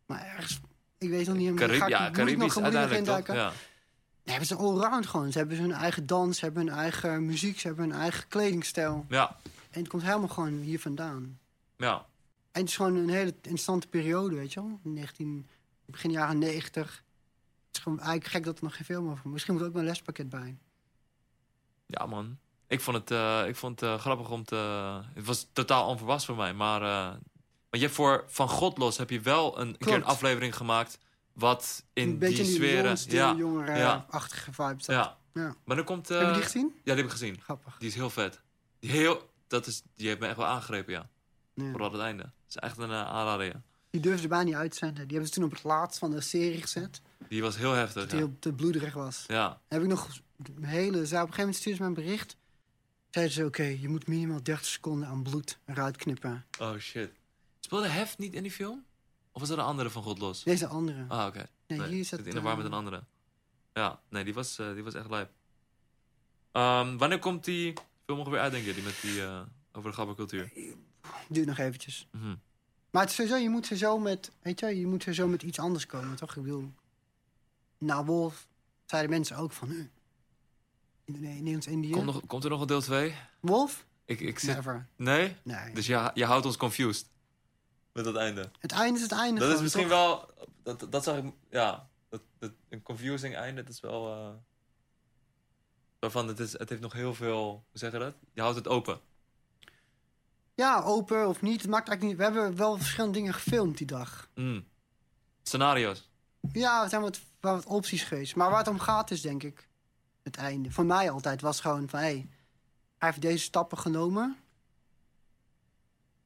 [0.06, 0.60] Maar ergens,
[0.98, 1.68] ik weet nog niet helemaal...
[1.68, 3.36] Carib ja, Caribisch nog uiteindelijk toch?
[3.36, 3.52] Ja.
[4.24, 5.32] Nee, het is allround gewoon.
[5.32, 9.04] Ze hebben hun eigen dans, ze hebben hun eigen muziek, ze hebben hun eigen kledingstijl.
[9.08, 9.36] Ja,
[9.70, 11.38] En het komt helemaal gewoon hier vandaan.
[11.76, 12.06] ja.
[12.54, 14.80] En het is gewoon een hele interessante periode, weet je wel.
[14.82, 15.46] 19,
[15.84, 17.04] begin jaren 90.
[17.66, 19.74] Het is gewoon eigenlijk gek dat er nog geen film over Misschien moet er ook
[19.74, 20.58] een lespakket bij.
[21.86, 22.38] Ja, man.
[22.66, 24.56] Ik vond het, eh, ik vond het eh, grappig om te...
[25.14, 26.82] Het was totaal onverwachts voor mij, maar...
[26.82, 27.22] eh, want
[27.70, 30.98] je hebt voor Van God Los heb je wel een, een keer een aflevering gemaakt...
[31.32, 32.84] wat in een die die sferen...
[32.84, 34.06] monster, Ja, jongere, ja.
[34.10, 34.76] achtige vibe.
[34.78, 35.18] ja.
[35.32, 35.54] Ja.
[35.64, 36.08] Maar dan komt...
[36.08, 36.72] Heb je die gezien?
[36.74, 37.40] Ja, die heb ik gezien.
[37.40, 37.76] Grappig.
[37.78, 38.40] Die is heel vet.
[38.78, 41.08] Die, heel, dat is, die heeft me echt wel aangegrepen, ja.
[41.54, 41.70] Ja.
[41.70, 42.22] Vooral het einde.
[42.22, 43.62] Dat is echt een uh, aanrader, ja.
[43.90, 45.02] Die durfden ze bijna niet uit te zenden.
[45.02, 47.00] Die hebben ze toen op het laatst van de serie gezet.
[47.28, 48.26] Die was heel heftig, Dat hij ja.
[48.26, 49.24] op de bloederig was.
[49.26, 50.08] Ja, heb ik nog
[50.56, 51.06] een hele...
[51.06, 52.36] Zij op een gegeven moment stuurde ze een bericht.
[53.10, 56.46] Zeiden ze, oké, je moet minimaal 30 seconden aan bloed eruit knippen.
[56.60, 57.10] oh shit.
[57.60, 58.84] Speelde Hef niet in die film?
[59.32, 60.42] Of was dat een andere van God Los?
[60.42, 61.04] Deze andere.
[61.08, 61.46] Ah, oké.
[61.66, 62.26] nee, Nee, hier het...
[62.26, 63.04] in de war eh, met een andere.
[63.72, 65.30] Ja, nee, die was, eh, die was echt lijp.
[66.52, 67.72] Ehm, wanneer komt die
[68.04, 68.74] film ongeveer uit, denk je?
[68.74, 69.22] Die met die,
[69.72, 70.52] over de gabbercultuur.
[71.28, 72.08] Duurt nog eventjes.
[72.10, 72.34] Mhm.
[72.90, 74.30] Maar het is sowieso, je moet sowieso met...
[74.42, 76.36] Weet je, je moet sowieso met iets anders komen, toch?
[76.36, 76.72] Ik bedoel...
[77.78, 78.46] Na Wolf
[78.84, 79.70] zeiden mensen ook van...
[79.70, 79.84] Uh,
[81.04, 81.90] Nederlands-Indië.
[81.90, 83.14] Komt, nog, komt er nog een deel 2?
[83.40, 83.86] Wolf?
[84.04, 84.54] Ik, ik zit...
[84.54, 84.86] Never.
[84.96, 85.36] Nee?
[85.42, 85.74] Nee.
[85.74, 87.06] Dus je, je houdt ons confused.
[87.92, 88.50] Met dat einde.
[88.58, 89.92] Het einde is het einde Dat is misschien toch?
[89.92, 90.30] wel...
[90.62, 91.32] Dat, dat zag ik...
[91.50, 91.88] Ja.
[92.08, 94.12] Dat, dat, een confusing einde, dat is wel...
[94.12, 94.34] eh
[96.04, 97.42] waarvan het, is, het heeft nog heel veel...
[97.70, 98.14] Hoe zeg je dat?
[98.32, 99.00] Je houdt het open.
[100.54, 101.60] Ja, open of niet.
[101.60, 102.28] Het maakt eigenlijk niet...
[102.28, 104.28] We hebben wel verschillende dingen gefilmd die dag.
[104.34, 104.64] Mm.
[105.42, 106.08] Scenario's.
[106.52, 108.36] Ja, er zijn wat, wat opties geweest.
[108.36, 109.68] Maar waar het om gaat is, denk ik,
[110.22, 110.70] het einde.
[110.70, 111.98] Voor mij altijd was gewoon van...
[111.98, 112.28] Hey,
[112.98, 114.36] hij heeft deze stappen genomen.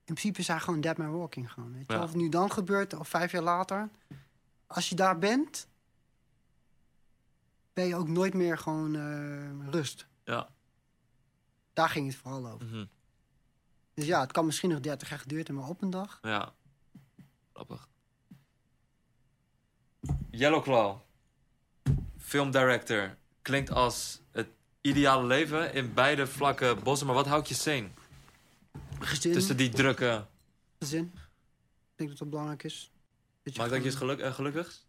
[0.04, 1.52] In principe is hij gewoon dead man walking.
[1.52, 1.92] Gewoon, weet je?
[1.92, 2.02] Ja.
[2.02, 3.88] Of het nu dan gebeurt, of vijf jaar later.
[4.66, 5.68] Als je daar bent...
[7.72, 10.06] ben je ook nooit meer gewoon eh, rust.
[10.24, 10.48] Ja.
[11.72, 12.66] Daar ging het vooral over.
[12.66, 12.84] Mhm.
[13.98, 16.18] Dus ja, het kan misschien nog 30 jaar geduurd hebben, maar op een dag.
[16.22, 16.54] Ja.
[17.52, 17.88] Grappig.
[20.30, 20.96] Yellowclaw.
[22.18, 23.16] Filmdirector.
[23.42, 24.48] Klinkt als het
[24.80, 27.06] ideale leven in beide vlakke bossen.
[27.06, 27.54] Maar wat houdt je?
[27.54, 30.26] Gezin, Tussen die drukke...
[30.78, 31.04] gezin.
[31.14, 32.90] Ik denk dat dat belangrijk is.
[33.42, 34.82] Dat Maakt dat je gewoon- geluk, eh, gelukkig?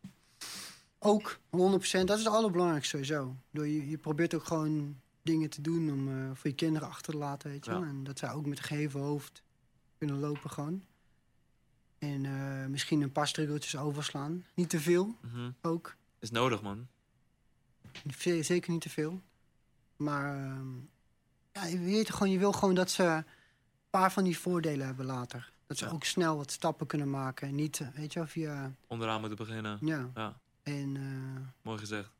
[0.99, 2.07] Ook, 100%.
[2.07, 3.35] Dat is het allerbelangrijkste sowieso.
[3.51, 7.19] Je, je probeert ook gewoon dingen te doen om eh, voor je kinderen achter te
[7.19, 7.71] laten, weet je.
[7.71, 7.81] Ja.
[7.83, 9.43] En dat zij ook met een hoofd
[9.97, 10.83] kunnen lopen gewoon.
[11.97, 14.45] En eh, misschien een paar struggeltjes overslaan.
[14.53, 15.51] Niet te veel, Mhm.
[15.61, 15.95] ook.
[16.19, 16.87] Is nodig, man.
[18.41, 19.21] Zeker niet te veel.
[19.95, 20.75] Maar ehm,
[21.51, 23.23] ja, je, weet gewoon, je wil gewoon dat ze een
[23.89, 25.51] paar van die voordelen hebben later.
[25.67, 25.91] Dat ze Ja.
[25.91, 27.47] ook snel wat stappen kunnen maken.
[27.47, 28.71] En niet, eh, weet je wel, via...
[28.87, 29.77] Onderaan moeten beginnen.
[29.81, 30.09] Ja.
[30.15, 30.39] Ja.
[30.63, 30.91] En
[31.61, 32.11] Mooi gezegd.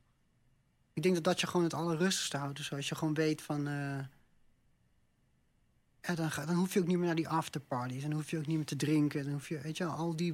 [1.00, 2.58] Ik denk dat dat je gewoon het allerrustigste houdt.
[2.58, 3.68] Dus als je gewoon weet van...
[3.68, 4.00] eh,
[6.02, 8.02] ja, dan, ga, dan hoef je ook niet meer naar die afterparties.
[8.02, 9.24] Dan hoef je ook niet meer te drinken.
[9.24, 10.34] Dan hoef je, weet je al die,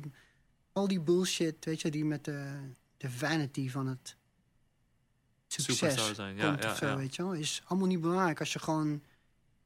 [0.73, 2.59] al die bullshit, weet je, die met de,
[2.97, 4.15] de vanity van het
[5.47, 6.35] succes zijn.
[6.35, 6.97] Ja, komt ja, of zo, ja.
[6.97, 7.33] weet je wel.
[7.33, 9.03] Is allemaal niet belangrijk als je gewoon...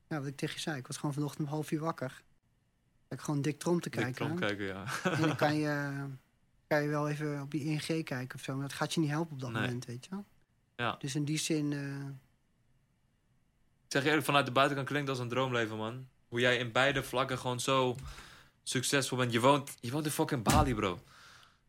[0.07, 2.23] Ja, wat ik tegen je zei, ik was gewoon vanochtend om half uur wakker.
[3.09, 4.25] Ik gewoon dik trom te Dik kijken.
[4.25, 4.85] trom kijken, ja.
[5.03, 6.05] En dan kan je,
[6.67, 8.53] kan je wel even op die ING kijken of zo.
[8.53, 9.61] Maar dat gaat je niet helpen op dat Nee.
[9.61, 10.25] moment, weet je wel.
[10.79, 10.95] Ja.
[10.99, 11.73] Dus in die zin...
[11.73, 12.05] eh,
[13.85, 16.07] Ik zeg je eerlijk, vanuit de buitenkant klinkt als een droomleven, man.
[16.27, 17.95] Hoe jij in beide vlakken gewoon zo
[18.63, 19.31] succesvol bent.
[19.31, 20.99] Je woont, je woont in fucking Bali, bro.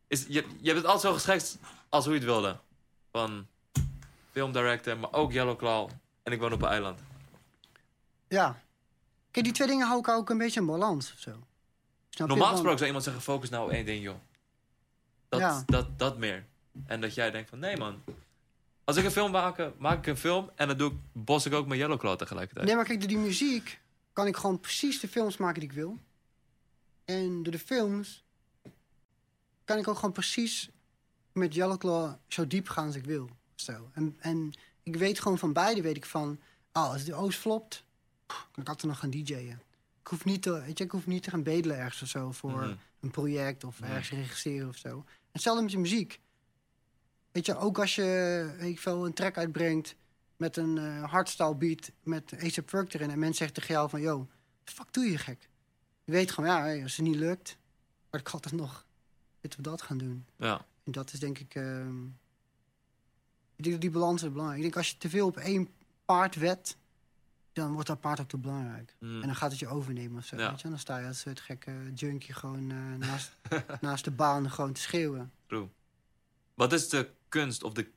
[0.07, 1.59] Is, je, je hebt het altijd zo geschikt
[1.89, 2.59] als hoe je het wilde.
[3.11, 3.47] Van
[4.31, 5.91] filmdirector, maar ook Yellowclaw.
[6.23, 7.01] En ik woon op een eiland.
[8.29, 8.63] Ja.
[9.31, 11.31] Kijk, die twee dingen hou ik ook een beetje in balans of zo.
[12.11, 12.29] Snap?
[12.29, 14.17] Normaal gesproken zou iemand zeggen, focus nou op één ding, joh.
[15.29, 15.63] Dat, Ja.
[15.67, 16.47] dat, dat meer.
[16.87, 18.03] En dat jij denkt van, nee man.
[18.85, 21.53] Als ik een film maak, maak ik een film en dan doe ik, bos ik
[21.53, 22.67] ook met Yellowclaw tegelijkertijd.
[22.67, 23.81] Nee, maar kijk, door die muziek
[24.13, 25.99] kan ik gewoon precies de films maken die ik wil.
[27.05, 28.25] En door de films
[29.65, 30.71] kan ik ook gewoon precies
[31.33, 33.31] met Yellowclaw zo diep gaan als ik wil.
[33.55, 33.91] Zo.
[33.93, 34.53] En, en
[34.83, 36.41] ik weet gewoon van beide, weet ik van...
[36.73, 37.85] Oh, als de Oost flopt,
[38.27, 39.61] kan ik altijd nog gaan DJ'en.
[40.01, 42.33] Ik hoef niet te, weet je, ik hoef niet te gaan bedelen ergens of zo
[42.33, 42.75] voor Mhm.
[43.01, 43.91] een project of Nee.
[43.91, 45.05] ergens regisseren of zo.
[45.33, 46.21] Hetzelfde met je muziek.
[47.33, 49.95] Weet je, ook als je weet ik veel, een track uitbrengt
[50.37, 54.01] met een eh hardstyle beat met A$AP Ferg erin en mensen zeggen tegen jou van,
[54.01, 54.29] yo,
[54.65, 55.49] fuck doe je gek?
[56.05, 57.57] Je weet gewoon, ja, hey, als het niet lukt,
[58.11, 58.87] maar ik ga altijd nog
[59.41, 60.27] dit of dat gaan doen.
[60.37, 62.05] Ja, En dat is denk ik, ehm,
[63.57, 64.57] ik denk dat die balans is belangrijk.
[64.57, 65.69] Ik denk als je te veel op één
[66.05, 66.77] paard wet,
[67.53, 68.95] dan wordt dat paard ook te belangrijk.
[68.99, 69.21] Mm.
[69.21, 70.37] En dan gaat het je overnemen of zo.
[70.37, 70.51] Ja.
[70.51, 70.69] Weet je?
[70.69, 73.37] Dan sta je als soort gekke junkie gewoon eh, naast,
[73.81, 75.33] naast de baan gewoon te schreeuwen.
[75.47, 75.69] True.
[76.55, 77.91] Wat is de kunst of de,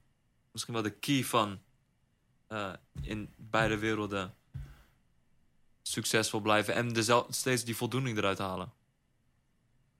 [0.51, 1.59] misschien wel de key van
[2.47, 4.33] eh, in beide werelden
[5.81, 8.71] succesvol blijven en dezel- steeds die voldoening eruit halen?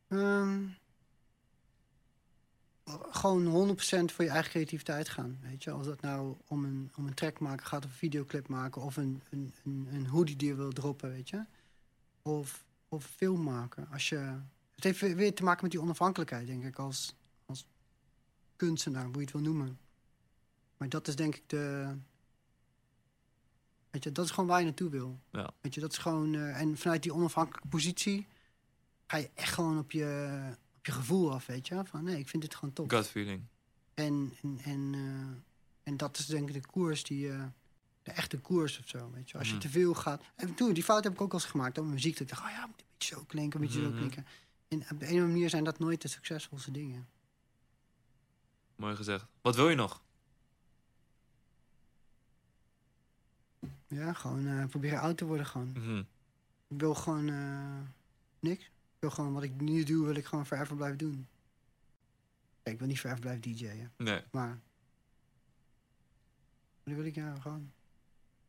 [0.08, 0.64] Ehm,
[3.12, 5.40] gewoon 100% voor je eigen creativiteit gaan.
[5.42, 5.72] Weet je?
[5.72, 8.98] Als dat nou om een, om een track maken gaat of een videoclip maken of
[8.98, 11.46] een, een, een, een hoodie die je wil droppen, weet je.
[12.22, 13.88] Of, of film maken.
[13.92, 14.40] Als je,
[14.76, 17.16] het heeft weer- te maken met die onafhankelijkheid, denk ik, als
[18.68, 19.80] kunstenaar, hoe je het wil noemen.
[20.78, 21.96] Maar dat is denk ik de.
[23.92, 25.20] Weet je, dat is gewoon waar je naartoe wil.
[25.32, 25.54] Ja.
[25.62, 26.34] Weet je, dat is gewoon.
[26.36, 28.28] eh, en vanuit die onafhankelijke positie
[29.08, 30.40] ga je echt gewoon op je,
[30.78, 31.82] op je gevoel af, weet je.
[31.86, 32.90] Van nee, ik vind dit gewoon top.
[32.92, 33.42] Gut feeling.
[33.94, 35.42] En, en, en, eh,
[35.84, 37.32] en dat is denk ik de koers die...
[37.32, 37.44] eh,
[38.04, 39.38] de echte koers of zo, weet je.
[39.38, 39.62] Als je Mhm.
[39.62, 40.24] te veel gaat...
[40.36, 41.80] En toen, die fout heb ik ook al eens gemaakt.
[41.80, 42.14] Ook met muziek.
[42.18, 43.90] Dat ik dacht, oh ja, moet een beetje zo klinken, een beetje Mhm.
[43.92, 44.26] zo klinken.
[44.68, 47.08] En op de andere manier zijn dat nooit de succesvolste dingen.
[48.76, 49.26] Mooi gezegd.
[49.42, 50.02] Wat wil je nog?
[53.88, 55.72] Ja, gewoon eh, proberen oud te worden gewoon.
[55.72, 55.98] Mhm.
[56.68, 57.80] Ik wil gewoon eh,
[58.40, 58.64] niks.
[58.64, 61.28] Ik wil gewoon wat ik nu doe, wil ik gewoon forever blijven doen.
[62.64, 63.92] Kijk, ik wil niet forever blijven DJ'en.
[63.98, 64.60] Nee, Maar...
[66.84, 67.72] Dat wil ik ja, gewoon...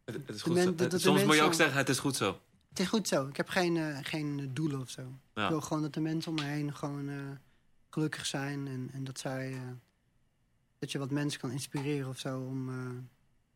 [0.04, 0.68] het, het is goed men- zo.
[0.68, 2.40] dat- dat de Soms moet je ook zeggen, het is goed zo.
[2.68, 3.26] Het is goed zo.
[3.26, 5.12] Ik heb geen, eh, geen doelen of zo.
[5.34, 5.42] Ja.
[5.44, 7.38] Ik wil gewoon dat de mensen om me heen gewoon
[7.90, 8.66] gelukkig zijn.
[8.66, 9.60] En, en dat zij...
[10.84, 12.68] dat je wat mensen kan inspireren of zo om...
[12.68, 13.02] eh,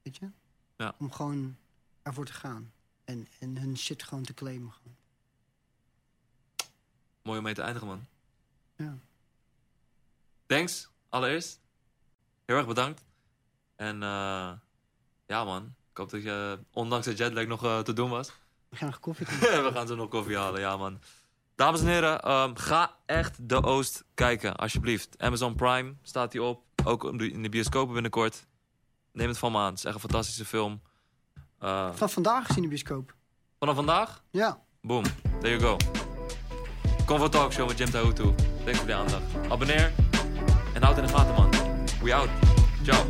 [0.03, 0.31] weet je?
[0.77, 0.95] Ja.
[0.99, 1.57] Om gewoon
[2.03, 2.73] ervoor te gaan.
[3.05, 4.73] En, en hun shit gewoon te claimen.
[4.73, 4.97] Gewoon.
[7.23, 8.07] Mooi om mee te eindigen, man.
[8.77, 8.99] Ja.
[10.47, 11.61] Thanks, allereerst.
[12.45, 13.05] Heel erg bedankt.
[13.77, 14.53] En eh,
[15.27, 15.75] ja, man.
[15.91, 18.33] Ik hoop dat je, ondanks de jetlag, nog eh, te doen was.
[18.69, 19.27] We gaan nog koffie.
[19.67, 21.01] We gaan zo nog koffie halen, ja, man.
[21.55, 25.19] Dames en heren, ehm, ga echt de Oost kijken, alsjeblieft.
[25.19, 26.67] Amazon Prime staat die op.
[26.89, 28.47] Ook in de- bioscopen binnenkort.
[29.13, 29.65] Neem het van me aan.
[29.69, 30.81] Het is echt een fantastische film.
[31.63, 33.15] Uh, van vandaag gezien de bioscoop.
[33.59, 34.23] Vanaf vandaag?
[34.31, 34.59] Ja.
[34.83, 35.05] Boom.
[35.41, 35.77] There you go.
[37.07, 38.35] Convo Talk Show met Jim Tahutu.
[38.65, 39.23] Thanks voor de aandacht.
[39.49, 39.93] Abonneer
[40.75, 41.51] en houd in de gaten, man.
[42.03, 42.29] We out.
[42.83, 43.05] Ciao.